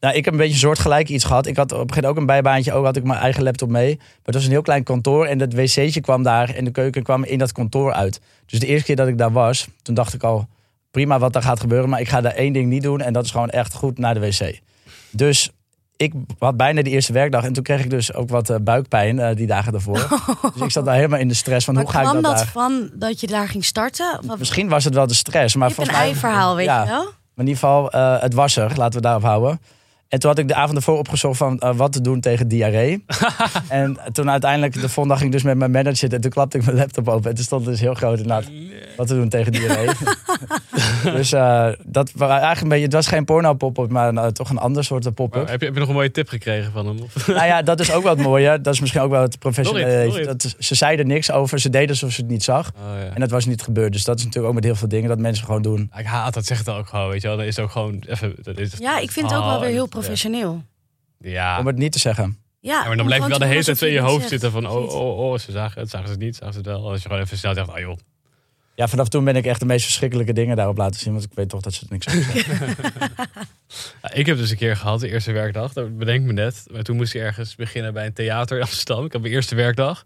nou, 0.00 0.14
ik 0.14 0.24
heb 0.24 0.32
een 0.32 0.38
beetje 0.38 0.54
een 0.54 0.58
soortgelijk 0.58 1.08
iets 1.08 1.24
gehad. 1.24 1.46
Ik 1.46 1.56
had 1.56 1.72
op 1.72 1.78
een 1.78 1.88
gegeven 1.88 2.02
moment 2.02 2.12
ook 2.12 2.20
een 2.20 2.42
bijbaantje. 2.42 2.72
Ook 2.72 2.84
had 2.84 2.96
ik 2.96 3.04
mijn 3.04 3.20
eigen 3.20 3.42
laptop 3.42 3.68
mee. 3.68 3.96
Maar 3.96 4.20
het 4.22 4.34
was 4.34 4.44
een 4.44 4.50
heel 4.50 4.62
klein 4.62 4.82
kantoor. 4.82 5.26
En 5.26 5.38
dat 5.38 5.52
wc'tje 5.52 6.00
kwam 6.00 6.22
daar. 6.22 6.54
En 6.54 6.64
de 6.64 6.70
keuken 6.70 7.02
kwam 7.02 7.24
in 7.24 7.38
dat 7.38 7.52
kantoor 7.52 7.92
uit. 7.92 8.20
Dus 8.46 8.60
de 8.60 8.66
eerste 8.66 8.86
keer 8.86 8.96
dat 8.96 9.08
ik 9.08 9.18
daar 9.18 9.32
was, 9.32 9.68
toen 9.82 9.94
dacht 9.94 10.14
ik 10.14 10.22
al... 10.22 10.48
Prima 10.90 11.18
wat 11.18 11.32
daar 11.32 11.42
gaat 11.42 11.60
gebeuren. 11.60 11.88
Maar 11.88 12.00
ik 12.00 12.08
ga 12.08 12.20
daar 12.20 12.32
één 12.32 12.52
ding 12.52 12.68
niet 12.68 12.82
doen. 12.82 13.00
En 13.00 13.12
dat 13.12 13.24
is 13.24 13.30
gewoon 13.30 13.50
echt 13.50 13.74
goed 13.74 13.98
naar 13.98 14.14
de 14.14 14.20
wc. 14.20 14.60
Dus 15.10 15.50
ik 15.96 16.12
had 16.38 16.56
bijna 16.56 16.82
de 16.82 16.90
eerste 16.90 17.12
werkdag. 17.12 17.44
En 17.44 17.52
toen 17.52 17.62
kreeg 17.62 17.84
ik 17.84 17.90
dus 17.90 18.14
ook 18.14 18.28
wat 18.28 18.50
uh, 18.50 18.56
buikpijn 18.60 19.18
uh, 19.18 19.34
die 19.34 19.46
dagen 19.46 19.72
daarvoor. 19.72 20.08
dus 20.54 20.62
ik 20.62 20.70
zat 20.70 20.84
daar 20.84 20.94
helemaal 20.94 21.18
in 21.18 21.28
de 21.28 21.34
stress 21.34 21.64
van 21.64 21.74
maar 21.74 21.82
hoe 21.82 21.92
ga 21.92 22.00
ik 22.00 22.06
dat, 22.06 22.22
dat 22.22 22.36
daar... 22.36 22.46
van 22.46 22.90
dat 22.94 23.20
je 23.20 23.26
daar 23.26 23.48
ging 23.48 23.64
starten? 23.64 24.20
Misschien 24.38 24.68
was 24.68 24.84
het 24.84 24.94
wel 24.94 25.06
de 25.06 25.14
stress. 25.14 25.54
Maar 25.54 25.68
je 25.68 25.74
een 25.78 25.86
mij... 25.92 26.14
verhaal, 26.14 26.56
weet 26.56 26.66
ja, 26.66 26.82
je 26.82 26.88
wel? 26.88 27.04
Maar 27.04 27.44
in 27.44 27.52
ieder 27.52 27.60
geval, 27.62 27.94
uh, 27.94 28.20
het 28.20 28.34
was 28.34 28.56
er. 28.56 28.72
Laten 28.76 28.94
we 28.94 29.00
daarop 29.00 29.22
houden. 29.22 29.60
En 30.08 30.18
toen 30.18 30.30
had 30.30 30.38
ik 30.38 30.48
de 30.48 30.54
avond 30.54 30.76
ervoor 30.76 30.98
opgezocht 30.98 31.36
van 31.36 31.60
uh, 31.64 31.76
wat 31.76 31.92
te 31.92 32.00
doen 32.00 32.20
tegen 32.20 32.48
diarree. 32.48 33.04
en 33.68 33.98
toen 34.12 34.30
uiteindelijk 34.30 34.72
de 34.72 34.80
volgende 34.80 35.08
dag 35.08 35.18
ging 35.18 35.30
ik 35.30 35.36
dus 35.36 35.42
met 35.42 35.56
mijn 35.56 35.70
manager 35.70 35.96
zitten. 35.96 36.16
En 36.18 36.24
toen 36.24 36.32
klapte 36.32 36.58
ik 36.58 36.64
mijn 36.64 36.76
laptop 36.76 37.08
open. 37.08 37.30
En 37.30 37.36
toen 37.36 37.44
stond 37.44 37.64
dus 37.64 37.80
heel 37.80 37.94
groot 37.94 38.18
inderdaad 38.18 38.50
wat 38.96 39.06
te 39.06 39.14
doen 39.14 39.28
tegen 39.28 39.52
diarree. 39.52 39.88
dus 41.16 41.32
uh, 41.32 41.68
dat 41.84 42.12
was 42.14 42.28
eigenlijk 42.28 42.60
een 42.60 42.68
beetje, 42.68 42.84
het 42.84 42.92
was 42.92 43.06
geen 43.06 43.24
porno 43.24 43.54
pop-up, 43.54 43.90
maar 43.90 44.12
uh, 44.12 44.26
toch 44.26 44.50
een 44.50 44.58
ander 44.58 44.84
soort 44.84 45.14
pop-up. 45.14 45.42
Oh, 45.42 45.48
heb, 45.48 45.60
je, 45.60 45.66
heb 45.66 45.74
je 45.74 45.80
nog 45.80 45.88
een 45.88 45.94
mooie 45.94 46.10
tip 46.10 46.28
gekregen 46.28 46.72
van 46.72 46.86
hem? 46.86 46.96
Nou 47.26 47.46
ja, 47.46 47.62
dat 47.62 47.80
is 47.80 47.92
ook 47.92 48.02
wat 48.02 48.18
mooier. 48.18 48.62
Dat 48.62 48.74
is 48.74 48.80
misschien 48.80 49.02
ook 49.02 49.10
wel 49.10 49.22
het 49.22 49.38
professionele. 49.38 50.24
Dat, 50.24 50.54
ze 50.58 50.74
zeiden 50.74 51.06
niks 51.06 51.30
over, 51.30 51.58
ze 51.58 51.70
deden 51.70 51.88
alsof 51.88 52.12
ze 52.12 52.20
het 52.20 52.30
niet 52.30 52.44
zag. 52.44 52.72
Oh, 52.76 52.82
ja. 52.98 53.14
En 53.14 53.20
dat 53.20 53.30
was 53.30 53.46
niet 53.46 53.62
gebeurd. 53.62 53.92
Dus 53.92 54.04
dat 54.04 54.18
is 54.18 54.24
natuurlijk 54.24 54.48
ook 54.48 54.54
met 54.54 54.64
heel 54.64 54.76
veel 54.76 54.88
dingen 54.88 55.08
dat 55.08 55.18
mensen 55.18 55.44
gewoon 55.44 55.62
doen. 55.62 55.90
Ik 55.96 56.04
haat 56.04 56.34
dat, 56.34 56.46
zegt 56.46 56.66
het 56.66 56.76
ook 56.76 56.88
gewoon, 56.88 57.08
weet 57.08 57.22
je 57.22 57.28
wel. 57.28 57.36
Dan 57.36 57.46
is 57.46 57.58
ook 57.58 57.70
gewoon 57.70 58.02
even... 58.08 58.34
Dat 58.42 58.58
is, 58.58 58.72
ja, 58.78 58.98
ik 58.98 59.10
vind 59.10 59.30
het 59.30 59.38
ook 59.38 59.44
wel 59.44 59.60
weer 59.60 59.70
heel 59.70 59.86
professioneel. 60.00 60.64
Ja. 61.18 61.58
Om 61.58 61.66
het 61.66 61.76
niet 61.76 61.92
te 61.92 61.98
zeggen. 61.98 62.38
Ja, 62.60 62.80
ja 62.80 62.86
maar 62.86 62.96
dan 62.96 63.06
blijf 63.06 63.22
je 63.22 63.28
wel 63.28 63.38
de 63.38 63.46
hele 63.46 63.64
tijd 63.64 63.82
in 63.82 63.92
je 63.92 64.00
hoofd 64.00 64.28
zitten 64.28 64.50
van... 64.50 64.68
Oh, 64.68 64.94
oh, 64.94 65.18
oh, 65.18 65.38
ze 65.38 65.52
zagen 65.52 65.80
het, 65.80 65.90
zagen 65.90 66.06
ze 66.06 66.12
het 66.12 66.22
niet, 66.22 66.36
zagen 66.36 66.52
ze 66.52 66.58
het 66.58 66.68
wel. 66.68 66.90
Als 66.90 67.02
je 67.02 67.08
gewoon 67.08 67.22
even 67.22 67.38
snel 67.38 67.54
zegt, 67.54 67.68
oh 67.68 67.78
joh. 67.78 67.96
Ja, 68.74 68.88
vanaf 68.88 69.08
toen 69.08 69.24
ben 69.24 69.36
ik 69.36 69.46
echt 69.46 69.60
de 69.60 69.66
meest 69.66 69.84
verschrikkelijke 69.84 70.32
dingen 70.32 70.56
daarop 70.56 70.76
laten 70.76 71.00
zien. 71.00 71.12
Want 71.12 71.24
ik 71.24 71.30
weet 71.34 71.48
toch 71.48 71.60
dat 71.60 71.74
ze 71.74 71.80
het 71.80 71.90
niks 71.90 72.06
zeggen. 72.06 72.76
ja, 74.02 74.12
ik 74.12 74.26
heb 74.26 74.36
dus 74.36 74.50
een 74.50 74.56
keer 74.56 74.76
gehad, 74.76 75.00
de 75.00 75.08
eerste 75.08 75.32
werkdag. 75.32 75.72
Dat 75.72 75.98
bedenk 75.98 76.24
me 76.24 76.32
net. 76.32 76.64
Maar 76.72 76.82
toen 76.82 76.96
moest 76.96 77.14
ik 77.14 77.20
ergens 77.20 77.54
beginnen 77.54 77.92
bij 77.92 78.06
een 78.06 78.12
theater 78.12 78.56
in 78.56 78.62
Amsterdam. 78.62 79.04
Ik 79.04 79.12
had 79.12 79.20
mijn 79.20 79.32
eerste 79.32 79.54
werkdag. 79.54 80.04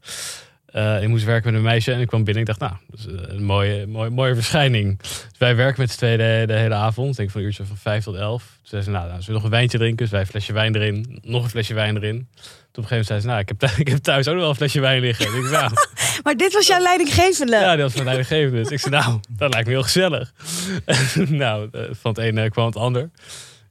Uh, 0.75 1.03
ik 1.03 1.09
moest 1.09 1.25
werken 1.25 1.53
met 1.53 1.61
een 1.61 1.67
meisje 1.67 1.93
en 1.93 2.01
ik 2.01 2.07
kwam 2.07 2.25
binnen. 2.25 2.43
Ik 2.43 2.49
dacht, 2.49 2.61
nou, 2.61 2.73
dat 2.91 2.99
is 2.99 3.35
een 3.35 3.45
mooie, 3.45 3.87
mooie, 3.87 4.11
mooie 4.11 4.35
verschijning. 4.35 4.99
Dus 4.99 5.39
wij 5.39 5.57
werken 5.57 5.81
met 5.81 5.91
z'n 5.91 5.97
tweeën 5.97 6.19
de, 6.19 6.43
de, 6.47 6.53
hele 6.53 6.75
avond. 6.75 7.11
Ik 7.11 7.17
denk 7.17 7.31
van 7.31 7.41
een 7.41 7.47
uurtje 7.47 7.65
van 7.65 7.77
vijf 7.77 8.05
tot 8.05 8.15
elf. 8.15 8.43
Toen 8.43 8.59
zei 8.63 8.83
ze, 8.83 8.91
nou, 8.91 9.09
nou, 9.09 9.11
zullen 9.11 9.27
we 9.27 9.33
nog 9.33 9.45
een 9.45 9.51
wijntje 9.51 9.79
drinken? 9.79 9.99
Dus 9.99 10.11
wij 10.11 10.21
een 10.21 10.27
flesje 10.27 10.53
wijn 10.53 10.75
erin. 10.75 11.21
Nog 11.23 11.43
een 11.43 11.51
flesje 11.51 11.75
wijn 11.75 11.97
erin. 11.97 12.29
Toen 12.73 12.85
op 12.85 12.91
een 12.91 12.97
gegeven 12.97 12.97
moment 12.97 13.07
zei 13.07 13.21
ze, 13.21 13.27
nou, 13.27 13.41
ik 13.41 13.49
heb, 13.49 13.59
thuis, 13.59 13.79
ik 13.85 13.89
heb 13.89 13.99
thuis 13.99 14.29
ook 14.29 14.33
nog 14.33 14.43
wel 14.43 14.51
een 14.51 14.57
flesje 14.57 14.81
wijn 14.81 15.01
liggen. 15.01 15.27
ik, 15.27 15.51
nou, 15.51 15.71
maar 16.25 16.37
dit 16.37 16.53
was 16.53 16.67
jouw 16.67 16.81
leidinggevende? 16.81 17.57
Ja, 17.57 17.77
dat 17.77 17.83
was 17.83 17.93
mijn 17.93 18.05
leidinggevende. 18.05 18.63
Dus 18.63 18.71
ik 18.71 18.81
zei, 18.81 18.95
nou, 18.95 19.21
dat 19.29 19.53
lijkt 19.53 19.67
me 19.67 19.73
heel 19.73 19.83
gezellig. 19.83 20.33
nou, 21.15 21.69
eh, 21.73 21.83
van 21.93 22.11
het 22.11 22.19
ene 22.19 22.51
kwam 22.51 22.67
het 22.67 22.77
ander. 22.77 23.11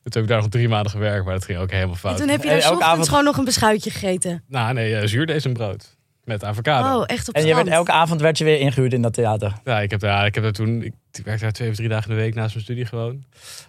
Toen 0.04 0.22
heb 0.22 0.24
ik 0.24 0.28
daar 0.28 0.42
nog 0.42 0.50
drie 0.50 0.70
maanden 0.70 0.92
gewerkt, 0.92 1.26
maar 1.26 1.34
dat 1.34 1.46
ging 1.46 1.60
ook 1.60 1.72
helemaal 1.72 1.96
fout. 1.96 2.14
En 2.14 2.20
toen 2.20 2.30
heb 2.30 2.44
je 2.44 2.50
daar 2.50 2.82
avond... 2.84 3.10
gewoon 3.10 3.24
nog 3.24 3.38
een 3.38 3.46
beschuitje 3.46 3.90
gegeten? 3.90 4.44
Nou, 4.48 4.74
nee, 4.74 5.02
uh, 5.02 5.08
zuurdezenbrood. 5.08 5.98
Met 6.30 6.44
avocado. 6.44 7.00
Oh, 7.00 7.04
echt 7.08 7.28
op 7.30 7.36
En 7.36 7.46
je 7.46 7.56
werd, 7.56 7.68
elke 7.68 7.92
avond 7.92 8.22
werd 8.22 8.38
je 8.38 8.44
weer 8.44 8.60
ingehuurd 8.60 8.94
in 8.94 9.02
dat 9.02 9.14
theater? 9.14 9.54
Ja, 9.64 9.80
ik 9.80 9.92
heb 9.92 10.00
daar, 10.00 10.26
ik 10.26 10.36
heb 10.36 10.44
daar 10.44 10.54
toen... 10.54 10.82
Ik, 10.82 10.94
werkte 11.24 11.44
daar 11.44 11.54
twee 11.54 11.70
of 11.70 11.76
drie 11.76 11.90
dagen 11.90 12.10
in 12.10 12.16
de 12.16 12.22
week 12.22 12.36
naast 12.36 12.54
mijn 12.54 12.64
studie 12.64 12.86
gewoon. 12.86 13.24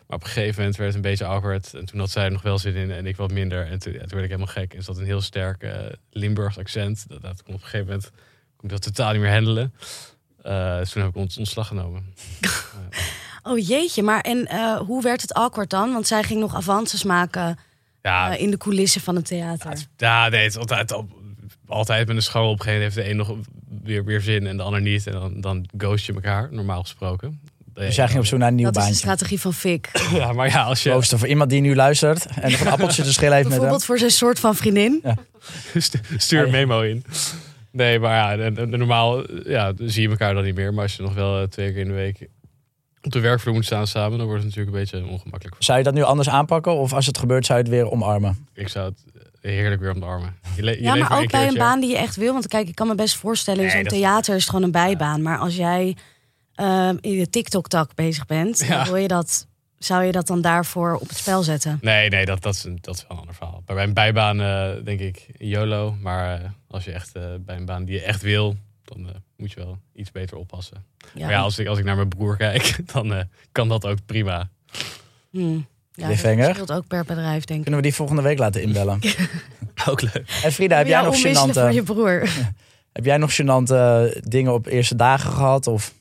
Maar 0.06 0.16
op 0.16 0.22
een 0.22 0.30
gegeven 0.30 0.58
moment 0.58 0.76
werd 0.76 0.94
het 0.94 1.04
een 1.04 1.10
beetje 1.10 1.24
awkward. 1.24 1.74
En 1.74 1.84
toen 1.84 2.00
had 2.00 2.10
zij 2.10 2.24
er 2.24 2.30
nog 2.30 2.42
wel 2.42 2.58
zin 2.58 2.74
in 2.74 2.90
en 2.90 3.06
ik 3.06 3.16
wat 3.16 3.32
minder. 3.32 3.66
En 3.66 3.78
toen, 3.78 3.92
ja, 3.92 3.98
toen 3.98 4.08
werd 4.08 4.22
ik 4.22 4.30
helemaal 4.30 4.54
gek. 4.54 4.74
En 4.74 4.82
zat 4.82 4.98
een 4.98 5.04
heel 5.04 5.20
sterk 5.20 5.62
uh, 5.62 5.72
Limburgs 6.10 6.58
accent. 6.58 7.04
Dat, 7.08 7.22
dat 7.22 7.42
kon 7.42 7.54
op 7.54 7.60
een 7.60 7.66
gegeven 7.66 7.86
moment... 7.86 8.10
kon 8.56 8.64
ik 8.64 8.70
dat 8.70 8.82
totaal 8.82 9.12
niet 9.12 9.20
meer 9.20 9.32
handelen. 9.32 9.74
Uh, 10.46 10.78
dus 10.78 10.90
toen 10.90 11.02
heb 11.02 11.10
ik 11.10 11.16
ons 11.16 11.38
ontslag 11.38 11.66
genomen. 11.66 12.14
oh 13.42 13.66
jeetje, 13.66 14.02
maar 14.02 14.20
en 14.20 14.48
uh, 14.52 14.76
hoe 14.76 15.02
werd 15.02 15.20
het 15.20 15.34
awkward 15.34 15.70
dan? 15.70 15.92
Want 15.92 16.06
zij 16.06 16.22
ging 16.22 16.40
nog 16.40 16.54
avances 16.54 17.02
maken... 17.02 17.58
Ja, 18.02 18.34
in 18.34 18.50
de 18.50 18.56
coulissen 18.56 19.00
van 19.00 19.16
het 19.16 19.24
theater. 19.24 19.72
Ja, 19.96 20.28
nee, 20.28 20.42
het 20.42 20.50
is 20.50 20.58
altijd 20.58 20.92
altijd 21.70 22.06
met 22.06 22.16
een 22.16 22.22
school 22.22 22.50
op 22.50 22.58
een 22.58 22.64
gegeven 22.64 22.78
moment 22.78 22.94
heeft 22.94 23.06
de 23.06 23.12
een 23.12 23.38
nog 23.38 23.46
weer, 23.82 24.04
weer 24.04 24.20
zin 24.20 24.46
en 24.46 24.56
de 24.56 24.62
ander 24.62 24.80
niet. 24.80 25.06
En 25.06 25.12
dan, 25.12 25.40
dan 25.40 25.68
ghost 25.78 26.06
je 26.06 26.12
elkaar, 26.12 26.48
normaal 26.50 26.80
gesproken. 26.80 27.40
Dus 27.74 27.96
jij 27.96 28.06
ging 28.06 28.18
op 28.18 28.26
zoek 28.26 28.38
naar 28.38 28.48
een 28.48 28.54
nieuw 28.54 28.70
baantje. 28.70 28.80
Dat 28.80 28.90
is 28.90 29.00
de 29.00 29.06
strategie 29.06 29.40
van 29.40 29.54
Fik. 29.54 29.90
ja, 30.12 30.32
maar 30.32 30.48
ja, 30.48 30.62
als 30.62 30.82
je... 30.82 31.02
Voor 31.02 31.28
iemand 31.28 31.50
die 31.50 31.60
nu 31.60 31.74
luistert 31.74 32.26
en 32.26 32.50
nog 32.50 32.60
een 32.60 32.68
appeltje 32.68 33.02
te 33.02 33.12
schillen 33.12 33.34
heeft 33.34 33.48
met 33.48 33.58
hem. 33.58 33.68
Bijvoorbeeld 33.68 33.84
voor 33.84 33.98
zijn 33.98 34.10
soort 34.10 34.40
van 34.40 34.54
vriendin. 34.54 35.00
Ja. 35.02 35.14
Stuur 36.16 36.44
een 36.44 36.50
memo 36.50 36.80
in. 36.80 37.04
Nee, 37.70 37.98
maar 37.98 38.36
ja, 38.36 38.50
normaal 38.64 39.32
ja, 39.48 39.72
zie 39.76 40.02
je 40.02 40.08
elkaar 40.08 40.34
dan 40.34 40.44
niet 40.44 40.54
meer. 40.54 40.74
Maar 40.74 40.82
als 40.82 40.96
je 40.96 41.02
nog 41.02 41.14
wel 41.14 41.40
eh, 41.40 41.46
twee 41.46 41.72
keer 41.72 41.80
in 41.80 41.88
de 41.88 41.94
week 41.94 42.28
op 43.02 43.12
de 43.12 43.20
werkvloer 43.20 43.54
moet 43.54 43.64
staan 43.64 43.86
samen, 43.86 44.18
dan 44.18 44.26
wordt 44.26 44.42
het 44.44 44.56
natuurlijk 44.56 44.76
een 44.76 44.82
beetje 44.82 45.12
ongemakkelijk. 45.12 45.56
Zou 45.58 45.78
je 45.78 45.84
dat 45.84 45.94
nu 45.94 46.02
anders 46.02 46.28
aanpakken? 46.28 46.76
Of 46.76 46.92
als 46.92 47.06
het 47.06 47.18
gebeurt, 47.18 47.46
zou 47.46 47.58
je 47.58 47.64
het 47.64 47.74
weer 47.74 47.90
omarmen? 47.90 48.46
Ik 48.54 48.68
zou 48.68 48.88
het 48.88 49.19
heerlijk 49.40 49.80
weer 49.80 49.92
om 49.92 50.00
de 50.00 50.06
armen. 50.06 50.36
Je 50.56 50.82
ja, 50.82 50.94
maar 50.94 51.20
ook 51.20 51.30
bij 51.30 51.48
een 51.48 51.54
baan 51.54 51.80
die 51.80 51.90
je 51.90 51.96
echt 51.96 52.16
wil. 52.16 52.32
Want 52.32 52.48
kijk, 52.48 52.68
ik 52.68 52.74
kan 52.74 52.86
me 52.86 52.94
best 52.94 53.16
voorstellen, 53.16 53.64
in 53.64 53.70
zo'n 53.70 53.82
theater 53.82 54.36
is 54.36 54.46
gewoon 54.46 54.62
een 54.62 54.70
bijbaan. 54.70 55.22
Maar 55.22 55.38
als 55.38 55.56
jij 55.56 55.96
uh, 56.56 56.88
in 57.00 57.18
de 57.18 57.30
TikTok-tak 57.30 57.94
bezig 57.94 58.26
bent, 58.26 58.64
ja. 58.66 58.84
wil 58.84 58.96
je 58.96 59.08
dat, 59.08 59.46
zou 59.78 60.04
je 60.04 60.12
dat 60.12 60.26
dan 60.26 60.40
daarvoor 60.40 60.94
op 60.94 61.08
het 61.08 61.16
spel 61.16 61.42
zetten? 61.42 61.78
Nee, 61.80 62.08
nee, 62.08 62.24
dat, 62.24 62.42
dat, 62.42 62.54
is, 62.54 62.66
dat 62.80 62.94
is 62.94 63.02
wel 63.02 63.10
een 63.10 63.18
ander 63.18 63.34
verhaal. 63.34 63.62
Bij 63.66 63.82
een 63.82 63.94
bijbaan 63.94 64.40
uh, 64.40 64.84
denk 64.84 65.00
ik 65.00 65.26
YOLO. 65.38 65.96
Maar 66.00 66.40
uh, 66.40 66.48
als 66.68 66.84
je 66.84 66.92
echt 66.92 67.12
bij 67.40 67.56
een 67.56 67.64
baan 67.64 67.84
die 67.84 67.94
je 67.94 68.02
echt 68.02 68.22
wil, 68.22 68.56
dan 68.84 69.08
moet 69.36 69.52
je 69.52 69.60
wel 69.60 69.78
iets 69.94 70.10
beter 70.10 70.36
oppassen. 70.36 70.84
Ja. 71.14 71.20
Maar 71.20 71.30
ja, 71.30 71.40
als 71.40 71.58
ik, 71.58 71.66
als 71.66 71.78
ik 71.78 71.84
naar 71.84 71.96
mijn 71.96 72.08
broer 72.08 72.36
kijk, 72.36 72.76
dan 72.92 73.28
kan 73.52 73.68
dat 73.68 73.86
ook 73.86 73.98
prima. 74.06 74.50
Hmm. 75.30 75.66
Ja, 75.92 76.08
dat 76.08 76.18
verschilt 76.18 76.72
ook 76.72 76.86
per 76.86 77.04
bedrijf, 77.04 77.44
denk 77.44 77.58
ik. 77.58 77.64
Kunnen 77.64 77.80
we 77.80 77.86
die 77.86 77.94
volgende 77.94 78.22
week 78.22 78.38
laten 78.38 78.62
inbellen? 78.62 79.00
ook 79.88 80.02
leuk. 80.02 80.40
En 80.42 80.52
Frida, 80.52 80.76
heb 80.76 80.86
jij 80.86 81.02
nog 81.02 81.16
gênante... 81.16 81.52
voor 81.52 81.72
je 81.72 81.82
broer. 81.82 82.20
heb 82.92 83.04
jij 83.04 83.16
nog 83.16 83.32
gênante 83.32 84.18
dingen 84.22 84.52
op 84.52 84.66
eerste 84.66 84.96
dagen 84.96 85.32
gehad? 85.32 85.66
Of... 85.66 85.94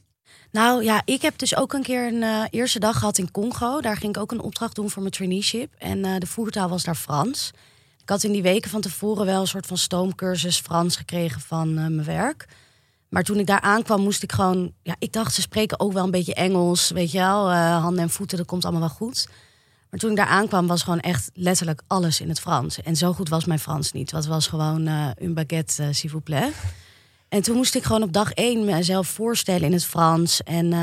Nou 0.51 0.83
ja, 0.83 1.01
ik 1.05 1.21
heb 1.21 1.37
dus 1.37 1.55
ook 1.55 1.73
een 1.73 1.83
keer 1.83 2.07
een 2.07 2.21
uh, 2.21 2.43
eerste 2.49 2.79
dag 2.79 2.97
gehad 2.97 3.17
in 3.17 3.31
Congo. 3.31 3.81
Daar 3.81 3.97
ging 3.97 4.15
ik 4.15 4.21
ook 4.21 4.31
een 4.31 4.41
opdracht 4.41 4.75
doen 4.75 4.89
voor 4.89 5.01
mijn 5.01 5.13
traineeship. 5.13 5.73
En 5.77 5.97
uh, 5.97 6.17
de 6.17 6.27
voertaal 6.27 6.69
was 6.69 6.83
daar 6.83 6.95
Frans. 6.95 7.51
Ik 8.01 8.09
had 8.09 8.23
in 8.23 8.31
die 8.31 8.41
weken 8.41 8.69
van 8.69 8.81
tevoren 8.81 9.25
wel 9.25 9.41
een 9.41 9.47
soort 9.47 9.65
van 9.65 9.77
stoomcursus 9.77 10.59
Frans 10.59 10.95
gekregen 10.95 11.41
van 11.41 11.69
uh, 11.69 11.75
mijn 11.75 12.03
werk. 12.03 12.45
Maar 13.09 13.23
toen 13.23 13.39
ik 13.39 13.45
daar 13.45 13.61
aankwam, 13.61 14.01
moest 14.01 14.23
ik 14.23 14.31
gewoon. 14.31 14.73
Ja, 14.83 14.95
ik 14.99 15.13
dacht, 15.13 15.33
ze 15.33 15.41
spreken 15.41 15.79
ook 15.79 15.93
wel 15.93 16.03
een 16.03 16.11
beetje 16.11 16.33
Engels. 16.33 16.89
Weet 16.89 17.11
je 17.11 17.17
wel, 17.17 17.51
uh, 17.51 17.81
handen 17.81 18.03
en 18.03 18.09
voeten, 18.09 18.37
dat 18.37 18.45
komt 18.45 18.63
allemaal 18.63 18.81
wel 18.81 18.89
goed. 18.89 19.27
Maar 19.89 19.99
toen 19.99 20.09
ik 20.09 20.15
daar 20.15 20.25
aankwam, 20.25 20.67
was 20.67 20.83
gewoon 20.83 20.99
echt 20.99 21.31
letterlijk 21.33 21.81
alles 21.87 22.21
in 22.21 22.29
het 22.29 22.39
Frans. 22.39 22.81
En 22.81 22.95
zo 22.95 23.13
goed 23.13 23.29
was 23.29 23.45
mijn 23.45 23.59
Frans 23.59 23.91
niet. 23.91 24.11
Wat 24.11 24.25
was 24.25 24.47
gewoon 24.47 24.87
uh, 24.87 25.09
een 25.15 25.33
baguette, 25.33 25.83
uh, 25.83 25.87
s'il 25.91 26.09
vous 26.09 26.23
plaît. 26.23 26.55
En 27.29 27.41
toen 27.41 27.55
moest 27.55 27.75
ik 27.75 27.83
gewoon 27.83 28.03
op 28.03 28.13
dag 28.13 28.31
één 28.31 28.65
mezelf 28.65 29.07
voorstellen 29.07 29.63
in 29.63 29.73
het 29.73 29.85
Frans. 29.85 30.43
En 30.43 30.73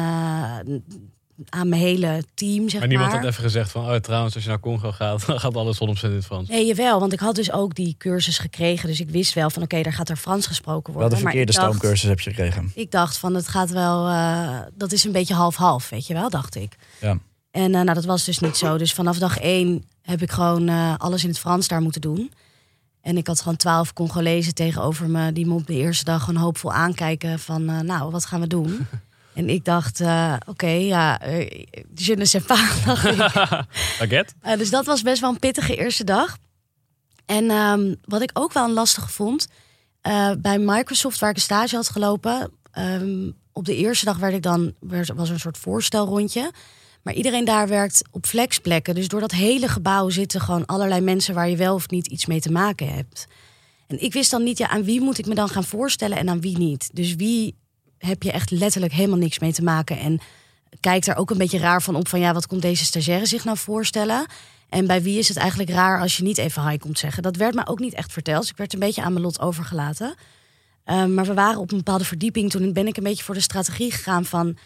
aan 1.48 1.68
mijn 1.68 1.82
hele 1.82 2.24
team, 2.34 2.68
zeg 2.68 2.80
maar. 2.80 2.88
niemand 2.88 3.12
had 3.12 3.24
even 3.24 3.42
gezegd 3.42 3.70
van, 3.70 3.90
oh 3.90 3.94
trouwens, 3.94 4.34
als 4.34 4.44
je 4.44 4.48
naar 4.48 4.60
Congo 4.60 4.92
gaat, 4.92 5.22
dan 5.26 5.40
gaat 5.40 5.56
alles 5.56 5.78
100% 5.80 5.80
in 6.02 6.12
het 6.12 6.24
Frans. 6.24 6.48
Nee, 6.48 6.66
jawel, 6.66 7.00
want 7.00 7.12
ik 7.12 7.20
had 7.20 7.34
dus 7.34 7.52
ook 7.52 7.74
die 7.74 7.94
cursus 7.98 8.38
gekregen. 8.38 8.88
Dus 8.88 9.00
ik 9.00 9.10
wist 9.10 9.34
wel 9.34 9.50
van, 9.50 9.62
oké, 9.62 9.82
daar 9.82 9.92
gaat 9.92 10.08
er 10.08 10.16
Frans 10.16 10.46
gesproken 10.46 10.92
worden. 10.92 11.10
Wel 11.10 11.18
de 11.18 11.24
verkeerde 11.24 11.52
stoomcursus 11.52 12.08
heb 12.08 12.20
je 12.20 12.30
gekregen. 12.30 12.72
Ik 12.74 12.90
dacht 12.90 13.18
van, 13.18 13.34
het 13.34 13.48
gaat 13.48 13.70
wel, 13.70 14.08
uh, 14.08 14.58
dat 14.74 14.92
is 14.92 15.04
een 15.04 15.12
beetje 15.12 15.34
half-half, 15.34 15.88
weet 15.88 16.06
je 16.06 16.14
wel, 16.14 16.30
dacht 16.30 16.54
ik. 16.54 16.76
Ja. 17.00 17.18
En 17.56 17.72
uh, 17.74 17.80
nou, 17.80 17.94
dat 17.94 18.04
was 18.04 18.24
dus 18.24 18.38
niet 18.38 18.56
zo. 18.56 18.78
Dus 18.78 18.92
vanaf 18.92 19.18
dag 19.18 19.38
één 19.38 19.84
heb 20.02 20.22
ik 20.22 20.30
gewoon 20.30 20.68
uh, 20.68 20.94
alles 20.96 21.22
in 21.22 21.28
het 21.28 21.38
Frans 21.38 21.68
daar 21.68 21.80
moeten 21.80 22.00
doen. 22.00 22.32
En 23.00 23.16
ik 23.16 23.26
had 23.26 23.40
gewoon 23.40 23.56
twaalf 23.56 23.92
Congolezen 23.92 24.54
tegenover 24.54 25.10
me... 25.10 25.32
die 25.32 25.46
me 25.46 25.54
op 25.54 25.66
de 25.66 25.74
eerste 25.74 26.04
dag 26.04 26.24
gewoon 26.24 26.40
hoopvol 26.40 26.72
aankijken 26.72 27.38
van... 27.38 27.64
nou, 27.86 28.10
wat 28.10 28.24
gaan 28.24 28.40
we 28.40 28.46
doen? 28.46 28.78
En 29.34 29.48
ik 29.48 29.64
dacht, 29.64 30.00
uh, 30.00 30.34
oké, 30.38 30.50
okay, 30.50 30.84
ja, 30.84 31.28
uh, 31.28 31.48
je 31.94 32.16
ne 32.16 32.24
sais 32.24 32.44
pas, 32.44 32.84
dacht 32.84 33.04
ik. 33.04 33.18
Uh, 34.46 34.56
dus 34.56 34.70
dat 34.70 34.86
was 34.86 35.02
best 35.02 35.20
wel 35.20 35.30
een 35.30 35.38
pittige 35.38 35.76
eerste 35.76 36.04
dag. 36.04 36.36
En 37.26 37.50
um, 37.50 37.96
wat 38.04 38.22
ik 38.22 38.30
ook 38.32 38.52
wel 38.52 38.64
een 38.64 38.72
lastige 38.72 39.08
vond, 39.08 39.48
bij 40.38 40.58
Microsoft, 40.58 41.18
waar 41.18 41.30
ik 41.30 41.36
een 41.36 41.42
stage 41.42 41.76
had 41.76 41.88
gelopen, 41.88 42.50
um, 42.78 43.34
op 43.52 43.64
de 43.64 43.76
eerste 43.76 44.04
dag 44.04 44.16
werd 44.16 44.34
ik 44.34 44.42
dan, 44.42 44.74
werd, 44.80 45.12
was 45.14 45.28
er 45.28 45.34
een 45.34 45.40
soort 45.40 45.58
voorstelrondje. 45.58 46.50
Maar 47.06 47.14
iedereen 47.14 47.44
daar 47.44 47.68
werkt 47.68 48.02
op 48.10 48.26
flexplekken. 48.26 48.94
Dus 48.94 49.08
door 49.08 49.20
dat 49.20 49.30
hele 49.30 49.68
gebouw 49.68 50.08
zitten 50.08 50.40
gewoon 50.40 50.66
allerlei 50.66 51.00
mensen 51.00 51.34
waar 51.34 51.48
je 51.48 51.56
wel 51.56 51.74
of 51.74 51.88
niet 51.88 52.06
iets 52.06 52.26
mee 52.26 52.40
te 52.40 52.52
maken 52.52 52.94
hebt. 52.94 53.26
En 53.86 54.02
ik 54.02 54.12
wist 54.12 54.30
dan 54.30 54.42
niet, 54.42 54.58
ja, 54.58 54.68
aan 54.68 54.84
wie 54.84 55.00
moet 55.00 55.18
ik 55.18 55.26
me 55.26 55.34
dan 55.34 55.48
gaan 55.48 55.64
voorstellen 55.64 56.18
en 56.18 56.28
aan 56.28 56.40
wie 56.40 56.58
niet. 56.58 56.90
Dus 56.92 57.14
wie 57.14 57.54
heb 57.98 58.22
je 58.22 58.32
echt 58.32 58.50
letterlijk 58.50 58.92
helemaal 58.92 59.18
niks 59.18 59.38
mee 59.38 59.52
te 59.52 59.62
maken. 59.62 59.98
En 59.98 60.20
kijkt 60.80 61.06
er 61.06 61.16
ook 61.16 61.30
een 61.30 61.38
beetje 61.38 61.58
raar 61.58 61.82
van 61.82 61.94
op 61.94 62.08
van 62.08 62.20
ja, 62.20 62.32
wat 62.32 62.46
komt 62.46 62.62
deze 62.62 62.84
stagiaire 62.84 63.26
zich 63.26 63.44
nou 63.44 63.56
voorstellen? 63.56 64.26
En 64.68 64.86
bij 64.86 65.02
wie 65.02 65.18
is 65.18 65.28
het 65.28 65.36
eigenlijk 65.36 65.70
raar 65.70 66.00
als 66.00 66.16
je 66.16 66.22
niet 66.22 66.38
even 66.38 66.68
hi 66.68 66.76
komt 66.76 66.98
zeggen? 66.98 67.22
Dat 67.22 67.36
werd 67.36 67.54
me 67.54 67.66
ook 67.66 67.78
niet 67.78 67.94
echt 67.94 68.12
verteld. 68.12 68.40
Dus 68.40 68.50
ik 68.50 68.56
werd 68.56 68.72
een 68.72 68.78
beetje 68.78 69.02
aan 69.02 69.12
mijn 69.12 69.24
lot 69.24 69.40
overgelaten. 69.40 70.14
Um, 70.84 71.14
maar 71.14 71.24
we 71.24 71.34
waren 71.34 71.60
op 71.60 71.70
een 71.70 71.76
bepaalde 71.76 72.04
verdieping. 72.04 72.50
Toen 72.50 72.72
ben 72.72 72.86
ik 72.86 72.96
een 72.96 73.02
beetje 73.02 73.24
voor 73.24 73.34
de 73.34 73.40
strategie 73.40 73.92
gegaan 73.92 74.24
van 74.24 74.56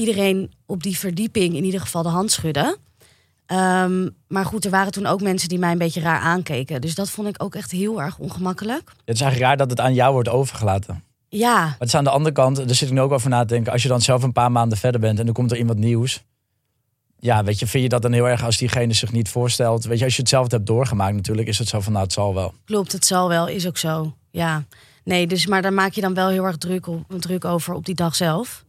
iedereen 0.00 0.52
op 0.66 0.82
die 0.82 0.98
verdieping 0.98 1.54
in 1.54 1.64
ieder 1.64 1.80
geval 1.80 2.02
de 2.02 2.08
hand 2.08 2.32
schudden. 2.32 2.76
Um, 3.46 4.16
maar 4.28 4.44
goed, 4.44 4.64
er 4.64 4.70
waren 4.70 4.92
toen 4.92 5.06
ook 5.06 5.22
mensen 5.22 5.48
die 5.48 5.58
mij 5.58 5.72
een 5.72 5.78
beetje 5.78 6.00
raar 6.00 6.20
aankeken. 6.20 6.80
Dus 6.80 6.94
dat 6.94 7.10
vond 7.10 7.28
ik 7.28 7.42
ook 7.42 7.54
echt 7.54 7.70
heel 7.70 8.02
erg 8.02 8.18
ongemakkelijk. 8.18 8.92
Het 9.04 9.14
is 9.14 9.20
eigenlijk 9.20 9.50
raar 9.50 9.56
dat 9.56 9.70
het 9.70 9.80
aan 9.80 9.94
jou 9.94 10.12
wordt 10.12 10.28
overgelaten. 10.28 11.04
Ja. 11.28 11.64
Maar 11.64 11.76
het 11.78 11.88
is 11.88 11.94
aan 11.94 12.04
de 12.04 12.10
andere 12.10 12.34
kant, 12.34 12.56
daar 12.56 12.74
zit 12.74 12.88
ik 12.88 12.94
nu 12.94 13.00
ook 13.00 13.12
over 13.12 13.30
na 13.30 13.40
te 13.40 13.46
denken. 13.46 13.72
Als 13.72 13.82
je 13.82 13.88
dan 13.88 14.00
zelf 14.00 14.22
een 14.22 14.32
paar 14.32 14.52
maanden 14.52 14.78
verder 14.78 15.00
bent 15.00 15.18
en 15.18 15.24
dan 15.24 15.34
komt 15.34 15.50
er 15.50 15.58
iemand 15.58 15.78
nieuws. 15.78 16.22
Ja, 17.18 17.44
weet 17.44 17.58
je, 17.58 17.66
vind 17.66 17.82
je 17.82 17.88
dat 17.88 18.02
dan 18.02 18.12
heel 18.12 18.28
erg 18.28 18.44
als 18.44 18.56
diegene 18.56 18.92
zich 18.92 19.12
niet 19.12 19.28
voorstelt? 19.28 19.84
Weet 19.84 19.98
je, 19.98 20.04
als 20.04 20.14
je 20.14 20.20
het 20.20 20.30
zelf 20.30 20.50
hebt 20.50 20.66
doorgemaakt 20.66 21.14
natuurlijk, 21.14 21.48
is 21.48 21.58
het 21.58 21.68
zo 21.68 21.80
van, 21.80 21.92
nou, 21.92 22.04
het 22.04 22.12
zal 22.12 22.34
wel. 22.34 22.54
Klopt, 22.64 22.92
het 22.92 23.06
zal 23.06 23.28
wel, 23.28 23.48
is 23.48 23.66
ook 23.66 23.78
zo. 23.78 24.14
Ja. 24.30 24.64
Nee, 25.04 25.26
dus, 25.26 25.46
maar 25.46 25.62
daar 25.62 25.72
maak 25.72 25.92
je 25.92 26.00
dan 26.00 26.14
wel 26.14 26.28
heel 26.28 26.44
erg 26.44 26.56
druk, 26.56 26.86
op, 26.86 27.04
druk 27.18 27.44
over 27.44 27.74
op 27.74 27.84
die 27.84 27.94
dag 27.94 28.14
zelf. 28.14 28.64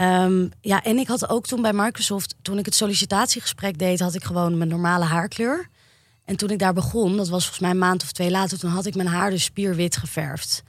Um, 0.00 0.50
ja, 0.60 0.82
en 0.82 0.98
ik 0.98 1.08
had 1.08 1.28
ook 1.28 1.46
toen 1.46 1.62
bij 1.62 1.72
Microsoft, 1.72 2.34
toen 2.42 2.58
ik 2.58 2.64
het 2.64 2.74
sollicitatiegesprek 2.74 3.78
deed, 3.78 4.00
had 4.00 4.14
ik 4.14 4.24
gewoon 4.24 4.58
mijn 4.58 4.70
normale 4.70 5.04
haarkleur. 5.04 5.68
En 6.24 6.36
toen 6.36 6.50
ik 6.50 6.58
daar 6.58 6.72
begon, 6.72 7.16
dat 7.16 7.28
was 7.28 7.40
volgens 7.40 7.58
mij 7.60 7.70
een 7.70 7.78
maand 7.78 8.02
of 8.02 8.12
twee 8.12 8.30
later, 8.30 8.58
toen 8.58 8.70
had 8.70 8.86
ik 8.86 8.94
mijn 8.94 9.08
haar 9.08 9.30
dus 9.30 9.44
spierwit 9.44 9.96
geverfd. 9.96 10.62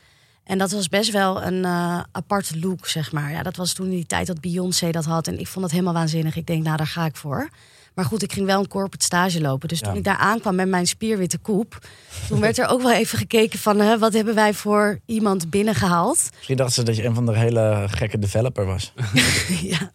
En 0.43 0.57
dat 0.57 0.71
was 0.71 0.87
best 0.87 1.11
wel 1.11 1.43
een 1.43 1.63
uh, 1.63 1.99
aparte 2.11 2.59
look, 2.59 2.87
zeg 2.87 3.11
maar. 3.11 3.31
Ja, 3.31 3.43
dat 3.43 3.55
was 3.55 3.73
toen 3.73 3.85
in 3.85 3.91
die 3.91 4.05
tijd 4.05 4.27
dat 4.27 4.41
Beyoncé 4.41 4.91
dat 4.91 5.05
had. 5.05 5.27
En 5.27 5.39
ik 5.39 5.47
vond 5.47 5.61
dat 5.61 5.71
helemaal 5.71 5.93
waanzinnig. 5.93 6.35
Ik 6.35 6.47
denk, 6.47 6.63
nou, 6.63 6.77
daar 6.77 6.87
ga 6.87 7.05
ik 7.05 7.15
voor. 7.15 7.49
Maar 7.93 8.05
goed, 8.05 8.23
ik 8.23 8.33
ging 8.33 8.45
wel 8.45 8.59
een 8.59 8.67
corporate 8.67 9.05
stage 9.05 9.41
lopen. 9.41 9.67
Dus 9.67 9.79
toen 9.79 9.95
ik 9.95 10.03
daar 10.03 10.17
aankwam 10.17 10.55
met 10.55 10.67
mijn 10.67 10.87
spierwitte 10.87 11.37
koep... 11.37 11.79
toen 12.27 12.39
werd 12.39 12.57
er 12.57 12.67
ook 12.67 12.81
wel 12.81 12.93
even 12.93 13.17
gekeken 13.17 13.59
van... 13.59 13.79
Hè, 13.79 13.97
wat 13.97 14.13
hebben 14.13 14.35
wij 14.35 14.53
voor 14.53 14.99
iemand 15.05 15.49
binnengehaald? 15.49 16.29
Misschien 16.35 16.57
dachten 16.57 16.75
ze 16.75 16.83
dat 16.83 16.95
je 16.95 17.05
een 17.05 17.15
van 17.15 17.25
de 17.25 17.37
hele 17.37 17.85
gekke 17.89 18.19
developer 18.19 18.65
was. 18.65 18.93
ja, 19.73 19.91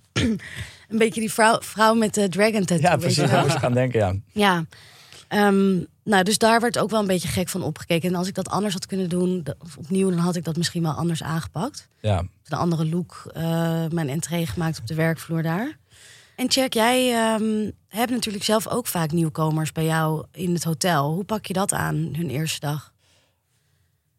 een 0.89 0.99
beetje 0.99 1.21
die 1.21 1.33
vrouw, 1.33 1.61
vrouw 1.61 1.95
met 1.95 2.15
de 2.15 2.29
dragon 2.29 2.65
tattoo. 2.65 2.91
Ja, 2.91 2.97
precies. 2.97 3.31
Daar 3.31 3.43
moest 3.43 3.57
ik 3.57 3.65
aan 3.65 3.75
denken, 3.75 4.01
ja. 4.01 4.15
Ja, 4.33 4.65
um, 5.49 5.87
nou, 6.07 6.23
dus 6.25 6.39
daar 6.39 6.61
werd 6.61 6.79
ook 6.79 6.91
wel 6.91 7.01
een 7.01 7.07
beetje 7.07 7.29
gek 7.29 7.49
van 7.49 7.63
opgekeken. 7.63 8.09
En 8.09 8.15
als 8.15 8.29
ik 8.29 8.35
dat 8.35 8.49
anders 8.49 8.75
had 8.75 8.87
kunnen 8.87 9.09
doen, 9.09 9.45
of 9.59 9.77
opnieuw, 9.77 10.11
dan 10.11 10.19
had 10.19 10.37
ik 10.37 10.45
dat 10.45 10.57
misschien 10.57 10.83
wel 10.83 10.93
anders 10.93 11.23
aangepakt. 11.23 11.89
Ja. 12.01 12.19
Een 12.45 12.59
andere 12.59 12.87
look, 12.89 13.33
uh, 13.37 13.43
mijn 13.91 14.09
entree 14.09 14.47
gemaakt 14.47 14.79
op 14.79 14.87
de 14.87 14.95
werkvloer 14.95 15.43
daar. 15.43 15.77
En 16.37 16.51
check, 16.51 16.73
jij 16.73 17.35
um, 17.35 17.73
hebt 17.97 18.11
natuurlijk 18.11 18.45
zelf 18.45 18.69
ook 18.69 18.87
vaak 18.87 19.13
nieuwkomers 19.13 19.73
bij 19.73 19.85
jou 19.85 20.25
in 20.33 20.55
het 20.55 20.65
hotel. 20.65 21.13
Hoe 21.13 21.25
pak 21.25 21.47
je 21.47 21.53
dat 21.53 21.73
aan, 21.73 21.95
hun 22.17 22.31
eerste 22.31 22.61
dag? 22.61 22.95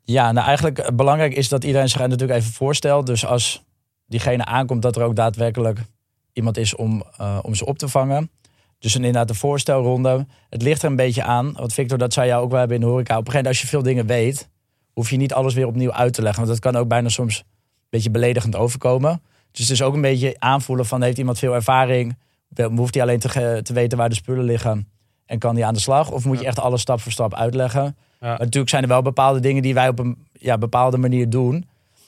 Ja, 0.04 0.32
nou 0.32 0.48
eigenlijk 0.48 0.96
belangrijk 0.96 1.34
is 1.34 1.50
dat 1.50 1.63
iedereen 1.63 1.90
zich 1.90 2.00
natuurlijk 2.00 2.40
even 2.40 2.54
voorstelt. 2.54 3.06
Dus 3.06 3.26
als 3.26 3.63
diegene 4.06 4.46
aankomt, 4.46 4.82
dat 4.82 4.96
er 4.96 5.04
ook 5.04 5.16
daadwerkelijk 5.16 5.80
iemand 6.34 6.58
is 6.58 6.76
om, 6.76 7.04
uh, 7.22 7.40
om 7.42 7.56
ze 7.56 7.66
op 7.66 7.78
te 7.78 7.88
vangen. 7.88 8.32
Dus 8.80 8.94
een, 8.94 9.04
inderdaad 9.04 9.28
de 9.28 9.34
voorstelronde. 9.34 10.26
Het 10.50 10.62
ligt 10.62 10.84
er 10.84 10.90
een 10.90 10.96
beetje 10.96 11.24
aan. 11.24 11.54
Want 11.54 11.74
Victor, 11.74 11.98
dat 11.98 12.13
zou 12.13 12.28
jij 12.28 12.38
ook 12.38 12.50
wel 12.50 12.60
hebben 12.60 12.78
in 12.78 12.84
de 12.84 12.90
horeca. 12.90 13.18
Op 13.18 13.26
een 13.26 13.32
gegeven 13.32 13.44
moment, 13.44 13.48
als 13.48 13.62
je 13.62 13.68
veel 13.68 13.84
dingen 13.84 14.06
weet, 14.06 14.50
hoef 14.94 15.10
je 15.10 15.18
niet 15.18 15.34
alles 15.34 15.54
weer 15.54 15.68
opnieuw 15.68 15.92
uit 15.92 16.13
te 16.13 16.22
leggen. 16.22 16.46
Want 16.46 16.62
dat 16.62 16.72
kan 16.72 16.82
ook 16.82 16.88
bijna 16.88 17.10
soms 17.10 17.38
een 17.38 17.46
beetje 17.90 18.12
beledigend 18.12 18.56
overkomen. 18.56 19.22
Dus 19.52 19.62
het 19.62 19.70
is 19.70 19.82
ook 19.82 19.94
een 19.94 20.02
beetje 20.02 20.36
aanvoelen 20.40 20.86
van, 20.86 21.02
heeft 21.02 21.18
iemand 21.18 21.40
veel 21.40 21.54
ervaring? 21.54 22.18
Hoeft 22.56 22.94
hij 22.94 23.04
alleen 23.04 23.20
te, 23.20 23.60
te 23.64 23.74
weten 23.74 23.98
waar 23.98 24.10
de 24.10 24.16
spullen 24.16 24.44
liggen? 24.44 24.88
En 25.26 25.40
kan 25.40 25.56
hij 25.56 25.66
aan 25.66 25.74
de 25.74 25.80
slag? 25.80 26.12
Of 26.12 26.26
moet 26.26 26.40
je 26.40 26.46
echt 26.46 26.60
alles 26.60 26.82
stap 26.82 27.02
voor 27.02 27.12
stap 27.12 27.34
uitleggen? 27.34 27.84
Ja. 28.20 28.28
Maar 28.28 28.40
natuurlijk 28.40 28.70
zijn 28.70 28.84
er 28.84 28.90
wel 28.90 29.02
bepaalde 29.02 29.40
dingen 29.40 29.62
die 29.62 29.74
wij 29.74 29.88
op 29.88 30.00
een 30.00 30.28
ja, 30.32 30.58
bepaalde 30.58 30.98
manier 30.98 31.30
doen. 31.30 31.66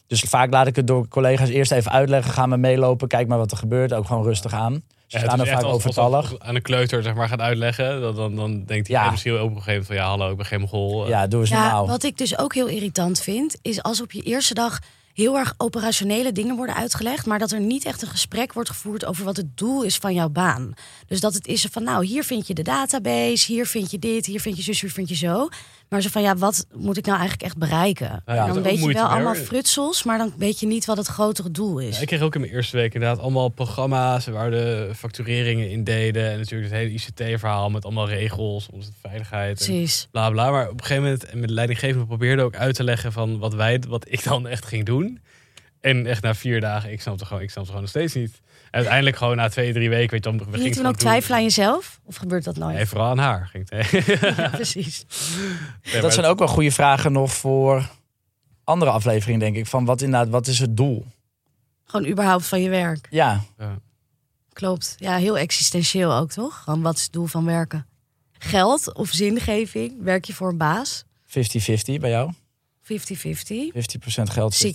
Dus 0.07 0.21
vaak 0.21 0.51
laat 0.51 0.67
ik 0.67 0.75
het 0.75 0.87
door 0.87 1.07
collega's 1.07 1.49
eerst 1.49 1.71
even 1.71 1.91
uitleggen. 1.91 2.33
Ga 2.33 2.45
maar 2.45 2.59
meelopen, 2.59 3.07
kijk 3.07 3.27
maar 3.27 3.37
wat 3.37 3.51
er 3.51 3.57
gebeurt. 3.57 3.93
Ook 3.93 4.05
gewoon 4.05 4.23
rustig 4.23 4.53
aan. 4.53 4.83
Ze 5.07 5.17
ja, 5.17 5.23
staan 5.23 5.39
er 5.39 5.47
vaak 5.47 5.63
overtallig. 5.63 6.39
aan 6.39 6.55
een 6.55 6.61
kleuter 6.61 7.03
zeg 7.03 7.13
maar, 7.13 7.27
gaat 7.27 7.39
uitleggen, 7.39 8.01
dan, 8.01 8.15
dan, 8.15 8.35
dan 8.35 8.63
denkt 8.65 8.87
hij 8.87 8.97
ja. 9.03 9.11
misschien 9.11 9.33
op 9.33 9.39
een 9.39 9.47
gegeven 9.47 9.65
moment 9.71 9.85
van 9.85 9.95
ja, 9.95 10.07
hallo, 10.07 10.31
ik 10.31 10.37
ben 10.37 10.45
geen 10.45 10.59
mogol. 10.59 11.07
Ja, 11.07 11.27
doe 11.27 11.39
eens 11.39 11.49
ja, 11.49 11.61
normaal. 11.61 11.87
Wat 11.87 12.03
ik 12.03 12.17
dus 12.17 12.37
ook 12.37 12.53
heel 12.53 12.67
irritant 12.67 13.19
vind, 13.19 13.57
is 13.61 13.83
als 13.83 14.01
op 14.01 14.11
je 14.11 14.21
eerste 14.21 14.53
dag 14.53 14.79
heel 15.19 15.37
erg 15.37 15.53
operationele 15.57 16.31
dingen 16.31 16.55
worden 16.55 16.75
uitgelegd, 16.75 17.25
maar 17.25 17.39
dat 17.39 17.51
er 17.51 17.59
niet 17.59 17.85
echt 17.85 18.01
een 18.01 18.07
gesprek 18.07 18.53
wordt 18.53 18.69
gevoerd 18.69 19.05
over 19.05 19.23
wat 19.23 19.37
het 19.37 19.57
doel 19.57 19.83
is 19.83 19.97
van 19.97 20.13
jouw 20.13 20.29
baan. 20.29 20.73
Dus 21.07 21.19
dat 21.19 21.33
het 21.33 21.47
is 21.47 21.67
van, 21.71 21.83
nou, 21.83 22.05
hier 22.05 22.23
vind 22.23 22.47
je 22.47 22.53
de 22.53 22.61
database, 22.61 23.51
hier 23.51 23.65
vind 23.65 23.91
je 23.91 23.99
dit, 23.99 24.25
hier 24.25 24.39
vind 24.39 24.57
je 24.57 24.63
zus, 24.63 24.81
hier 24.81 24.91
vind 24.91 25.09
je 25.09 25.15
zo. 25.15 25.49
Maar 25.89 26.01
zo 26.01 26.09
van, 26.09 26.21
ja, 26.21 26.35
wat 26.35 26.67
moet 26.75 26.97
ik 26.97 27.05
nou 27.05 27.17
eigenlijk 27.19 27.49
echt 27.49 27.57
bereiken? 27.57 28.21
Ja, 28.25 28.47
dan 28.47 28.61
weet 28.61 28.79
je 28.79 28.93
wel 28.93 29.05
allemaal 29.05 29.35
frutsels, 29.35 30.03
maar 30.03 30.17
dan 30.17 30.33
weet 30.37 30.59
je 30.59 30.67
niet 30.67 30.85
wat 30.85 30.97
het 30.97 31.07
grotere 31.07 31.51
doel 31.51 31.79
is. 31.79 31.95
Ja, 31.95 32.01
ik 32.01 32.07
kreeg 32.07 32.21
ook 32.21 32.35
in 32.35 32.41
mijn 32.41 32.53
eerste 32.53 32.77
week 32.77 32.93
inderdaad 32.93 33.19
allemaal 33.19 33.49
programma's 33.49 34.27
waar 34.27 34.51
de 34.51 34.91
factureringen 34.95 35.69
in 35.69 35.83
deden. 35.83 36.31
En 36.31 36.37
natuurlijk 36.37 36.71
het 36.71 36.79
hele 36.79 36.93
ICT-verhaal 36.93 37.69
met 37.69 37.83
allemaal 37.85 38.07
regels, 38.07 38.67
onze 38.71 38.91
veiligheid. 39.01 39.55
Precies. 39.55 40.01
En 40.03 40.09
bla 40.11 40.29
bla. 40.29 40.51
Maar 40.51 40.69
op 40.69 40.79
een 40.79 40.85
gegeven 40.85 41.03
moment, 41.03 41.33
met 41.33 41.47
de 41.47 41.53
leidinggevende 41.53 42.05
probeerde 42.05 42.41
ook 42.43 42.55
uit 42.55 42.75
te 42.75 42.83
leggen 42.83 43.11
van 43.11 43.39
wat 43.39 43.53
wij, 43.53 43.83
wat 43.87 44.05
ik 44.09 44.23
dan 44.23 44.47
echt 44.47 44.65
ging 44.65 44.85
doen. 44.85 45.19
En 45.81 46.05
echt 46.05 46.21
na 46.21 46.35
vier 46.35 46.61
dagen, 46.61 46.91
ik 46.91 47.01
snapte 47.01 47.25
gewoon, 47.25 47.41
ik 47.41 47.49
snapte 47.49 47.69
gewoon 47.69 47.83
nog 47.83 47.91
steeds 47.91 48.13
niet. 48.13 48.41
En 48.71 48.75
uiteindelijk 48.75 49.15
gewoon 49.15 49.35
na 49.35 49.49
twee, 49.49 49.73
drie 49.73 49.89
weken, 49.89 50.11
weet 50.11 50.23
je, 50.23 50.31
dan 50.31 50.53
ging 50.53 50.67
je 50.67 50.71
toen 50.71 50.85
ook 50.85 50.95
twijfelen 50.95 51.37
aan 51.37 51.43
jezelf? 51.43 51.99
Of 52.03 52.15
gebeurt 52.15 52.43
dat 52.43 52.57
nooit? 52.57 52.75
Nee, 52.75 52.85
vooral 52.85 53.09
aan 53.09 53.17
haar. 53.17 53.47
Ging 53.47 53.67
ja, 53.69 54.49
precies. 54.61 55.05
dat 56.01 56.13
zijn 56.13 56.25
ook 56.25 56.39
wel 56.39 56.47
goede 56.47 56.71
vragen 56.71 57.11
nog 57.11 57.33
voor 57.33 57.89
andere 58.63 58.91
afleveringen, 58.91 59.39
denk 59.39 59.55
ik. 59.55 59.65
Van 59.65 59.85
wat 59.85 60.01
inderdaad, 60.01 60.29
wat 60.29 60.47
is 60.47 60.59
het 60.59 60.77
doel? 60.77 61.05
Gewoon 61.85 62.07
überhaupt 62.11 62.45
van 62.45 62.61
je 62.61 62.69
werk. 62.69 63.07
Ja. 63.09 63.41
ja. 63.57 63.79
Klopt. 64.53 64.95
Ja, 64.97 65.15
heel 65.15 65.37
existentieel 65.37 66.13
ook, 66.13 66.31
toch? 66.31 66.63
Gewoon 66.63 66.81
wat 66.81 66.95
is 66.95 67.03
het 67.03 67.13
doel 67.13 67.25
van 67.25 67.45
werken? 67.45 67.87
Geld 68.37 68.93
of 68.93 69.09
zingeving? 69.09 70.03
Werk 70.03 70.25
je 70.25 70.33
voor 70.33 70.49
een 70.49 70.57
baas? 70.57 71.03
50-50 71.27 71.31
bij 71.99 72.09
jou? 72.09 72.31
50-50. 72.91 72.95
50% 72.95 74.23
geld. 74.23 74.65
60-40. 74.65 74.69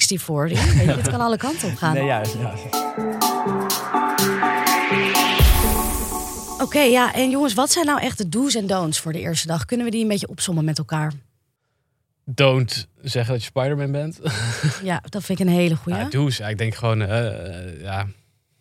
het 0.99 1.09
kan 1.09 1.21
alle 1.21 1.37
kanten 1.37 1.69
op 1.69 1.77
gaan. 1.77 1.95
Nee, 1.95 2.05
juist. 2.05 2.35
Ja. 2.35 2.55
Oké, 6.61 6.81
ja. 6.81 7.15
En 7.15 7.31
jongens, 7.31 7.55
wat 7.55 7.73
zijn 7.73 7.87
nou 7.87 8.01
echt 8.01 8.19
de 8.19 8.29
do's 8.29 8.55
en 8.55 8.67
don'ts 8.67 9.01
voor 9.01 9.13
de 9.13 9.21
eerste 9.21 9.47
dag? 9.47 9.65
Kunnen 9.65 9.87
we 9.87 9.93
die 9.93 10.03
een 10.03 10.09
beetje 10.09 10.29
opsommen 10.29 10.65
met 10.65 10.79
elkaar? 10.79 11.13
don't 12.25 12.89
zeggen 13.03 13.33
dat 13.33 13.43
je 13.43 13.49
Spider-Man 13.49 13.93
bent. 13.93 14.21
Ja, 14.83 15.03
dat 15.09 15.25
vind 15.25 15.41
ik 15.41 15.47
een 15.47 15.53
hele 15.53 15.77
goeie. 15.77 15.99
Ja. 15.99 16.29
Ja, 16.29 16.49
ik 16.49 16.59
denk 16.59 16.75
gewoon, 16.75 17.03
eh, 17.03 17.81
ja, 17.83 18.07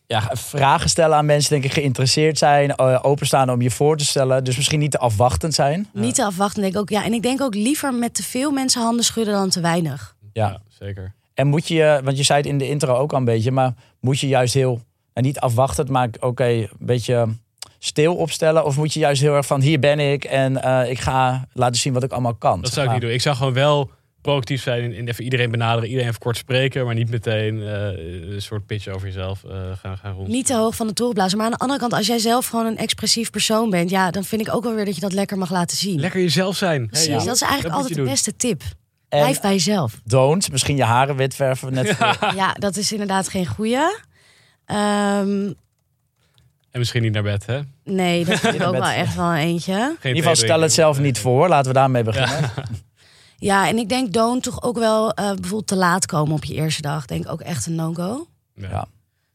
Ja, 0.08 0.30
vragen 0.34 0.90
stellen 0.90 1.18
aan 1.18 1.26
mensen, 1.26 1.50
denk 1.50 1.64
ik, 1.64 1.74
geïnteresseerd 1.74 2.38
zijn, 2.38 2.76
eh, 2.76 3.00
openstaan 3.02 3.52
om 3.52 3.62
je 3.62 3.72
voor 3.72 3.98
te 3.98 4.06
stellen. 4.06 4.44
Dus 4.44 4.56
misschien 4.56 4.80
niet 4.80 4.92
te 4.92 4.98
afwachtend 4.98 5.54
zijn. 5.54 5.88
Niet 5.94 6.16
te 6.16 6.26
afwachten, 6.26 6.62
denk 6.62 6.74
ik 6.74 6.80
ook. 6.80 6.90
Ja, 6.90 7.04
en 7.04 7.14
ik 7.14 7.22
denk 7.22 7.42
ook 7.42 7.56
liever 7.56 7.94
met 7.94 8.14
te 8.14 8.24
veel 8.24 8.52
mensen 8.52 8.82
handen 8.82 9.06
schudden 9.06 9.34
dan 9.34 9.50
te 9.50 9.62
weinig. 9.62 10.16
Ja. 10.34 10.48
ja, 10.48 10.62
zeker. 10.80 11.14
En 11.34 11.48
moet 11.48 11.68
je, 11.68 12.02
want 12.04 12.18
je 12.18 12.24
zei 12.24 12.40
het 12.40 12.48
in 12.48 12.58
de 12.58 12.70
intro 12.70 12.96
ook 12.96 13.12
al 13.12 13.18
een 13.18 13.26
beetje, 13.26 13.52
maar 13.52 13.74
moet 14.00 14.20
je 14.20 14.28
juist 14.28 14.54
heel, 14.54 14.82
nou 15.14 15.28
niet 15.28 15.40
afwachtend, 15.40 15.90
maar 15.90 16.10
oké, 16.20 16.46
een 16.46 16.70
beetje 16.80 17.28
stil 17.80 18.16
opstellen? 18.16 18.66
Of 18.66 18.78
moet 18.78 18.94
je 18.94 19.00
juist 19.00 19.22
heel 19.22 19.36
erg 19.36 19.46
van, 19.46 19.62
hier 19.62 19.80
ben 19.80 20.00
ik 20.00 20.24
en 20.24 20.64
eh, 20.64 20.90
ik 20.90 21.00
ga 21.00 21.48
laten 21.54 21.80
zien 21.80 21.94
wat 21.94 22.04
ik 22.04 22.12
allemaal 22.12 22.36
kan? 22.36 22.62
Dat 22.62 22.74
zou 22.74 22.86
ik 22.86 22.92
niet 22.92 23.02
doen. 23.02 23.12
Ik 23.12 23.22
zou 23.22 23.36
gewoon 23.36 23.54
wel 23.54 23.90
proactief 24.24 24.62
zijn 24.62 24.94
en 24.94 25.08
even 25.08 25.24
iedereen 25.24 25.52
benaderen, 25.52 25.90
iedereen 25.90 26.08
even 26.10 26.20
kort 26.22 26.38
spreken, 26.38 26.86
maar 26.86 26.96
niet 26.96 27.10
meteen 27.10 27.62
eh, 27.62 28.34
een 28.34 28.42
soort 28.42 28.66
pitch 28.66 28.88
over 28.88 29.08
jezelf 29.08 29.44
eh, 29.44 29.72
gaan, 29.82 29.98
gaan 29.98 30.14
rond. 30.14 30.28
Niet 30.28 30.46
te 30.46 30.56
hoog 30.56 30.76
van 30.76 30.88
de 30.88 30.94
toren 30.94 31.14
blazen. 31.14 31.38
Maar 31.38 31.46
aan 31.46 31.52
de 31.54 31.58
andere 31.58 31.80
kant, 31.80 31.94
als 31.94 32.08
jij 32.08 32.18
zelf 32.20 32.48
gewoon 32.48 32.66
een 32.66 32.78
expressief 32.78 33.30
persoon 33.30 33.70
bent, 33.70 33.90
ja, 33.90 34.12
dan 34.12 34.24
vind 34.24 34.48
ik 34.48 34.56
ook 34.56 34.64
wel 34.64 34.76
weer 34.76 34.86
dat 34.86 34.96
je 34.96 35.02
dat 35.02 35.14
lekker 35.14 35.38
mag 35.38 35.52
laten 35.52 35.78
zien. 35.78 36.00
Lekker 36.00 36.22
jezelf 36.22 36.56
zijn. 36.58 36.88
Precies, 36.88 37.08
Hey, 37.08 37.26
dat 37.26 37.36
is 37.36 37.42
eigenlijk 37.42 37.76
altijd 37.76 37.96
de 37.96 38.02
beste 38.04 38.36
tip. 38.36 38.62
En 39.10 39.20
Blijf 39.20 39.42
bij 39.42 39.52
jezelf. 39.52 40.02
don't, 40.06 40.52
misschien 40.52 40.76
je 40.76 40.84
haren 40.84 41.16
wit 41.16 41.36
verven. 41.36 41.74
Net 41.74 41.98
Ja, 42.36 42.54
dat 42.60 42.76
is 42.76 42.92
inderdaad 42.92 43.30
geen 43.30 43.46
goeie. 43.46 43.78
Ehm, 44.66 45.52
En 46.72 46.80
misschien 46.80 47.02
niet 47.02 47.14
naar 47.14 47.24
bed, 47.24 47.46
hè? 47.46 47.60
nee, 47.84 48.26
dat 48.26 48.40
vind 48.40 48.56
ik 48.56 48.62
ook 48.68 48.72
wel 48.74 48.84
echt 48.84 49.16
wel 49.16 49.26
een 49.26 49.38
eentje. 49.38 49.74
Geen 49.74 50.12
In 50.12 50.16
ieder 50.16 50.22
geval 50.30 50.36
stel 50.36 50.62
het 50.62 50.74
zelf 50.74 51.00
niet 51.00 51.20
voor. 51.20 51.48
Laten 51.50 51.68
we 51.72 51.78
daarmee 51.78 52.04
beginnen. 52.04 52.52
Ja, 52.56 52.64
en 53.52 53.78
ik 53.78 53.90
denk 53.90 54.14
don't 54.14 54.44
toch 54.44 54.64
ook 54.64 54.78
wel 54.78 55.12
eh, 55.12 55.26
bijvoorbeeld 55.26 55.68
te 55.68 55.76
laat 55.76 56.06
komen 56.06 56.36
op 56.36 56.44
je 56.44 56.54
eerste 56.54 56.82
dag. 56.82 57.06
Denk 57.06 57.32
ook 57.32 57.42
echt 57.42 57.66
een 57.66 57.76
no-go. 57.76 58.28
Ja. 58.56 58.70
Ja. 58.70 58.86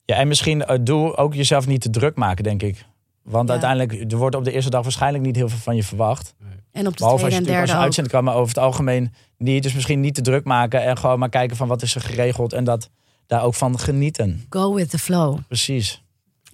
Ja, 0.05 0.17
en 0.17 0.29
misschien 0.29 0.65
eh, 0.65 0.79
doe 0.83 1.17
ook 1.17 1.35
jezelf 1.35 1.67
niet 1.67 1.81
te 1.81 1.91
druk 1.91 2.17
maken, 2.17 2.45
denk 2.45 2.63
ik. 2.63 2.87
Want 3.23 3.47
Ja. 3.47 3.53
uiteindelijk, 3.53 4.13
er 4.13 4.19
wordt 4.19 4.37
op 4.37 4.45
de 4.45 4.53
eerste 4.53 4.71
dag 4.71 4.83
waarschijnlijk 4.83 5.25
niet 5.25 5.37
heel 5.37 5.49
veel 5.49 5.59
van 5.59 5.77
je 5.77 5.85
verwacht. 5.85 6.35
En 6.73 6.87
op 6.87 6.93
de 6.93 6.99
Behalve 6.99 7.25
als 7.25 7.33
tweede 7.35 7.35
je 7.35 7.35
en 7.35 7.39
als 7.39 7.47
derde 7.57 7.71
een 7.73 7.77
ook. 7.77 7.83
uitzending 7.85 8.15
kan, 8.15 8.25
maar 8.25 8.35
over 8.35 8.49
het 8.49 8.59
algemeen 8.65 9.13
niet. 9.39 9.63
Dus 9.63 9.75
misschien 9.75 10.01
niet 10.01 10.15
te 10.15 10.21
druk 10.21 10.45
maken 10.45 10.83
en 10.83 10.99
gewoon 10.99 11.19
maar 11.19 11.29
kijken 11.29 11.57
van 11.57 11.69
wat 11.69 11.83
is 11.83 11.95
er 11.95 12.01
geregeld. 12.01 12.53
En 12.53 12.65
dat 12.65 12.91
daar 13.27 13.43
ook 13.43 13.55
van 13.55 13.79
genieten. 13.79 14.47
Go 14.51 14.75
with 14.75 14.91
the 14.91 14.99
flow. 14.99 15.39
Precies. 15.47 16.03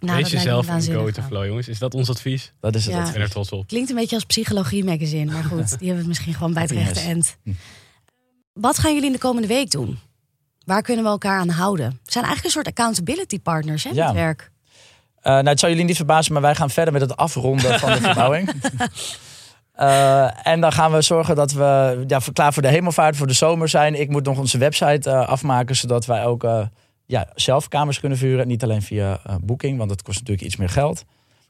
Nou, 0.05 0.19
Wees 0.23 0.31
jezelf 0.31 0.67
en 0.67 0.73
waanzinnig 0.73 0.99
go 1.01 1.05
with 1.07 1.15
the 1.15 1.21
gaan. 1.21 1.31
flow, 1.31 1.47
jongens. 1.47 1.69
Is 1.69 1.79
dat 1.79 1.95
ons 1.95 2.11
advies? 2.11 2.53
Dat 2.61 2.75
is 2.75 2.85
het. 2.87 2.95
Ja. 2.95 3.07
Ik 3.07 3.13
ben 3.13 3.23
er 3.23 3.31
trots 3.31 3.51
op. 3.51 3.67
Klinkt 3.67 3.91
een 3.91 3.97
beetje 3.97 4.15
als 4.15 4.25
psychologie 4.25 4.85
magazine, 4.85 5.33
maar 5.33 5.45
goed, 5.45 5.69
die 5.79 5.87
hebben 5.87 6.03
we 6.03 6.09
misschien 6.09 6.35
gewoon 6.35 6.53
bij 6.53 6.63
het 6.63 6.71
rechte 6.71 7.01
eind. 7.01 7.37
Hm. 7.43 7.51
Wat 8.53 8.79
gaan 8.79 8.93
jullie 8.93 9.07
in 9.07 9.13
de 9.13 9.19
komende 9.19 9.49
week 9.49 9.71
doen? 9.71 9.99
Waar 10.65 10.83
kunnen 10.83 11.05
we 11.05 11.11
elkaar 11.11 11.39
aan 11.41 11.49
houden? 11.49 11.91
We 11.91 12.13
zijn 12.13 12.25
eigenlijk 12.25 12.45
een 12.45 12.63
soort 12.63 12.79
accountability 12.79 13.41
partners 13.41 13.85
hè, 13.85 13.91
Ja. 13.91 14.07
met 14.07 14.15
werk. 14.15 14.51
Eh, 15.21 15.33
nou, 15.33 15.49
het 15.49 15.59
zou 15.61 15.73
jullie 15.73 15.87
niet 15.87 15.97
verbazen, 15.97 16.33
maar 16.33 16.43
wij 16.43 16.55
gaan 16.55 16.71
verder 16.71 16.93
met 16.93 17.03
het 17.03 17.17
afronden 17.17 17.79
van 17.79 17.93
de 17.93 18.01
verbouwing. 18.09 18.51
Eh, 19.73 20.47
en 20.47 20.61
dan 20.61 20.73
gaan 20.73 20.93
we 20.93 21.03
zorgen 21.03 21.37
dat 21.37 21.53
we 21.53 22.05
ja, 22.07 22.21
klaar 22.33 22.53
voor 22.53 22.63
de 22.63 22.69
hemelvaart, 22.69 23.17
voor 23.17 23.27
de 23.27 23.33
zomer 23.33 23.69
zijn. 23.69 24.01
Ik 24.01 24.09
moet 24.09 24.25
nog 24.25 24.39
onze 24.39 24.59
website 24.59 25.11
eh, 25.11 25.29
afmaken, 25.29 25.77
zodat 25.77 26.07
wij 26.07 26.25
ook 26.25 26.45
eh, 26.45 26.67
ja, 27.07 27.29
zelf 27.35 27.69
kamers 27.69 28.01
kunnen 28.01 28.19
vuren. 28.19 28.47
Niet 28.47 28.63
alleen 28.63 28.83
via 28.83 29.21
eh, 29.25 29.35
boeking, 29.41 29.77
want 29.79 29.89
dat 29.89 30.03
kost 30.03 30.19
natuurlijk 30.19 30.47
iets 30.47 30.57
meer 30.57 30.69
geld. 30.69 31.05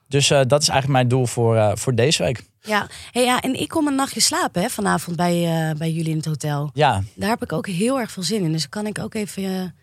Dus 0.09 0.31
eh, 0.31 0.41
dat 0.47 0.63
is 0.63 0.69
eigenlijk 0.69 0.99
mijn 0.99 1.09
doel 1.09 1.27
voor, 1.27 1.57
eh, 1.57 1.71
voor 1.75 1.95
deze 1.95 2.23
week. 2.23 2.45
Ja. 2.61 2.87
Hey, 3.13 3.25
ja, 3.25 3.41
en 3.41 3.61
ik 3.61 3.69
kom 3.69 3.87
een 3.87 3.95
nachtje 3.95 4.21
slapen 4.21 4.63
hè, 4.63 4.69
vanavond 4.69 5.17
bij, 5.17 5.45
eh, 5.45 5.77
bij 5.77 5.91
jullie 5.91 6.11
in 6.11 6.17
het 6.17 6.27
hotel. 6.27 6.71
Ja, 6.75 7.03
Daar 7.15 7.29
heb 7.29 7.43
ik 7.43 7.53
ook 7.53 7.67
heel 7.67 8.01
erg 8.01 8.11
veel 8.11 8.23
zin 8.23 8.43
in. 8.43 8.53
Dus 8.53 8.61
dan 8.61 8.71
kan 8.71 8.87
ik 8.87 8.99
ook 8.99 9.15
even 9.15 9.75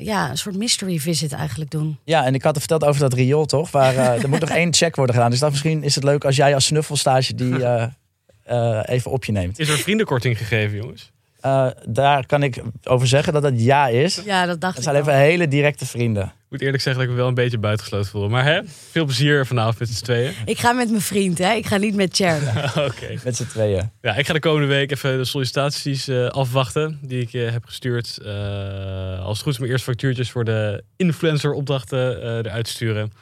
ja, 0.00 0.30
een 0.30 0.38
soort 0.38 0.56
mystery 0.56 0.98
visit 0.98 1.32
eigenlijk 1.32 1.70
doen. 1.70 1.98
ja, 2.04 2.24
en 2.24 2.34
ik 2.34 2.42
had 2.42 2.54
het 2.54 2.64
verteld 2.64 2.90
over 2.90 3.00
dat 3.00 3.12
riool, 3.12 3.46
toch? 3.46 3.70
Waar 3.70 3.96
eh, 3.96 4.22
er 4.22 4.28
moet 4.28 4.40
nog 4.40 4.50
één 4.62 4.74
check 4.74 4.96
worden 4.96 5.14
gedaan. 5.14 5.30
Dus 5.30 5.40
dat 5.40 5.50
misschien 5.50 5.82
is 5.82 5.94
het 5.94 6.04
leuk 6.04 6.24
als 6.24 6.36
jij 6.36 6.54
als 6.54 6.64
snuffelstage 6.64 7.34
die 7.34 7.64
eh, 7.64 7.86
eh, 8.42 8.82
even 8.86 9.10
op 9.10 9.24
je 9.24 9.32
neemt. 9.32 9.58
Is 9.58 9.68
er 9.68 9.78
vriendenkorting 9.78 10.38
gegeven, 10.38 10.76
jongens? 10.76 11.12
Eh, 11.46 11.66
daar 11.88 12.26
kan 12.26 12.42
ik 12.42 12.62
over 12.84 13.06
zeggen 13.06 13.32
dat 13.32 13.42
het 13.42 13.60
ja 13.62 13.88
is. 13.88 14.22
Ja, 14.24 14.46
dat 14.46 14.60
dacht 14.60 14.76
Het 14.76 14.86
ik 14.86 14.90
zijn 14.90 15.02
al. 15.04 15.08
even 15.10 15.20
hele 15.22 15.48
directe 15.48 15.86
vrienden. 15.86 16.24
Ik 16.24 16.52
moet 16.52 16.60
eerlijk 16.60 16.82
zeggen 16.82 17.02
dat 17.02 17.10
ik 17.10 17.16
me 17.16 17.20
wel 17.20 17.28
een 17.30 17.42
beetje 17.44 17.58
buitengesloten 17.58 18.10
voel. 18.10 18.28
Maar 18.28 18.44
hè, 18.44 18.60
veel 18.90 19.04
plezier 19.04 19.46
vanavond 19.46 19.78
met 19.78 19.88
z'n 19.88 20.04
tweeën. 20.04 20.32
Ik 20.44 20.58
ga 20.58 20.72
met 20.72 20.90
mijn 20.90 21.02
vriend, 21.02 21.38
hè? 21.38 21.52
ik 21.52 21.66
ga 21.66 21.76
niet 21.76 21.94
met 21.94 22.16
Cher. 22.16 22.38
Oké. 22.88 23.14
Met 23.24 23.36
z'n 23.36 23.46
tweeën. 23.46 23.90
Ja, 24.00 24.14
ik 24.16 24.26
ga 24.26 24.32
de 24.32 24.38
komende 24.38 24.66
week 24.66 24.90
even 24.92 25.16
de 25.18 25.24
sollicitaties 25.24 26.08
eh, 26.08 26.26
afwachten 26.26 26.98
die 27.02 27.20
ik 27.20 27.32
eh, 27.32 27.50
heb 27.50 27.64
gestuurd. 27.64 28.18
Eh, 28.18 28.32
als 29.24 29.32
het 29.32 29.42
goed 29.42 29.52
is 29.52 29.58
mijn 29.58 29.70
eerste 29.70 29.86
factuurtjes 29.90 30.30
voor 30.30 30.44
de 30.44 30.82
influencer 30.96 31.52
opdrachten 31.52 32.22
eh, 32.22 32.28
eruit 32.36 32.68
sturen. 32.68 33.12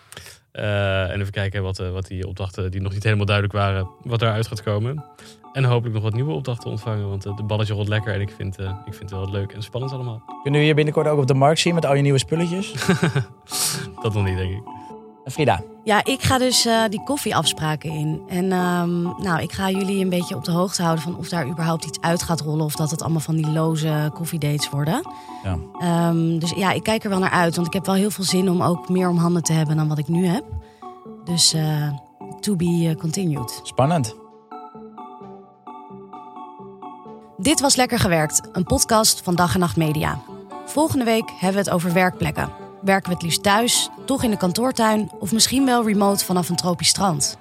Eh, 0.55 1.11
en 1.11 1.21
even 1.21 1.33
kijken 1.33 1.63
wat, 1.63 1.79
eh, 1.79 1.91
wat 1.91 2.07
die 2.07 2.27
opdrachten 2.27 2.71
die 2.71 2.81
nog 2.81 2.93
niet 2.93 3.03
helemaal 3.03 3.27
duidelijk 3.27 3.57
waren, 3.57 3.89
wat 4.03 4.19
daaruit 4.21 4.47
gaat 4.47 4.63
komen. 4.63 5.05
En 5.53 5.65
hopelijk 5.65 5.95
nog 5.95 6.03
wat 6.03 6.15
nieuwe 6.15 6.33
opdrachten 6.33 6.71
ontvangen, 6.71 7.09
want 7.09 7.27
eh, 7.27 7.37
de 7.37 7.43
balletje 7.43 7.75
rolt 7.75 7.89
lekker 7.89 8.15
en 8.15 8.21
ik 8.21 8.31
vind, 8.37 8.59
ik 8.59 8.95
vind 8.95 9.01
het 9.01 9.11
wel 9.11 9.31
leuk 9.31 9.53
en 9.53 9.63
spannend 9.63 9.93
allemaal. 9.93 10.23
Kunnen 10.43 10.61
we 10.61 10.67
je 10.67 10.75
binnenkort 10.75 11.07
ook 11.07 11.19
op 11.19 11.27
de 11.27 11.35
markt 11.35 11.61
zien 11.61 11.75
met 11.75 11.87
al 11.87 11.95
je 11.95 12.03
nieuwe 12.03 12.19
spulletjes? 12.19 12.73
Dat 14.03 14.15
nog 14.15 14.25
niet, 14.25 14.37
denk 14.37 14.53
ik. 14.53 14.74
Frida, 15.25 15.63
Ja, 15.85 16.05
ik 16.05 16.23
ga 16.23 16.39
dus 16.39 16.67
eh, 16.67 16.83
die 16.89 17.03
koffieafspraken 17.03 17.91
in. 17.91 18.23
En 18.29 18.53
ehm, 18.53 19.03
nou, 19.03 19.43
ik 19.43 19.53
ga 19.53 19.71
jullie 19.71 20.03
een 20.03 20.09
beetje 20.09 20.35
op 20.35 20.45
de 20.45 20.51
hoogte 20.51 20.83
houden 20.83 21.05
van 21.05 21.17
of 21.17 21.29
daar 21.29 21.47
überhaupt 21.47 21.85
iets 21.85 22.01
uit 22.01 22.23
gaat 22.23 22.41
rollen. 22.41 22.65
Of 22.65 22.75
dat 22.75 22.91
het 22.91 23.03
allemaal 23.03 23.21
van 23.21 23.37
die 23.37 23.51
loze 23.51 24.11
koffiedates 24.15 24.71
worden. 24.71 25.03
Ja. 25.43 25.59
Ehm, 25.79 26.39
dus 26.39 26.51
ja, 26.51 26.73
ik 26.73 26.83
kijk 26.83 27.05
er 27.05 27.11
wel 27.11 27.19
naar 27.19 27.31
uit. 27.31 27.55
Want 27.55 27.67
ik 27.67 27.73
heb 27.73 27.87
wel 27.87 27.95
heel 27.95 28.11
veel 28.11 28.25
zin 28.25 28.51
om 28.51 28.63
ook 28.63 28.89
meer 28.89 29.09
om 29.09 29.17
handen 29.17 29.43
te 29.43 29.53
hebben 29.53 29.77
dan 29.77 29.89
wat 29.89 29.99
ik 29.99 30.09
nu 30.09 30.27
heb. 30.27 30.45
Dus 31.25 31.53
eh, 31.53 31.93
to 32.41 32.57
be 32.57 32.89
eh, 32.89 33.01
continued. 33.01 33.61
spannend. 33.63 34.15
Dit 37.37 37.61
was 37.61 37.77
Lekker 37.77 37.99
Gewerkt, 37.99 38.41
een 38.53 38.65
podcast 38.65 39.21
van 39.23 39.35
Dag 39.35 39.55
en 39.55 39.61
Nacht 39.61 39.77
Media. 39.77 40.21
Volgende 40.65 41.05
week 41.05 41.31
hebben 41.31 41.63
we 41.63 41.69
het 41.69 41.71
over 41.71 41.93
werkplekken. 41.93 42.64
Werken 42.85 43.09
we 43.09 43.15
het 43.15 43.23
liefst 43.23 43.43
thuis, 43.43 43.89
toch 44.07 44.23
in 44.23 44.31
de 44.31 44.37
kantoortuin 44.37 45.11
of 45.19 45.33
misschien 45.33 45.65
wel 45.65 45.87
remote 45.87 46.25
vanaf 46.25 46.49
een 46.49 46.57
tropisch 46.57 46.89
strand? 46.89 47.39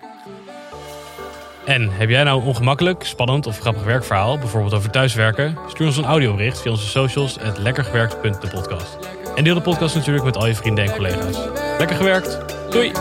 En 1.66 1.90
heb 1.92 2.10
jij 2.10 2.24
nou 2.24 2.42
een 2.42 2.48
ongemakkelijk, 2.48 3.04
spannend 3.04 3.48
of 3.48 3.60
grappig 3.60 3.84
werkverhaal, 3.84 4.38
bijvoorbeeld 4.38 4.74
over 4.74 4.90
thuiswerken? 4.90 5.58
Stuur 5.68 5.86
ons 5.86 5.98
een 5.98 6.06
audiobericht 6.06 6.62
via 6.62 6.72
onze 6.72 6.88
socials 6.88 7.40
at 7.40 7.58
lekkergewerkt.depodcast. 7.58 8.98
En 9.36 9.44
deel 9.44 9.56
de 9.56 9.62
podcast 9.62 9.96
natuurlijk 9.96 10.26
met 10.26 10.38
al 10.38 10.48
je 10.48 10.56
vrienden 10.56 10.84
en 10.86 10.96
collega's. 10.96 11.38
Lekker 11.78 11.96
gewerkt. 11.96 12.40
Doei! 12.72 12.92